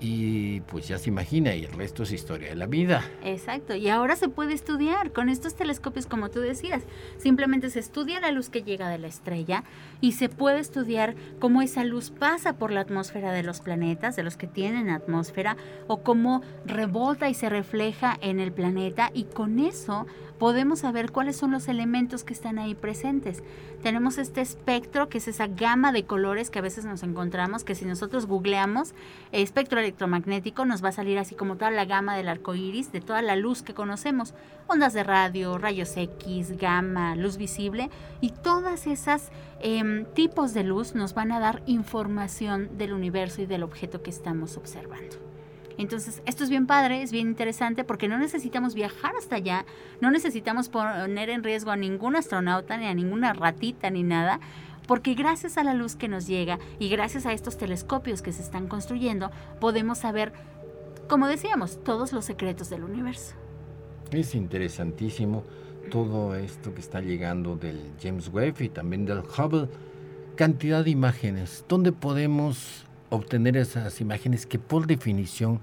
y 0.01 0.61
pues 0.61 0.87
ya 0.87 0.97
se 0.97 1.09
imagina 1.09 1.53
y 1.55 1.65
el 1.65 1.73
resto 1.73 2.03
es 2.03 2.11
historia 2.11 2.49
de 2.49 2.55
la 2.55 2.67
vida. 2.67 3.03
Exacto, 3.23 3.75
y 3.75 3.89
ahora 3.89 4.15
se 4.15 4.29
puede 4.29 4.53
estudiar 4.53 5.11
con 5.11 5.29
estos 5.29 5.55
telescopios 5.55 6.05
como 6.05 6.29
tú 6.29 6.39
decías. 6.39 6.83
Simplemente 7.17 7.69
se 7.69 7.79
estudia 7.79 8.19
la 8.19 8.31
luz 8.31 8.49
que 8.49 8.63
llega 8.63 8.89
de 8.89 8.97
la 8.97 9.07
estrella 9.07 9.63
y 9.99 10.13
se 10.13 10.29
puede 10.29 10.59
estudiar 10.59 11.15
cómo 11.39 11.61
esa 11.61 11.83
luz 11.83 12.11
pasa 12.11 12.53
por 12.53 12.71
la 12.71 12.81
atmósfera 12.81 13.33
de 13.33 13.43
los 13.43 13.59
planetas, 13.59 14.15
de 14.15 14.23
los 14.23 14.37
que 14.37 14.47
tienen 14.47 14.89
atmósfera, 14.89 15.57
o 15.87 15.97
cómo 15.97 16.41
rebota 16.65 17.29
y 17.29 17.33
se 17.33 17.49
refleja 17.49 18.17
en 18.21 18.39
el 18.39 18.51
planeta 18.51 19.11
y 19.13 19.25
con 19.25 19.59
eso 19.59 20.07
podemos 20.39 20.79
saber 20.79 21.11
cuáles 21.11 21.35
son 21.35 21.51
los 21.51 21.67
elementos 21.67 22.23
que 22.23 22.33
están 22.33 22.57
ahí 22.57 22.73
presentes. 22.73 23.43
Tenemos 23.83 24.17
este 24.17 24.41
espectro, 24.41 25.09
que 25.09 25.19
es 25.19 25.27
esa 25.27 25.47
gama 25.47 25.91
de 25.91 26.05
colores 26.05 26.49
que 26.49 26.59
a 26.59 26.63
veces 26.63 26.85
nos 26.85 27.03
encontramos, 27.03 27.63
que 27.63 27.75
si 27.75 27.85
nosotros 27.85 28.25
googleamos 28.25 28.93
espectro 29.31 29.79
electromagnético, 29.79 30.65
nos 30.65 30.83
va 30.83 30.89
a 30.89 30.93
salir 30.93 31.19
así 31.19 31.35
como 31.35 31.57
toda 31.57 31.71
la 31.71 31.85
gama 31.85 32.15
del 32.15 32.29
arco 32.29 32.55
iris, 32.55 32.91
de 32.91 33.01
toda 33.01 33.21
la 33.21 33.35
luz 33.35 33.61
que 33.61 33.73
conocemos: 33.73 34.33
ondas 34.67 34.93
de 34.93 35.03
radio, 35.03 35.57
rayos 35.57 35.95
X, 35.95 36.57
gamma, 36.57 37.15
luz 37.15 37.37
visible, 37.37 37.89
y 38.21 38.29
todas 38.29 38.87
esas 38.87 39.31
em, 39.59 40.05
tipos 40.05 40.53
de 40.53 40.63
luz 40.63 40.95
nos 40.95 41.13
van 41.13 41.33
a 41.33 41.39
dar 41.39 41.61
información 41.65 42.77
del 42.77 42.93
universo 42.93 43.41
y 43.41 43.45
del 43.45 43.63
objeto 43.63 44.01
que 44.01 44.09
estamos 44.09 44.55
observando. 44.55 45.28
Entonces, 45.79 46.21
esto 46.25 46.43
es 46.43 46.49
bien 46.49 46.67
padre, 46.67 47.01
es 47.01 47.13
bien 47.13 47.29
interesante 47.29 47.85
porque 47.85 48.09
no 48.09 48.19
necesitamos 48.19 48.75
viajar 48.75 49.15
hasta 49.17 49.37
allá, 49.37 49.65
no 50.01 50.11
necesitamos 50.11 50.67
poner 50.67 51.29
en 51.29 51.41
riesgo 51.41 51.71
a 51.71 51.77
ningún 51.77 52.17
astronauta, 52.17 52.75
ni 52.75 52.85
a 52.85 52.93
ninguna 52.93 53.31
ratita, 53.31 53.89
ni 53.89 54.03
nada, 54.03 54.41
porque 54.87 55.13
gracias 55.13 55.57
a 55.57 55.63
la 55.63 55.73
luz 55.73 55.95
que 55.95 56.09
nos 56.09 56.27
llega 56.27 56.59
y 56.79 56.89
gracias 56.89 57.25
a 57.25 57.31
estos 57.31 57.57
telescopios 57.57 58.21
que 58.21 58.33
se 58.33 58.41
están 58.41 58.67
construyendo, 58.67 59.31
podemos 59.61 59.99
saber, 59.99 60.33
como 61.07 61.27
decíamos, 61.27 61.81
todos 61.81 62.11
los 62.11 62.25
secretos 62.25 62.69
del 62.69 62.83
universo. 62.83 63.35
Es 64.11 64.35
interesantísimo 64.35 65.45
todo 65.89 66.35
esto 66.35 66.73
que 66.73 66.81
está 66.81 66.99
llegando 66.99 67.55
del 67.55 67.79
James 68.03 68.27
Webb 68.33 68.63
y 68.63 68.67
también 68.67 69.05
del 69.05 69.19
Hubble. 69.19 69.69
Cantidad 70.35 70.83
de 70.83 70.89
imágenes. 70.89 71.63
¿Dónde 71.69 71.93
podemos 71.93 72.85
obtener 73.09 73.57
esas 73.57 74.01
imágenes 74.01 74.45
que 74.45 74.59
por 74.59 74.87
definición 74.87 75.59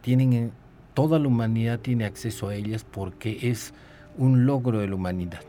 tienen 0.00 0.52
toda 0.94 1.18
la 1.18 1.28
humanidad 1.28 1.80
tiene 1.80 2.04
acceso 2.04 2.48
a 2.48 2.54
ellas 2.54 2.84
porque 2.84 3.38
es 3.42 3.72
un 4.16 4.46
logro 4.46 4.78
de 4.78 4.88
la 4.88 4.94
humanidad. 4.94 5.44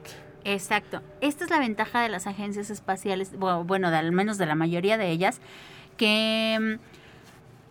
Exacto. 0.46 1.02
Esta 1.22 1.46
es 1.46 1.50
la 1.50 1.60
ventaja 1.60 2.02
de 2.02 2.10
las 2.10 2.28
agencias 2.28 2.70
espaciales, 2.70 3.38
bueno, 3.38 3.88
al 3.88 4.12
menos 4.12 4.38
de 4.38 4.46
la 4.46 4.56
mayoría 4.56 4.98
de 4.98 5.10
ellas, 5.10 5.40
que 5.98 6.58
mm, 6.60 7.03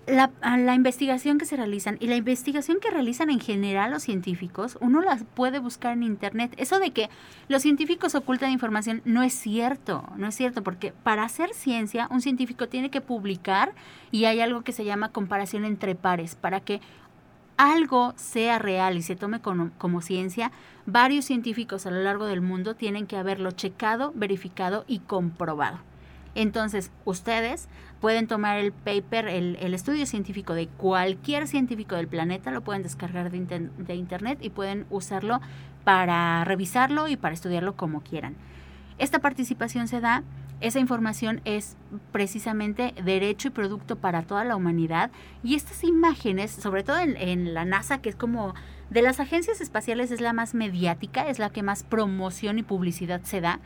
la, 0.06 0.30
la, 0.42 0.74
investigación 0.74 1.38
que 1.38 1.44
se 1.44 1.56
realizan 1.56 1.96
y 2.00 2.08
la 2.08 2.16
investigación 2.16 2.78
que 2.80 2.90
realizan 2.90 3.30
en 3.30 3.40
general 3.40 3.90
los 3.90 4.02
científicos, 4.02 4.76
uno 4.80 5.00
las 5.00 5.22
puede 5.22 5.60
buscar 5.60 5.92
en 5.92 6.02
internet. 6.02 6.52
Eso 6.56 6.80
de 6.80 6.90
que 6.90 7.08
los 7.48 7.62
científicos 7.62 8.14
ocultan 8.14 8.50
información 8.50 9.02
no 9.04 9.22
es 9.22 9.32
cierto, 9.32 10.04
no 10.16 10.26
es 10.26 10.34
cierto, 10.34 10.62
porque 10.62 10.92
para 10.92 11.22
hacer 11.22 11.54
ciencia 11.54 12.08
un 12.10 12.20
científico 12.20 12.68
tiene 12.68 12.90
que 12.90 13.00
publicar 13.00 13.74
y 14.10 14.24
hay 14.24 14.40
algo 14.40 14.62
que 14.62 14.72
se 14.72 14.84
llama 14.84 15.10
comparación 15.10 15.64
entre 15.64 15.94
pares, 15.94 16.34
para 16.34 16.60
que 16.60 16.80
algo 17.56 18.12
sea 18.16 18.58
real 18.58 18.96
y 18.96 19.02
se 19.02 19.14
tome 19.14 19.40
como, 19.40 19.70
como 19.78 20.02
ciencia, 20.02 20.50
varios 20.84 21.26
científicos 21.26 21.86
a 21.86 21.90
lo 21.90 22.02
largo 22.02 22.26
del 22.26 22.40
mundo 22.40 22.74
tienen 22.74 23.06
que 23.06 23.16
haberlo 23.16 23.52
checado, 23.52 24.12
verificado 24.16 24.84
y 24.88 24.98
comprobado. 24.98 25.78
Entonces, 26.34 26.90
ustedes 27.04 27.68
pueden 28.02 28.26
tomar 28.26 28.58
el 28.58 28.72
paper, 28.72 29.28
el, 29.28 29.74
estudio 29.74 30.06
científico 30.06 30.54
de 30.54 30.66
cualquier 30.66 31.46
científico 31.46 31.94
del 31.94 32.08
planeta, 32.08 32.50
lo 32.50 32.60
pueden 32.60 32.82
descargar 32.82 33.30
de, 33.30 33.70
de, 33.78 33.94
internet 33.94 34.40
y 34.42 34.50
pueden 34.50 34.86
usarlo 34.90 35.40
para 35.84 36.44
revisarlo 36.44 37.06
y 37.06 37.16
para 37.16 37.32
estudiarlo 37.32 37.76
como 37.76 38.00
quieran. 38.00 38.34
Esta 38.98 39.20
participación 39.20 39.86
se 39.86 40.00
da, 40.00 40.24
esa 40.60 40.80
información 40.80 41.42
es 41.44 41.76
precisamente 42.10 42.92
derecho 43.04 43.48
y 43.48 43.50
producto 43.52 43.94
para 43.94 44.22
toda 44.22 44.44
la 44.44 44.56
humanidad 44.56 45.12
y 45.44 45.54
estas 45.54 45.84
imágenes, 45.84 46.50
sobre 46.50 46.82
todo 46.82 46.98
en, 46.98 47.16
en 47.16 47.54
la 47.54 47.64
NASA, 47.64 47.98
que 47.98 48.08
es 48.08 48.16
como 48.16 48.52
de 48.90 49.02
las 49.02 49.20
agencias 49.20 49.60
espaciales 49.60 50.10
es 50.10 50.20
la 50.20 50.32
más 50.32 50.54
mediática, 50.54 51.28
es 51.28 51.38
la 51.38 51.50
que 51.50 51.62
más 51.62 51.84
promoción 51.84 52.58
y 52.58 52.64
publicidad 52.64 53.22
se 53.22 53.40
da, 53.40 53.60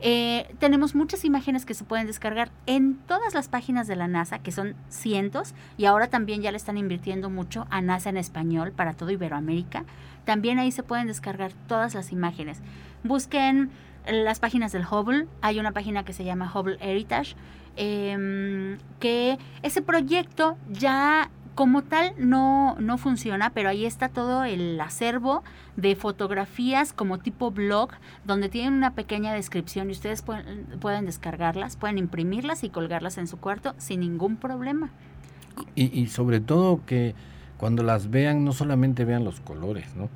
eh, 0.00 0.54
tenemos 0.58 0.94
muchas 0.94 1.24
imágenes 1.24 1.64
que 1.64 1.74
se 1.74 1.84
pueden 1.84 2.06
descargar 2.06 2.50
en 2.66 2.96
todas 2.96 3.34
las 3.34 3.48
páginas 3.48 3.86
de 3.86 3.96
la 3.96 4.08
NASA, 4.08 4.38
que 4.38 4.52
son 4.52 4.74
cientos, 4.88 5.54
y 5.78 5.86
ahora 5.86 6.08
también 6.08 6.42
ya 6.42 6.50
le 6.50 6.58
están 6.58 6.76
invirtiendo 6.76 7.30
mucho 7.30 7.66
a 7.70 7.80
NASA 7.80 8.10
en 8.10 8.16
español 8.16 8.72
para 8.72 8.94
todo 8.94 9.10
Iberoamérica. 9.10 9.84
También 10.24 10.58
ahí 10.58 10.72
se 10.72 10.82
pueden 10.82 11.06
descargar 11.06 11.52
todas 11.66 11.94
las 11.94 12.12
imágenes. 12.12 12.60
Busquen 13.04 13.70
las 14.06 14.38
páginas 14.38 14.72
del 14.72 14.84
Hubble, 14.84 15.26
hay 15.40 15.58
una 15.58 15.72
página 15.72 16.04
que 16.04 16.12
se 16.12 16.24
llama 16.24 16.50
Hubble 16.52 16.78
Heritage, 16.80 17.34
em, 17.76 18.78
que 19.00 19.38
ese 19.62 19.82
proyecto 19.82 20.56
ya 20.70 21.30
como 21.56 21.82
tal 21.82 22.12
no, 22.18 22.76
no 22.78 22.98
funciona, 22.98 23.48
pero 23.50 23.70
ahí 23.70 23.86
está 23.86 24.10
todo 24.10 24.44
el 24.44 24.78
acervo 24.78 25.42
de 25.76 25.96
fotografías 25.96 26.92
como 26.92 27.18
tipo 27.18 27.50
blog, 27.50 27.92
donde 28.26 28.50
tienen 28.50 28.74
una 28.74 28.94
pequeña 28.94 29.32
descripción 29.32 29.88
y 29.88 29.92
ustedes 29.92 30.20
pueden, 30.20 30.66
pueden 30.80 31.06
descargarlas, 31.06 31.76
pueden 31.76 31.96
imprimirlas 31.96 32.62
y 32.62 32.68
colgarlas 32.68 33.16
en 33.16 33.26
su 33.26 33.38
cuarto 33.38 33.74
sin 33.78 34.00
ningún 34.00 34.36
problema. 34.36 34.90
Y, 35.74 35.98
y 35.98 36.08
sobre 36.08 36.40
todo 36.40 36.84
que 36.84 37.14
cuando 37.56 37.82
las 37.82 38.10
vean, 38.10 38.44
no 38.44 38.52
solamente 38.52 39.04
vean 39.04 39.24
los 39.24 39.40
colores, 39.40 39.94
¿no? 39.96 40.10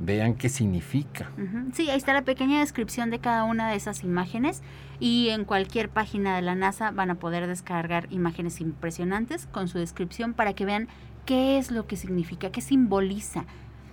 Vean 0.00 0.34
qué 0.34 0.48
significa. 0.48 1.30
Sí, 1.72 1.90
ahí 1.90 1.96
está 1.96 2.12
la 2.12 2.22
pequeña 2.22 2.60
descripción 2.60 3.10
de 3.10 3.18
cada 3.18 3.44
una 3.44 3.70
de 3.70 3.76
esas 3.76 4.04
imágenes 4.04 4.62
y 4.98 5.28
en 5.28 5.44
cualquier 5.44 5.88
página 5.88 6.34
de 6.36 6.42
la 6.42 6.54
NASA 6.54 6.90
van 6.90 7.10
a 7.10 7.16
poder 7.16 7.46
descargar 7.46 8.06
imágenes 8.10 8.60
impresionantes 8.60 9.46
con 9.46 9.68
su 9.68 9.78
descripción 9.78 10.32
para 10.32 10.54
que 10.54 10.64
vean 10.64 10.88
qué 11.26 11.58
es 11.58 11.70
lo 11.70 11.86
que 11.86 11.96
significa, 11.96 12.50
qué 12.50 12.60
simboliza, 12.60 13.44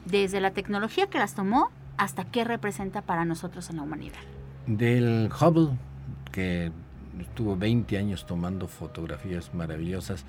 desde 0.06 0.40
la 0.40 0.52
tecnología 0.52 1.08
que 1.08 1.20
las 1.20 1.36
tomó 1.36 1.70
hasta 1.98 2.24
qué 2.24 2.46
representa 2.46 3.02
para 3.02 3.26
nosotros 3.26 3.70
en 3.70 3.78
la 3.78 3.84
humanidad. 3.84 4.20
Del 4.68 5.30
Hubble, 5.30 5.78
que 6.32 6.72
estuvo 7.20 7.58
20 7.58 7.98
años 7.98 8.26
tomando 8.26 8.68
fotografías 8.68 9.54
maravillosas, 9.54 10.26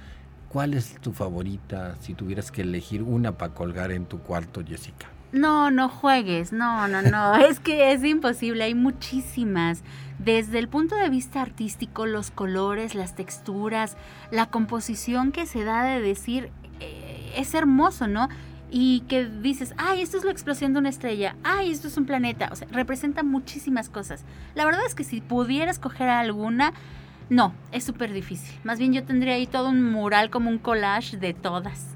¿Cuál 0.50 0.74
es 0.74 0.96
tu 1.00 1.12
favorita 1.12 1.94
si 2.00 2.14
tuvieras 2.14 2.50
que 2.50 2.62
elegir 2.62 3.04
una 3.04 3.38
para 3.38 3.54
colgar 3.54 3.92
en 3.92 4.04
tu 4.06 4.18
cuarto, 4.18 4.64
Jessica? 4.66 5.06
No, 5.30 5.70
no 5.70 5.88
juegues, 5.88 6.52
no, 6.52 6.88
no, 6.88 7.02
no, 7.02 7.36
es 7.46 7.60
que 7.60 7.92
es 7.92 8.02
imposible, 8.02 8.64
hay 8.64 8.74
muchísimas. 8.74 9.84
Desde 10.18 10.58
el 10.58 10.66
punto 10.66 10.96
de 10.96 11.08
vista 11.08 11.40
artístico, 11.40 12.04
los 12.04 12.32
colores, 12.32 12.96
las 12.96 13.14
texturas, 13.14 13.96
la 14.32 14.46
composición 14.46 15.30
que 15.30 15.46
se 15.46 15.62
da 15.62 15.84
de 15.84 16.00
decir, 16.00 16.50
eh, 16.80 17.32
es 17.36 17.54
hermoso, 17.54 18.08
¿no? 18.08 18.28
Y 18.72 19.02
que 19.02 19.26
dices, 19.26 19.72
ay, 19.76 20.02
esto 20.02 20.18
es 20.18 20.24
la 20.24 20.32
explosión 20.32 20.72
de 20.72 20.80
una 20.80 20.88
estrella, 20.88 21.36
ay, 21.44 21.70
esto 21.70 21.86
es 21.86 21.96
un 21.96 22.06
planeta, 22.06 22.48
o 22.50 22.56
sea, 22.56 22.66
representa 22.72 23.22
muchísimas 23.22 23.88
cosas. 23.88 24.24
La 24.56 24.64
verdad 24.64 24.80
es 24.84 24.96
que 24.96 25.04
si 25.04 25.20
pudiera 25.20 25.70
escoger 25.70 26.08
alguna, 26.08 26.72
no, 27.30 27.54
es 27.72 27.84
súper 27.84 28.12
difícil. 28.12 28.54
Más 28.64 28.78
bien 28.78 28.92
yo 28.92 29.04
tendría 29.04 29.34
ahí 29.34 29.46
todo 29.46 29.70
un 29.70 29.82
mural 29.82 30.28
como 30.30 30.50
un 30.50 30.58
collage 30.58 31.16
de 31.16 31.32
todas. 31.32 31.86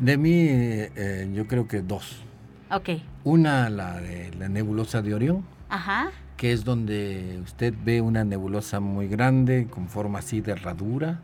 De 0.00 0.16
mí, 0.16 0.32
eh, 0.38 1.30
yo 1.34 1.46
creo 1.46 1.68
que 1.68 1.82
dos. 1.82 2.22
Ok. 2.70 2.90
Una, 3.24 3.68
la 3.68 4.00
de 4.00 4.32
la 4.38 4.48
nebulosa 4.48 5.02
de 5.02 5.14
Orión. 5.14 5.44
Ajá. 5.68 6.10
Que 6.36 6.52
es 6.52 6.64
donde 6.64 7.40
usted 7.42 7.74
ve 7.84 8.00
una 8.00 8.24
nebulosa 8.24 8.80
muy 8.80 9.08
grande, 9.08 9.66
con 9.68 9.88
forma 9.88 10.20
así 10.20 10.40
de 10.40 10.52
herradura, 10.52 11.20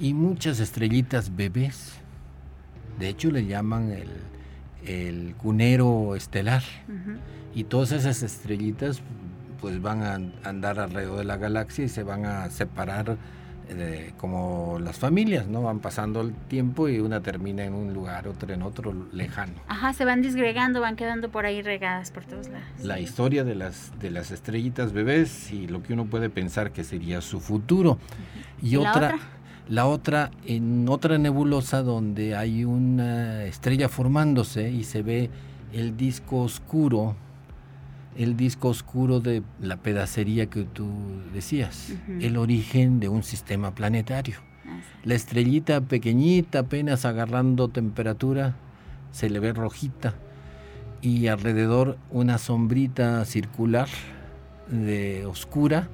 y 0.00 0.14
muchas 0.14 0.58
estrellitas 0.58 1.36
bebés. 1.36 1.94
De 2.98 3.08
hecho, 3.08 3.30
le 3.30 3.46
llaman 3.46 3.90
el, 3.92 4.10
el 4.86 5.34
cunero 5.36 6.14
estelar. 6.14 6.62
Y 7.54 7.64
todas 7.64 7.92
esas 7.92 8.22
estrellitas 8.22 9.00
pues 9.64 9.80
van 9.80 10.02
a 10.02 10.46
andar 10.46 10.78
alrededor 10.78 11.16
de 11.16 11.24
la 11.24 11.38
galaxia 11.38 11.86
y 11.86 11.88
se 11.88 12.02
van 12.02 12.26
a 12.26 12.50
separar 12.50 13.16
eh, 13.70 14.12
como 14.18 14.78
las 14.78 14.98
familias, 14.98 15.46
¿no? 15.46 15.62
Van 15.62 15.80
pasando 15.80 16.20
el 16.20 16.34
tiempo 16.34 16.86
y 16.86 16.98
una 16.98 17.22
termina 17.22 17.64
en 17.64 17.72
un 17.72 17.94
lugar, 17.94 18.28
otra 18.28 18.52
en 18.52 18.60
otro 18.60 18.94
lejano. 19.10 19.54
Ajá, 19.66 19.94
se 19.94 20.04
van 20.04 20.20
disgregando, 20.20 20.82
van 20.82 20.96
quedando 20.96 21.30
por 21.30 21.46
ahí 21.46 21.62
regadas 21.62 22.10
por 22.10 22.26
todos 22.26 22.48
lados. 22.48 22.66
La 22.82 23.00
historia 23.00 23.42
de 23.42 23.54
las, 23.54 23.98
de 24.00 24.10
las 24.10 24.32
estrellitas 24.32 24.92
bebés 24.92 25.50
y 25.50 25.66
lo 25.66 25.82
que 25.82 25.94
uno 25.94 26.04
puede 26.04 26.28
pensar 26.28 26.70
que 26.70 26.84
sería 26.84 27.22
su 27.22 27.40
futuro. 27.40 27.96
Y, 28.60 28.76
otra, 28.76 28.92
la 28.92 29.06
otra, 29.06 29.18
la 29.70 29.86
otra, 29.86 30.30
en 30.44 30.86
otra 30.90 31.16
nebulosa 31.16 31.82
donde 31.82 32.36
hay 32.36 32.66
una 32.66 33.44
estrella 33.44 33.88
formándose 33.88 34.70
y 34.70 34.84
se 34.84 35.00
ve 35.00 35.30
el 35.72 35.96
disco 35.96 36.42
oscuro 36.42 37.16
el 38.16 38.36
disco 38.36 38.68
oscuro 38.68 39.20
de 39.20 39.42
la 39.60 39.76
pedacería 39.76 40.46
que 40.46 40.64
tú 40.64 40.88
decías, 41.32 41.92
el 42.20 42.36
origen 42.36 43.00
de 43.00 43.08
un 43.08 43.22
sistema 43.22 43.74
planetario. 43.74 44.36
La 45.02 45.14
estrellita 45.14 45.80
pequeñita, 45.80 46.60
apenas 46.60 47.04
agarrando 47.04 47.68
temperatura, 47.68 48.56
se 49.12 49.30
le 49.30 49.38
ve 49.40 49.52
rojita 49.52 50.14
y 51.02 51.26
alrededor 51.26 51.98
una 52.10 52.38
sombrita 52.38 53.24
circular 53.24 53.88
de 54.68 55.26
oscura, 55.26 55.88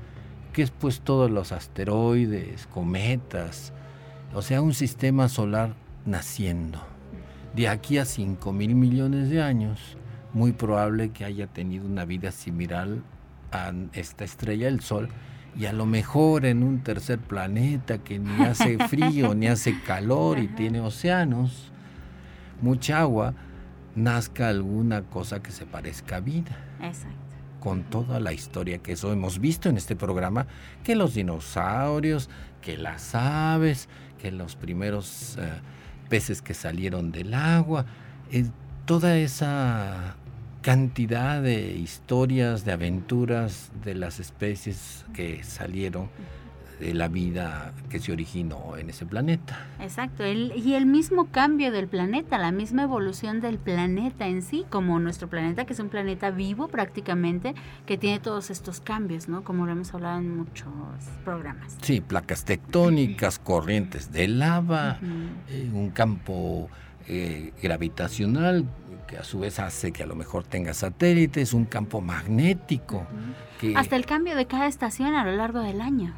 que 0.53 0.63
es 0.63 0.71
pues 0.71 1.01
todos 1.01 1.31
los 1.31 1.53
asteroides, 1.53 2.67
cometas, 2.69 3.73
o 4.35 4.43
sea, 4.43 4.63
un 4.63 4.75
sistema 4.75 5.29
solar 5.29 5.75
naciendo. 6.07 6.81
De 7.55 7.69
aquí 7.69 7.99
a 7.99 8.05
5 8.05 8.53
mil 8.53 8.77
millones 8.77 9.29
de 9.29 9.43
años, 9.43 9.97
muy 10.33 10.53
probable 10.53 11.11
que 11.11 11.25
haya 11.25 11.47
tenido 11.47 11.87
una 11.87 12.05
vida 12.05 12.31
similar 12.33 12.89
a 13.53 13.73
esta 13.93 14.25
estrella, 14.25 14.69
el 14.69 14.81
Sol, 14.81 15.09
y 15.59 15.67
a 15.67 15.73
lo 15.73 15.87
mejor 15.87 16.47
en 16.47 16.63
un 16.63 16.81
tercer 16.81 17.19
planeta 17.19 17.99
que 17.99 18.19
ni 18.19 18.45
hace 18.45 18.79
frío 18.89 19.35
ni 19.35 19.49
hace 19.49 19.81
calor 19.83 20.39
y 20.39 20.49
tiene 20.49 20.81
océanos, 20.81 21.73
mucha 22.63 23.01
agua, 23.01 23.35
nazca 23.95 24.49
alguna 24.49 25.03
cosa 25.03 25.43
que 25.43 25.51
se 25.51 25.67
parezca 25.67 26.17
a 26.17 26.21
vida. 26.21 26.57
Exacto. 26.81 27.17
Con 27.59 27.83
toda 27.83 28.21
la 28.21 28.33
historia 28.33 28.79
que 28.79 28.93
eso 28.93 29.13
hemos 29.13 29.39
visto 29.39 29.69
en 29.69 29.77
este 29.77 29.97
programa, 29.97 30.47
que 30.83 30.95
los 30.95 31.15
dinosaurios, 31.15 32.31
que 32.63 32.79
las 32.79 33.15
aves, 33.15 33.89
que 34.19 34.31
los 34.31 34.57
primeros 34.57 35.37
eh, 35.39 35.51
peces 36.09 36.41
que 36.41 36.55
salieron 36.55 37.13
del 37.13 37.35
agua, 37.35 37.85
eh, 38.31 38.47
toda 38.87 39.17
esa 39.19 40.17
cantidad 40.63 41.43
de 41.43 41.73
historias, 41.73 42.65
de 42.65 42.73
aventuras 42.73 43.71
de 43.85 43.95
las 43.95 44.21
especies 44.21 45.05
que 45.15 45.43
salieron 45.43 46.09
de 46.81 46.95
la 46.95 47.09
vida 47.09 47.75
que 47.91 48.01
se 48.01 48.11
originó 48.11 48.77
en 48.79 48.89
ese 48.89 49.05
planeta. 49.05 49.67
Exacto, 49.81 50.25
y 50.27 50.75
el 50.75 50.87
mismo 50.87 51.27
cambio 51.27 51.71
del 51.71 51.87
planeta, 51.89 52.39
la 52.39 52.53
misma 52.53 52.85
evolución 52.85 53.41
del 53.41 53.59
planeta 53.59 54.27
en 54.27 54.41
sí, 54.43 54.65
como 54.71 54.99
nuestro 54.99 55.29
planeta, 55.29 55.67
que 55.67 55.75
es 55.75 55.79
un 55.79 55.91
planeta 55.91 56.31
vivo 56.31 56.69
prácticamente, 56.69 57.55
que 57.85 57.99
tiene 57.99 58.19
todos 58.19 58.51
estos 58.51 58.81
cambios, 58.81 59.29
¿no? 59.29 59.45
Como 59.45 59.67
lo 59.67 59.73
hemos 59.73 59.93
hablado 59.93 60.19
en 60.21 60.39
muchos 60.39 60.69
programas. 61.25 61.77
Sí, 61.83 62.01
placas 62.01 62.47
tectónicas, 62.47 63.39
corrientes 63.39 64.11
de 64.11 64.29
lava, 64.29 64.99
eh, 65.51 65.71
un 65.73 65.91
campo 65.91 66.71
eh, 67.07 67.53
gravitacional 67.63 68.65
que 69.11 69.19
a 69.19 69.25
su 69.25 69.41
vez 69.41 69.59
hace 69.59 69.91
que 69.91 70.05
a 70.05 70.07
lo 70.07 70.15
mejor 70.15 70.45
tenga 70.45 70.73
satélites, 70.73 71.53
un 71.53 71.65
campo 71.65 72.01
magnético. 72.01 73.07
Hasta 73.75 73.97
el 73.97 74.07
cambio 74.07 74.37
de 74.37 74.47
cada 74.47 74.69
estación 74.69 75.15
a 75.15 75.25
lo 75.25 75.33
largo 75.33 75.61
del 75.61 75.81
año. 75.81 76.15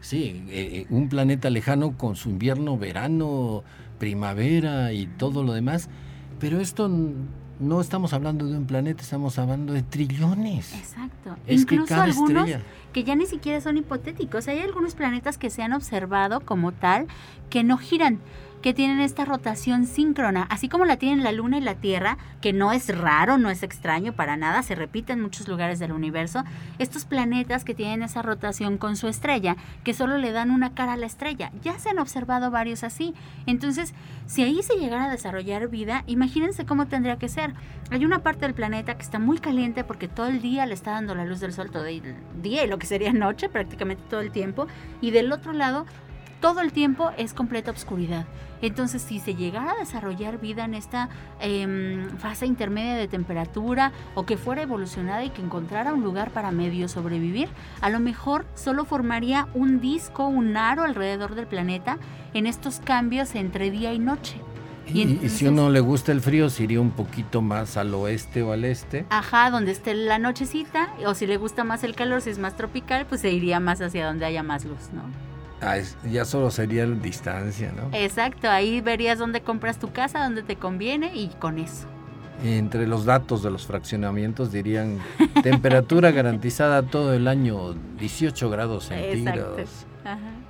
Sí, 0.00 0.44
eh, 0.48 0.68
eh, 0.72 0.86
un 0.88 1.08
planeta 1.08 1.50
lejano 1.50 1.98
con 1.98 2.14
su 2.14 2.30
invierno, 2.30 2.78
verano, 2.78 3.64
primavera 3.98 4.92
y 4.92 5.06
todo 5.06 5.42
lo 5.42 5.52
demás, 5.52 5.90
pero 6.38 6.60
esto 6.60 6.88
no 7.58 7.80
estamos 7.80 8.12
hablando 8.12 8.46
de 8.46 8.56
un 8.56 8.66
planeta, 8.66 9.02
estamos 9.02 9.38
hablando 9.38 9.72
de 9.72 9.82
trillones. 9.82 10.74
Exacto. 10.74 11.36
Incluso 11.48 11.94
algunos 12.00 12.48
que 12.92 13.04
ya 13.04 13.16
ni 13.16 13.26
siquiera 13.26 13.60
son 13.60 13.76
hipotéticos. 13.76 14.46
Hay 14.46 14.60
algunos 14.60 14.94
planetas 14.94 15.38
que 15.38 15.50
se 15.50 15.62
han 15.62 15.72
observado 15.72 16.40
como 16.40 16.70
tal 16.70 17.06
que 17.50 17.64
no 17.64 17.78
giran 17.78 18.20
que 18.62 18.72
tienen 18.72 19.00
esta 19.00 19.24
rotación 19.24 19.86
síncrona, 19.86 20.46
así 20.48 20.68
como 20.68 20.84
la 20.84 20.96
tienen 20.96 21.24
la 21.24 21.32
Luna 21.32 21.58
y 21.58 21.60
la 21.60 21.74
Tierra, 21.74 22.16
que 22.40 22.52
no 22.52 22.72
es 22.72 22.96
raro, 22.96 23.36
no 23.36 23.50
es 23.50 23.62
extraño 23.62 24.12
para 24.12 24.36
nada, 24.36 24.62
se 24.62 24.76
repite 24.76 25.12
en 25.12 25.20
muchos 25.20 25.48
lugares 25.48 25.80
del 25.80 25.92
universo, 25.92 26.44
estos 26.78 27.04
planetas 27.04 27.64
que 27.64 27.74
tienen 27.74 28.02
esa 28.02 28.22
rotación 28.22 28.78
con 28.78 28.96
su 28.96 29.08
estrella, 29.08 29.56
que 29.84 29.94
solo 29.94 30.16
le 30.16 30.32
dan 30.32 30.50
una 30.50 30.74
cara 30.74 30.92
a 30.92 30.96
la 30.96 31.06
estrella, 31.06 31.50
ya 31.62 31.78
se 31.78 31.90
han 31.90 31.98
observado 31.98 32.50
varios 32.50 32.84
así. 32.84 33.14
Entonces, 33.46 33.94
si 34.26 34.42
ahí 34.44 34.62
se 34.62 34.76
llegara 34.76 35.06
a 35.06 35.10
desarrollar 35.10 35.68
vida, 35.68 36.04
imagínense 36.06 36.64
cómo 36.64 36.86
tendría 36.86 37.16
que 37.16 37.28
ser. 37.28 37.54
Hay 37.90 38.04
una 38.04 38.20
parte 38.20 38.46
del 38.46 38.54
planeta 38.54 38.96
que 38.96 39.02
está 39.02 39.18
muy 39.18 39.38
caliente 39.38 39.82
porque 39.84 40.08
todo 40.08 40.28
el 40.28 40.40
día 40.40 40.66
le 40.66 40.74
está 40.74 40.92
dando 40.92 41.14
la 41.14 41.24
luz 41.24 41.40
del 41.40 41.52
sol 41.52 41.70
todo 41.70 41.86
el 41.86 42.14
día 42.40 42.64
y 42.64 42.68
lo 42.68 42.78
que 42.78 42.86
sería 42.86 43.12
noche 43.12 43.48
prácticamente 43.48 44.04
todo 44.08 44.20
el 44.20 44.30
tiempo, 44.30 44.68
y 45.00 45.10
del 45.10 45.32
otro 45.32 45.52
lado 45.52 45.84
todo 46.42 46.60
el 46.60 46.72
tiempo 46.72 47.12
es 47.16 47.32
completa 47.32 47.70
oscuridad. 47.70 48.26
Entonces, 48.60 49.00
si 49.00 49.20
se 49.20 49.34
llegara 49.34 49.72
a 49.72 49.76
desarrollar 49.76 50.40
vida 50.40 50.64
en 50.64 50.74
esta 50.74 51.08
em, 51.40 52.10
fase 52.18 52.46
intermedia 52.46 52.96
de 52.96 53.08
temperatura 53.08 53.92
o 54.14 54.26
que 54.26 54.36
fuera 54.36 54.62
evolucionada 54.62 55.24
y 55.24 55.30
que 55.30 55.40
encontrara 55.40 55.94
un 55.94 56.02
lugar 56.02 56.32
para 56.32 56.50
medio 56.50 56.88
sobrevivir, 56.88 57.48
a 57.80 57.90
lo 57.90 58.00
mejor 58.00 58.44
solo 58.54 58.84
formaría 58.84 59.48
un 59.54 59.80
disco, 59.80 60.26
un 60.26 60.56
aro 60.56 60.82
alrededor 60.82 61.36
del 61.36 61.46
planeta 61.46 61.98
en 62.34 62.46
estos 62.46 62.80
cambios 62.80 63.34
entre 63.36 63.70
día 63.70 63.94
y 63.94 64.00
noche. 64.00 64.40
Y, 64.92 65.28
si 65.28 65.46
uno 65.46 65.70
le 65.70 65.78
gusta 65.78 66.10
el 66.10 66.20
frío, 66.20 66.50
se 66.50 66.64
iría 66.64 66.80
un 66.80 66.90
poquito 66.90 67.40
más 67.40 67.76
al 67.76 67.94
oeste 67.94 68.42
o 68.42 68.52
al 68.52 68.64
este. 68.64 69.06
Ajá, 69.10 69.48
donde 69.50 69.70
esté 69.70 69.94
la 69.94 70.18
nochecita. 70.18 70.92
O 71.06 71.14
si 71.14 71.26
le 71.28 71.36
gusta 71.36 71.62
más 71.62 71.84
el 71.84 71.94
calor, 71.94 72.20
si 72.20 72.30
es 72.30 72.38
más 72.38 72.56
tropical, 72.56 73.06
pues 73.08 73.20
se 73.20 73.30
iría 73.30 73.60
más 73.60 73.80
hacia 73.80 74.04
donde 74.04 74.26
haya 74.26 74.42
más 74.42 74.64
luz, 74.64 74.90
¿no? 74.92 75.31
Ah, 75.62 75.78
ya 76.10 76.24
solo 76.24 76.50
sería 76.50 76.86
la 76.86 76.96
distancia, 76.96 77.72
¿no? 77.72 77.96
Exacto, 77.96 78.50
ahí 78.50 78.80
verías 78.80 79.18
dónde 79.18 79.42
compras 79.42 79.78
tu 79.78 79.92
casa, 79.92 80.24
dónde 80.24 80.42
te 80.42 80.56
conviene 80.56 81.14
y 81.14 81.28
con 81.28 81.58
eso. 81.58 81.86
Entre 82.44 82.88
los 82.88 83.04
datos 83.04 83.44
de 83.44 83.50
los 83.50 83.66
fraccionamientos 83.66 84.50
dirían 84.50 84.98
temperatura 85.42 86.10
garantizada 86.10 86.82
todo 86.82 87.14
el 87.14 87.28
año 87.28 87.74
18 87.98 88.50
grados 88.50 88.86
centígrados. 88.86 89.86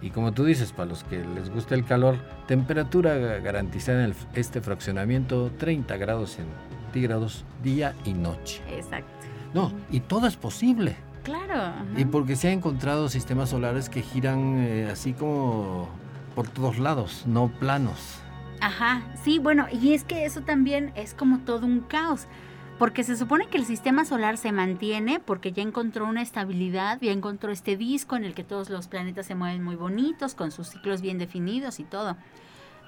Y 0.01 0.11
como 0.11 0.33
tú 0.33 0.45
dices, 0.45 0.73
para 0.73 0.87
los 0.87 1.05
que 1.05 1.23
les 1.35 1.51
gusta 1.51 1.75
el 1.75 1.85
calor, 1.85 2.17
temperatura 2.47 3.15
garantizada 3.41 4.05
en 4.05 4.15
este 4.35 4.63
fraccionamiento 4.63 5.51
30 5.59 5.97
grados 5.99 6.39
centígrados 6.39 7.45
día 7.63 7.95
y 8.07 8.15
noche. 8.15 8.63
Exacto. 8.71 9.11
No, 9.53 9.73
y 9.91 10.01
todo 10.01 10.27
es 10.27 10.37
posible. 10.37 10.97
Claro. 11.23 11.73
Y 11.97 12.05
porque 12.05 12.37
se 12.37 12.49
han 12.49 12.55
encontrado 12.55 13.09
sistemas 13.09 13.51
solares 13.51 13.89
que 13.89 14.03
giran 14.03 14.57
eh, 14.59 14.89
así 14.91 15.13
como 15.13 15.89
por 16.35 16.49
todos 16.49 16.79
lados, 16.79 17.25
no 17.27 17.49
planos. 17.49 18.19
Ajá, 18.61 19.03
sí, 19.23 19.39
bueno, 19.39 19.67
y 19.73 19.93
es 19.93 20.05
que 20.05 20.25
eso 20.25 20.43
también 20.43 20.93
es 20.95 21.15
como 21.15 21.41
todo 21.41 21.67
un 21.67 21.81
caos, 21.81 22.27
porque 22.79 23.05
se 23.05 23.17
supone 23.17 23.49
que 23.49 23.59
el 23.59 23.65
sistema 23.65 24.05
solar 24.05 24.37
se 24.37 24.53
mantiene 24.53 25.21
porque 25.21 25.53
ya 25.53 25.63
encontró 25.63 26.07
una 26.07 26.23
estabilidad, 26.23 26.99
ya 27.01 27.13
encontró 27.13 27.53
este 27.53 27.77
disco 27.77 28.17
en 28.17 28.25
el 28.25 28.35
que 28.35 28.45
todos 28.45 28.71
los 28.71 28.89
planetas 28.89 29.27
se 29.27 29.35
mueven 29.35 29.63
muy 29.63 29.77
bonitos, 29.77 30.35
con 30.35 30.51
sus 30.53 30.69
ciclos 30.69 31.01
bien 31.01 31.19
definidos 31.19 31.81
y 31.81 31.85
todo. 31.85 32.17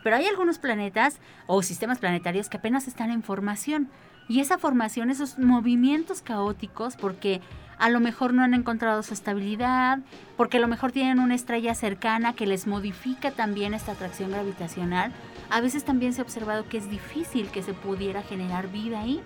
Pero 0.02 0.16
hay 0.16 0.26
algunos 0.26 0.58
planetas 0.58 1.18
o 1.46 1.62
sistemas 1.62 1.98
planetarios 1.98 2.48
que 2.48 2.58
apenas 2.58 2.86
están 2.88 3.10
en 3.10 3.22
formación 3.22 3.88
Y 4.28 4.40
esa 4.40 4.58
formación, 4.58 5.10
esos 5.10 5.38
movimientos 5.38 6.22
caóticos, 6.22 6.96
porque 6.96 7.42
a 7.78 7.90
lo 7.90 8.00
mejor 8.00 8.34
no 8.34 8.42
han 8.42 8.54
encontrado 8.54 9.02
su 9.02 9.14
estabilidad, 9.14 9.98
porque 10.36 10.58
a 10.58 10.60
lo 10.60 10.68
mejor 10.68 10.92
tienen 10.92 11.18
una 11.18 11.34
estrella 11.34 11.74
cercana 11.74 12.34
que 12.34 12.46
les 12.46 12.66
modifica 12.66 13.30
también 13.30 13.74
esta 13.74 13.92
atracción 13.92 14.30
gravitacional. 14.30 15.12
A 15.50 15.60
veces 15.60 15.84
también 15.84 16.12
se 16.12 16.20
ha 16.20 16.24
observado 16.24 16.68
que 16.68 16.78
es 16.78 16.90
difícil 16.90 17.48
que 17.48 17.62
se 17.62 17.74
pudiera 17.74 18.22
generar 18.22 18.68
vida 18.68 19.00
ahí, 19.00 19.20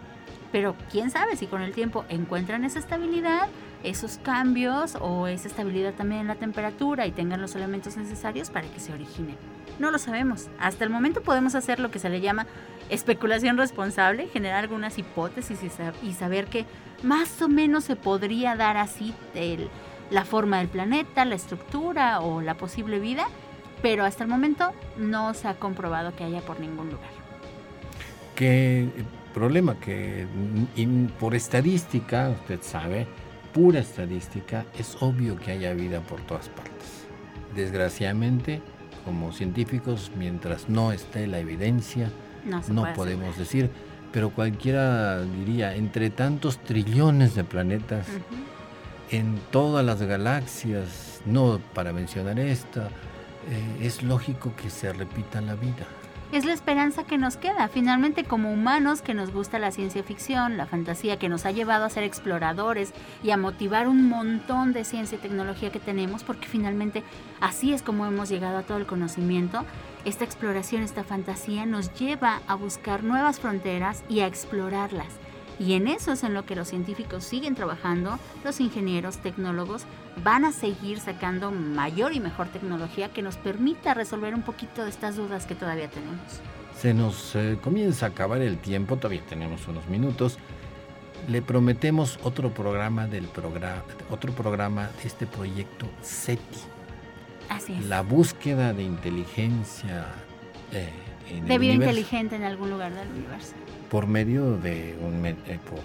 pero 0.52 0.74
quién 0.90 1.10
sabe 1.10 1.36
si 1.36 1.46
con 1.46 1.62
el 1.62 1.74
tiempo 1.74 2.04
encuentran 2.08 2.64
esa 2.64 2.78
estabilidad, 2.78 3.48
esos 3.82 4.18
cambios 4.18 4.96
o 5.00 5.26
esa 5.26 5.48
estabilidad 5.48 5.94
también 5.94 6.22
en 6.22 6.26
la 6.28 6.34
temperatura 6.34 7.06
y 7.06 7.12
tengan 7.12 7.40
los 7.40 7.54
elementos 7.54 7.96
necesarios 7.96 8.50
para 8.50 8.68
que 8.68 8.80
se 8.80 8.92
origine. 8.92 9.36
No 9.78 9.90
lo 9.90 9.98
sabemos. 9.98 10.48
Hasta 10.58 10.84
el 10.84 10.90
momento 10.90 11.22
podemos 11.22 11.54
hacer 11.54 11.78
lo 11.78 11.90
que 11.90 11.98
se 11.98 12.08
le 12.08 12.20
llama 12.20 12.46
especulación 12.90 13.56
responsable, 13.56 14.28
generar 14.28 14.60
algunas 14.60 14.98
hipótesis 14.98 15.60
y, 16.02 16.12
saber 16.12 16.46
que 16.46 16.64
más 17.02 17.40
o 17.42 17.48
menos 17.48 17.84
se 17.84 17.96
podría 17.96 18.56
dar 18.56 18.76
así 18.76 19.14
la 20.10 20.24
forma 20.24 20.58
del 20.58 20.68
planeta, 20.68 21.24
la 21.24 21.34
estructura 21.34 22.20
o 22.20 22.40
la 22.40 22.56
posible 22.56 22.98
vida, 22.98 23.26
pero 23.82 24.04
hasta 24.04 24.24
el 24.24 24.30
momento 24.30 24.72
no 24.96 25.34
se 25.34 25.48
ha 25.48 25.54
comprobado 25.54 26.14
que 26.16 26.24
haya 26.24 26.40
por 26.40 26.60
ningún 26.60 26.90
lugar. 26.90 27.10
¿Qué 28.34 28.88
problema? 29.34 29.78
Que 29.78 30.26
por 31.18 31.34
estadística, 31.34 32.30
usted 32.30 32.60
sabe, 32.62 33.06
pura 33.52 33.80
estadística, 33.80 34.64
es 34.78 34.96
obvio 35.00 35.36
que 35.36 35.52
haya 35.52 35.72
vida 35.74 36.00
por 36.00 36.20
todas 36.22 36.48
partes. 36.48 37.06
Desgraciadamente, 37.54 38.62
como 39.04 39.32
científicos, 39.32 40.10
mientras 40.16 40.68
no 40.68 40.92
esté 40.92 41.26
la 41.26 41.38
evidencia, 41.38 42.10
no, 42.68 42.92
podemos 42.94 43.36
decir, 43.36 43.70
pero 44.12 44.30
cualquiera 44.30 45.22
diría, 45.22 45.74
entre 45.74 46.10
tantos 46.10 46.58
trillones 46.58 47.34
de 47.34 47.44
planetas, 47.44 48.06
en 49.10 49.38
todas 49.50 49.84
las 49.84 50.02
galaxias, 50.02 51.20
no 51.26 51.60
para 51.74 51.92
mencionar 51.92 52.38
esta, 52.38 52.88
eh, 53.50 53.78
es 53.80 54.02
lógico 54.02 54.52
que 54.56 54.70
se 54.70 54.92
repita 54.92 55.40
la 55.40 55.54
vida 55.54 55.86
es 56.32 56.44
la 56.44 56.52
esperanza 56.52 57.04
que 57.04 57.18
nos 57.18 57.36
queda. 57.36 57.68
Finalmente, 57.68 58.24
como 58.24 58.52
humanos 58.52 59.02
que 59.02 59.14
nos 59.14 59.32
gusta 59.32 59.58
la 59.58 59.70
ciencia 59.70 60.02
ficción, 60.02 60.56
la 60.56 60.66
fantasía 60.66 61.18
que 61.18 61.28
nos 61.28 61.46
ha 61.46 61.50
llevado 61.50 61.84
a 61.84 61.90
ser 61.90 62.04
exploradores 62.04 62.92
y 63.22 63.30
a 63.30 63.36
motivar 63.36 63.88
un 63.88 64.08
montón 64.08 64.72
de 64.72 64.84
ciencia 64.84 65.16
y 65.16 65.20
tecnología 65.20 65.72
que 65.72 65.80
tenemos, 65.80 66.24
porque 66.24 66.46
finalmente 66.46 67.02
así 67.40 67.72
es 67.72 67.82
como 67.82 68.06
hemos 68.06 68.28
llegado 68.28 68.58
a 68.58 68.62
todo 68.62 68.78
el 68.78 68.86
conocimiento, 68.86 69.64
esta 70.04 70.24
exploración, 70.24 70.82
esta 70.82 71.04
fantasía 71.04 71.66
nos 71.66 71.92
lleva 71.94 72.40
a 72.46 72.54
buscar 72.54 73.04
nuevas 73.04 73.40
fronteras 73.40 74.04
y 74.08 74.20
a 74.20 74.26
explorarlas. 74.26 75.17
Y 75.58 75.72
en 75.74 75.88
eso 75.88 76.12
es 76.12 76.22
en 76.22 76.34
lo 76.34 76.46
que 76.46 76.54
los 76.54 76.68
científicos 76.68 77.24
siguen 77.24 77.54
trabajando, 77.54 78.18
los 78.44 78.60
ingenieros, 78.60 79.18
tecnólogos, 79.18 79.84
van 80.22 80.44
a 80.44 80.52
seguir 80.52 81.00
sacando 81.00 81.50
mayor 81.50 82.12
y 82.12 82.20
mejor 82.20 82.48
tecnología 82.48 83.08
que 83.12 83.22
nos 83.22 83.36
permita 83.36 83.94
resolver 83.94 84.34
un 84.34 84.42
poquito 84.42 84.84
de 84.84 84.90
estas 84.90 85.16
dudas 85.16 85.46
que 85.46 85.54
todavía 85.54 85.88
tenemos. 85.88 86.40
Se 86.76 86.94
nos 86.94 87.34
eh, 87.34 87.58
comienza 87.60 88.06
a 88.06 88.08
acabar 88.10 88.40
el 88.40 88.58
tiempo, 88.58 88.96
todavía 88.96 89.22
tenemos 89.28 89.66
unos 89.66 89.88
minutos. 89.88 90.38
Le 91.28 91.42
prometemos 91.42 92.20
otro 92.22 92.54
programa 92.54 93.08
del 93.08 93.24
programa, 93.24 93.82
otro 94.10 94.32
programa 94.32 94.88
de 95.02 95.08
este 95.08 95.26
proyecto 95.26 95.86
SETI. 96.02 96.40
Así 97.48 97.74
es. 97.74 97.84
La 97.86 98.02
búsqueda 98.02 98.72
de 98.72 98.84
inteligencia 98.84 100.06
eh, 100.72 100.92
de 101.46 101.58
vida 101.58 101.72
inteligente 101.72 102.36
en 102.36 102.44
algún 102.44 102.70
lugar 102.70 102.94
del 102.94 103.08
universo 103.08 103.54
por 103.90 104.06
medio 104.06 104.56
de 104.56 104.96
un, 105.00 105.24
eh, 105.26 105.36
por 105.68 105.80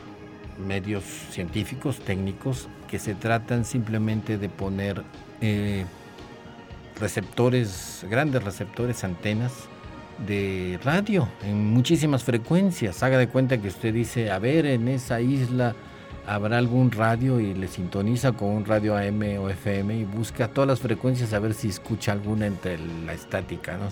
medios 0.66 1.04
científicos, 1.32 2.00
técnicos, 2.00 2.68
que 2.88 3.00
se 3.00 3.16
tratan 3.16 3.66
simplemente 3.66 4.38
de 4.38 4.50
poner 4.50 5.04
eh, 5.42 5.86
receptores, 7.00 8.06
grandes 8.10 8.44
receptores, 8.44 9.04
antenas 9.04 9.52
de 10.28 10.80
radio 10.84 11.28
en 11.44 11.74
muchísimas 11.74 12.24
frecuencias. 12.24 13.02
Haga 13.04 13.18
de 13.18 13.28
cuenta 13.28 13.58
que 13.58 13.68
usted 13.68 13.94
dice, 13.94 14.32
a 14.32 14.40
ver, 14.40 14.66
en 14.66 14.88
esa 14.88 15.22
isla 15.22 15.76
habrá 16.28 16.58
algún 16.58 16.92
radio 16.92 17.40
y 17.40 17.54
le 17.54 17.68
sintoniza 17.68 18.32
con 18.34 18.50
un 18.50 18.66
radio 18.66 18.96
AM 18.96 19.22
o 19.40 19.50
FM 19.50 19.98
y 19.98 20.06
busca 20.06 20.48
todas 20.48 20.68
las 20.68 20.80
frecuencias 20.80 21.34
a 21.34 21.40
ver 21.40 21.54
si 21.54 21.70
escucha 21.70 22.12
alguna 22.12 22.46
entre 22.46 22.78
la 23.06 23.14
estática. 23.14 23.78
¿no? 23.78 23.90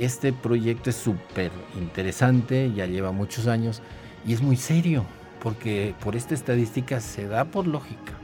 Este 0.00 0.32
proyecto 0.32 0.88
es 0.88 0.96
súper 0.96 1.52
interesante, 1.78 2.72
ya 2.74 2.86
lleva 2.86 3.12
muchos 3.12 3.46
años 3.46 3.82
y 4.26 4.32
es 4.32 4.40
muy 4.40 4.56
serio, 4.56 5.04
porque 5.42 5.94
por 6.02 6.16
esta 6.16 6.32
estadística 6.32 7.00
se 7.00 7.26
da 7.28 7.44
por 7.44 7.66
lógica 7.66 8.14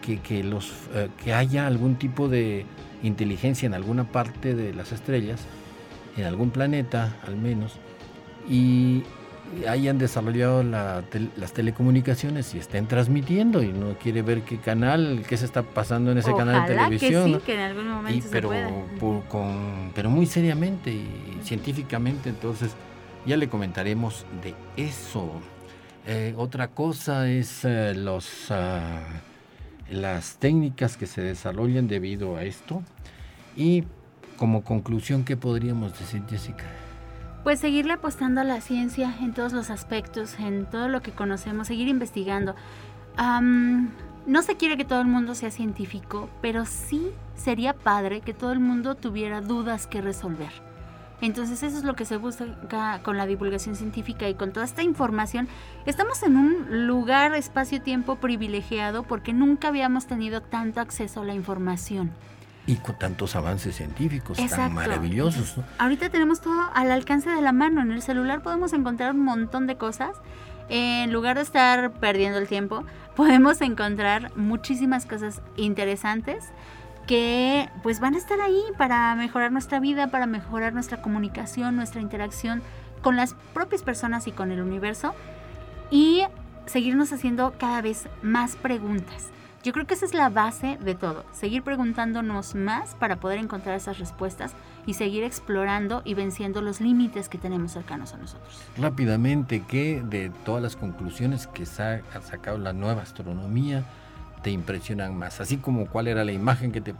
que, 0.00 0.42
los, 0.42 0.72
eh, 0.94 1.10
que 1.22 1.34
haya 1.34 1.66
algún 1.66 1.96
tipo 1.96 2.28
de 2.28 2.64
inteligencia 3.02 3.66
en 3.66 3.74
alguna 3.74 4.04
parte 4.04 4.54
de 4.54 4.72
las 4.72 4.92
estrellas, 4.92 5.40
en 6.16 6.24
algún 6.24 6.48
planeta 6.48 7.14
al 7.26 7.36
menos, 7.36 7.74
y 8.48 9.02
hayan 9.68 9.98
desarrollado 9.98 10.62
las 10.62 11.52
telecomunicaciones 11.52 12.54
y 12.54 12.58
estén 12.58 12.86
transmitiendo 12.86 13.62
y 13.62 13.72
no 13.72 13.96
quiere 13.98 14.22
ver 14.22 14.42
qué 14.42 14.58
canal, 14.58 15.24
qué 15.28 15.36
se 15.36 15.44
está 15.44 15.62
pasando 15.62 16.12
en 16.12 16.18
ese 16.18 16.34
canal 16.34 16.62
de 16.62 16.74
televisión. 16.74 17.32
Que 17.32 17.38
sí, 17.38 17.42
que 17.46 17.54
en 17.54 17.60
algún 17.60 17.88
momento 17.88 18.26
pero, 18.30 18.50
con, 19.28 19.92
pero 19.94 20.10
muy 20.10 20.26
seriamente 20.26 20.90
y 20.90 21.38
científicamente, 21.42 22.28
entonces 22.28 22.72
ya 23.26 23.36
le 23.36 23.48
comentaremos 23.48 24.26
de 24.42 24.54
eso. 24.76 25.30
Eh, 26.06 26.34
otra 26.36 26.68
cosa 26.68 27.28
es 27.28 27.64
eh, 27.64 27.94
los, 27.94 28.50
ah, 28.50 29.00
las 29.90 30.36
técnicas 30.36 30.96
que 30.96 31.06
se 31.06 31.22
desarrollan 31.22 31.88
debido 31.88 32.36
a 32.36 32.44
esto 32.44 32.82
y 33.56 33.84
como 34.36 34.64
conclusión, 34.64 35.24
¿qué 35.24 35.36
podríamos 35.36 35.98
decir, 35.98 36.22
Jessica? 36.28 36.64
Pues 37.44 37.60
seguirle 37.60 37.92
apostando 37.92 38.40
a 38.40 38.44
la 38.44 38.62
ciencia 38.62 39.14
en 39.20 39.34
todos 39.34 39.52
los 39.52 39.70
aspectos, 39.70 40.40
en 40.40 40.64
todo 40.64 40.88
lo 40.88 41.02
que 41.02 41.12
conocemos, 41.12 41.68
seguir 41.68 41.88
investigando. 41.88 42.56
no 43.18 44.42
se 44.42 44.56
quiere 44.56 44.78
que 44.78 44.86
todo 44.86 45.02
el 45.02 45.06
mundo 45.06 45.34
sea 45.34 45.50
científico, 45.50 46.30
pero 46.40 46.64
sí 46.64 47.10
sería 47.36 47.74
padre 47.74 48.22
que 48.22 48.32
todo 48.32 48.52
el 48.52 48.60
mundo 48.60 48.94
tuviera 48.94 49.42
dudas 49.42 49.86
que 49.86 50.00
resolver. 50.00 50.50
Entonces 51.20 51.62
eso 51.62 51.78
es 51.78 51.84
lo 51.84 51.94
que 51.94 52.06
se 52.06 52.16
busca 52.16 53.00
con 53.02 53.16
la 53.16 53.26
divulgación 53.26 53.76
científica 53.76 54.28
y 54.28 54.34
con 54.34 54.52
toda 54.52 54.64
esta 54.64 54.82
información. 54.82 55.46
Estamos 55.84 56.22
en 56.22 56.36
un 56.36 56.86
lugar, 56.86 57.34
espacio-tiempo 57.34 58.16
privilegiado 58.16 59.04
porque 59.04 59.32
nunca 59.32 59.68
habíamos 59.68 60.06
tenido 60.06 60.40
tanto 60.40 60.80
acceso 60.80 61.20
a 61.20 61.24
la 61.24 61.34
información. 61.34 62.10
Y 62.66 62.76
con 62.76 62.98
tantos 62.98 63.36
avances 63.36 63.76
científicos 63.76 64.38
tan 64.48 64.72
maravillosos. 64.72 65.56
Ahorita 65.78 66.08
tenemos 66.08 66.40
todo 66.40 66.70
al 66.74 66.90
alcance 66.90 67.28
de 67.28 67.42
la 67.42 67.52
mano. 67.52 67.82
En 67.82 67.92
el 67.92 68.00
celular 68.00 68.42
podemos 68.42 68.72
encontrar 68.72 69.12
un 69.12 69.20
montón 69.20 69.66
de 69.66 69.76
cosas. 69.76 70.16
En 70.70 71.12
lugar 71.12 71.36
de 71.36 71.42
estar 71.42 71.92
perdiendo 71.92 72.38
el 72.38 72.48
tiempo, 72.48 72.84
podemos 73.16 73.60
encontrar 73.60 74.34
muchísimas 74.36 75.04
cosas 75.04 75.42
interesantes 75.56 76.44
que 77.06 77.68
pues 77.82 78.00
van 78.00 78.14
a 78.14 78.18
estar 78.18 78.40
ahí 78.40 78.62
para 78.78 79.14
mejorar 79.14 79.52
nuestra 79.52 79.78
vida, 79.78 80.06
para 80.08 80.26
mejorar 80.26 80.72
nuestra 80.72 81.02
comunicación, 81.02 81.76
nuestra 81.76 82.00
interacción 82.00 82.62
con 83.02 83.16
las 83.16 83.34
propias 83.52 83.82
personas 83.82 84.26
y 84.26 84.32
con 84.32 84.50
el 84.50 84.62
universo 84.62 85.14
y 85.90 86.22
seguirnos 86.66 87.12
haciendo 87.12 87.52
cada 87.58 87.82
vez 87.82 88.08
más 88.22 88.56
preguntas. 88.56 89.28
Yo 89.64 89.72
creo 89.72 89.86
que 89.86 89.94
esa 89.94 90.04
es 90.04 90.12
la 90.12 90.28
base 90.28 90.76
de 90.76 90.94
todo, 90.94 91.24
seguir 91.32 91.62
preguntándonos 91.62 92.54
más 92.54 92.94
para 92.96 93.16
poder 93.16 93.38
encontrar 93.38 93.74
esas 93.74 93.98
respuestas 93.98 94.52
y 94.84 94.92
seguir 94.92 95.24
explorando 95.24 96.02
y 96.04 96.12
venciendo 96.12 96.60
los 96.60 96.82
límites 96.82 97.30
que 97.30 97.38
tenemos 97.38 97.72
cercanos 97.72 98.12
a 98.12 98.18
nosotros. 98.18 98.60
Rápidamente, 98.76 99.64
¿qué 99.66 100.02
de 100.04 100.30
todas 100.44 100.62
las 100.62 100.76
conclusiones 100.76 101.46
que 101.46 101.62
ha 101.62 102.20
sacado 102.20 102.58
la 102.58 102.74
nueva 102.74 103.00
astronomía 103.00 103.84
te 104.42 104.50
impresionan 104.50 105.16
más? 105.16 105.40
Así 105.40 105.56
como 105.56 105.86
cuál 105.86 106.08
era 106.08 106.24
la 106.24 106.32
imagen 106.32 106.70
que 106.70 106.82
te 106.82 106.94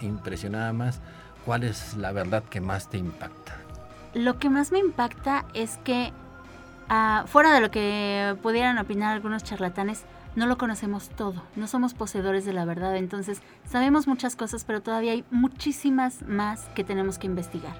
impresionaba 0.00 0.72
más, 0.72 1.00
¿cuál 1.46 1.62
es 1.62 1.96
la 1.96 2.10
verdad 2.10 2.42
que 2.42 2.60
más 2.60 2.88
te 2.88 2.98
impacta? 2.98 3.58
Lo 4.14 4.40
que 4.40 4.50
más 4.50 4.72
me 4.72 4.80
impacta 4.80 5.44
es 5.54 5.78
que, 5.84 6.12
ah, 6.88 7.22
fuera 7.28 7.54
de 7.54 7.60
lo 7.60 7.70
que 7.70 8.36
pudieran 8.42 8.76
opinar 8.78 9.14
algunos 9.14 9.44
charlatanes, 9.44 10.02
no 10.38 10.46
lo 10.46 10.56
conocemos 10.56 11.08
todo, 11.10 11.42
no 11.56 11.66
somos 11.66 11.94
poseedores 11.94 12.44
de 12.44 12.52
la 12.52 12.64
verdad, 12.64 12.96
entonces 12.96 13.42
sabemos 13.68 14.06
muchas 14.06 14.36
cosas, 14.36 14.62
pero 14.64 14.80
todavía 14.80 15.10
hay 15.10 15.24
muchísimas 15.32 16.22
más 16.22 16.66
que 16.76 16.84
tenemos 16.84 17.18
que 17.18 17.26
investigar. 17.26 17.74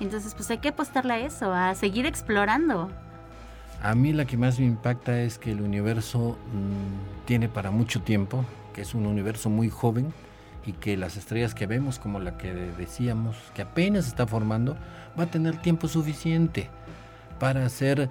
Entonces, 0.00 0.34
pues 0.34 0.50
hay 0.50 0.58
que 0.58 0.70
apostarle 0.70 1.12
a 1.12 1.18
eso, 1.18 1.52
a 1.52 1.74
seguir 1.74 2.06
explorando. 2.06 2.90
A 3.82 3.94
mí 3.94 4.14
la 4.14 4.24
que 4.24 4.38
más 4.38 4.58
me 4.58 4.64
impacta 4.64 5.20
es 5.20 5.38
que 5.38 5.52
el 5.52 5.60
universo 5.60 6.38
mm, 6.54 7.26
tiene 7.26 7.50
para 7.50 7.70
mucho 7.70 8.00
tiempo, 8.00 8.46
que 8.72 8.80
es 8.80 8.94
un 8.94 9.04
universo 9.04 9.50
muy 9.50 9.68
joven 9.68 10.14
y 10.64 10.72
que 10.72 10.96
las 10.96 11.18
estrellas 11.18 11.54
que 11.54 11.66
vemos, 11.66 11.98
como 11.98 12.18
la 12.18 12.38
que 12.38 12.54
decíamos, 12.54 13.36
que 13.54 13.60
apenas 13.60 14.06
está 14.06 14.26
formando, 14.26 14.74
va 15.18 15.24
a 15.24 15.30
tener 15.30 15.60
tiempo 15.60 15.86
suficiente 15.86 16.70
para 17.38 17.66
hacer 17.66 18.08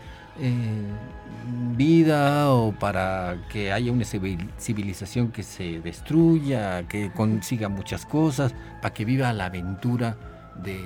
vida 1.75 2.51
o 2.51 2.71
para 2.71 3.37
que 3.49 3.71
haya 3.71 3.91
una 3.91 4.05
civilización 4.05 5.31
que 5.31 5.43
se 5.43 5.79
destruya, 5.81 6.87
que 6.87 7.11
consiga 7.11 7.69
muchas 7.69 8.05
cosas, 8.05 8.53
para 8.81 8.93
que 8.93 9.05
viva 9.05 9.31
la 9.33 9.45
aventura 9.45 10.15
de, 10.55 10.79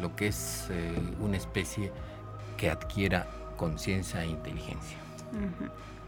lo 0.00 0.14
que 0.16 0.28
es 0.28 0.68
eh, 0.70 0.94
una 1.20 1.36
especie 1.36 1.92
que 2.56 2.70
adquiera 2.70 3.26
conciencia 3.56 4.22
e 4.22 4.28
inteligencia. 4.28 4.98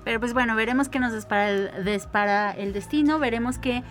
Pero 0.05 0.21
pues 0.21 0.33
bueno, 0.33 0.57
veremos 0.57 0.89
qué 0.89 1.01
nos 1.01 1.13
dispara 1.13 2.51
el, 2.53 2.73
destino, 2.73 3.19
veremos 3.19 3.59
que 3.59 3.83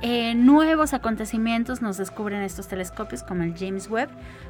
eh, 0.00 0.34
nuevos 0.34 0.94
acontecimientos 0.94 1.82
nos 1.82 1.96
descubren 1.98 2.42
estos 2.42 2.68
telescopios 2.68 3.22
como 3.22 3.42
el 3.42 3.54
James 3.56 3.90
Webb. 3.90 4.08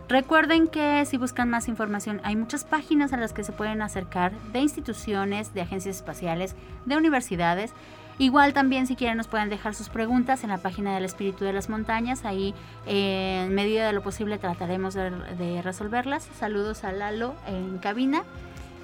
Recuerden 0.09 0.69
que 0.69 1.05
si 1.05 1.19
buscan 1.19 1.51
más 1.51 1.69
información 1.69 2.21
hay 2.25 2.35
muchas 2.35 2.65
páginas 2.65 3.13
a 3.13 3.19
las 3.19 3.35
que 3.35 3.45
se 3.45 3.53
pueden 3.53 3.83
acercar 3.83 4.33
de 4.53 4.61
instituciones, 4.61 5.53
de 5.53 5.61
agencias 5.61 5.97
espaciales, 5.97 6.57
de 6.87 6.97
universidades. 6.97 7.73
Igual 8.19 8.53
también 8.53 8.87
si 8.87 8.97
quieren 8.97 9.19
nos 9.19 9.29
pueden 9.29 9.51
dejar 9.51 9.75
sus 9.75 9.91
preguntas 9.91 10.43
en 10.45 10.51
la 10.51 10.59
página 10.59 10.95
del 10.95 11.05
Espíritu 11.05 11.45
de 11.45 11.53
las 11.53 11.69
Montañas. 11.69 12.25
Ahí 12.25 12.55
eh, 12.87 13.45
en 13.47 13.55
medida 13.55 13.87
de 13.87 13.93
lo 13.93 14.03
posible 14.03 14.39
trataremos 14.39 14.95
de 14.95 15.61
resolverlas. 15.63 16.27
Saludos 16.39 16.85
a 16.85 16.93
Lalo 16.93 17.35
en 17.47 17.79
cabina. 17.79 18.25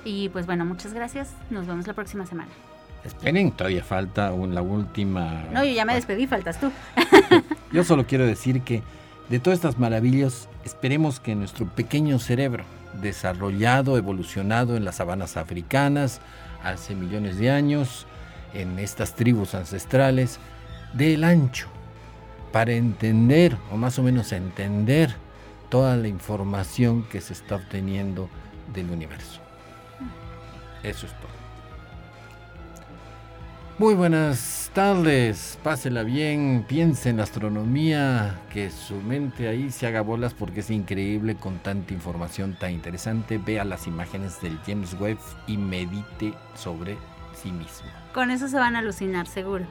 Y 0.04 0.28
pues 0.28 0.44
bueno, 0.46 0.64
muchas 0.66 0.92
gracias. 0.92 1.32
Nos 1.50 1.66
vemos 1.66 1.86
la 1.86 1.94
próxima 1.94 2.26
semana. 2.26 2.50
Esperen, 3.04 3.50
todavía 3.52 3.82
falta 3.82 4.30
la 4.30 4.62
última. 4.62 5.44
No, 5.52 5.64
yo 5.64 5.72
ya 5.72 5.84
me 5.84 5.94
despedí, 5.94 6.26
faltas 6.26 6.60
tú. 6.60 6.70
yo 7.72 7.84
solo 7.84 8.06
quiero 8.06 8.26
decir 8.26 8.62
que 8.62 8.82
de 9.28 9.38
todas 9.38 9.58
estas 9.58 9.78
maravillas, 9.78 10.48
esperemos 10.64 11.20
que 11.20 11.34
nuestro 11.34 11.66
pequeño 11.66 12.18
cerebro, 12.18 12.64
desarrollado, 13.00 13.96
evolucionado 13.96 14.76
en 14.76 14.84
las 14.84 14.96
sabanas 14.96 15.36
africanas 15.36 16.20
hace 16.62 16.94
millones 16.94 17.38
de 17.38 17.50
años, 17.50 18.06
en 18.52 18.78
estas 18.78 19.14
tribus 19.14 19.54
ancestrales, 19.54 20.38
dé 20.92 21.14
el 21.14 21.24
ancho 21.24 21.68
para 22.52 22.72
entender, 22.72 23.56
o 23.72 23.76
más 23.76 23.98
o 23.98 24.02
menos 24.02 24.32
entender, 24.32 25.14
toda 25.68 25.96
la 25.96 26.08
información 26.08 27.02
que 27.04 27.20
se 27.20 27.32
está 27.32 27.56
obteniendo 27.56 28.28
del 28.72 28.90
universo. 28.90 29.40
Eso 30.82 31.06
es 31.06 31.12
todo. 31.14 31.43
Muy 33.76 33.94
buenas 33.94 34.70
tardes, 34.72 35.58
pásela 35.64 36.04
bien, 36.04 36.64
piense 36.68 37.10
en 37.10 37.16
la 37.16 37.24
astronomía, 37.24 38.38
que 38.52 38.70
su 38.70 38.94
mente 38.94 39.48
ahí 39.48 39.72
se 39.72 39.88
haga 39.88 40.00
bolas 40.00 40.32
porque 40.32 40.60
es 40.60 40.70
increíble 40.70 41.34
con 41.34 41.58
tanta 41.58 41.92
información 41.92 42.56
tan 42.56 42.70
interesante. 42.70 43.36
Vea 43.36 43.64
las 43.64 43.88
imágenes 43.88 44.40
del 44.40 44.60
James 44.64 44.94
Webb 45.00 45.18
y 45.48 45.56
medite 45.56 46.34
sobre 46.54 46.96
sí 47.34 47.50
mismo. 47.50 47.88
Con 48.12 48.30
eso 48.30 48.46
se 48.46 48.56
van 48.56 48.76
a 48.76 48.78
alucinar, 48.78 49.26
seguro. 49.26 49.64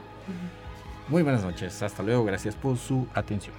Muy 1.08 1.24
buenas 1.24 1.42
noches, 1.42 1.82
hasta 1.82 2.04
luego, 2.04 2.26
gracias 2.26 2.56
por 2.56 2.78
su 2.78 3.08
atención. 3.14 3.56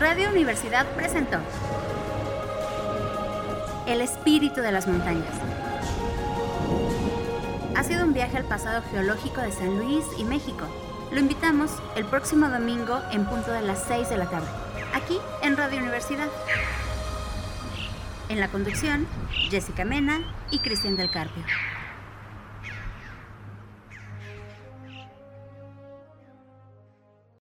Radio 0.00 0.30
Universidad 0.30 0.86
presentó 0.96 1.40
el 3.88 4.02
espíritu 4.02 4.60
de 4.60 4.70
las 4.70 4.86
montañas. 4.86 5.32
Ha 7.74 7.82
sido 7.82 8.04
un 8.04 8.12
viaje 8.12 8.36
al 8.36 8.44
pasado 8.44 8.82
geológico 8.90 9.40
de 9.40 9.50
San 9.50 9.78
Luis 9.78 10.04
y 10.18 10.24
México. 10.24 10.66
Lo 11.10 11.20
invitamos 11.20 11.70
el 11.96 12.04
próximo 12.04 12.50
domingo 12.50 13.00
en 13.12 13.24
punto 13.24 13.50
de 13.50 13.62
las 13.62 13.82
6 13.88 14.10
de 14.10 14.18
la 14.18 14.28
tarde, 14.28 14.48
aquí 14.94 15.18
en 15.42 15.56
Radio 15.56 15.78
Universidad. 15.78 16.28
En 18.28 18.40
la 18.40 18.48
conducción, 18.48 19.06
Jessica 19.48 19.86
Mena 19.86 20.20
y 20.50 20.58
Cristian 20.58 20.96
del 20.96 21.10
Carpio. 21.10 21.42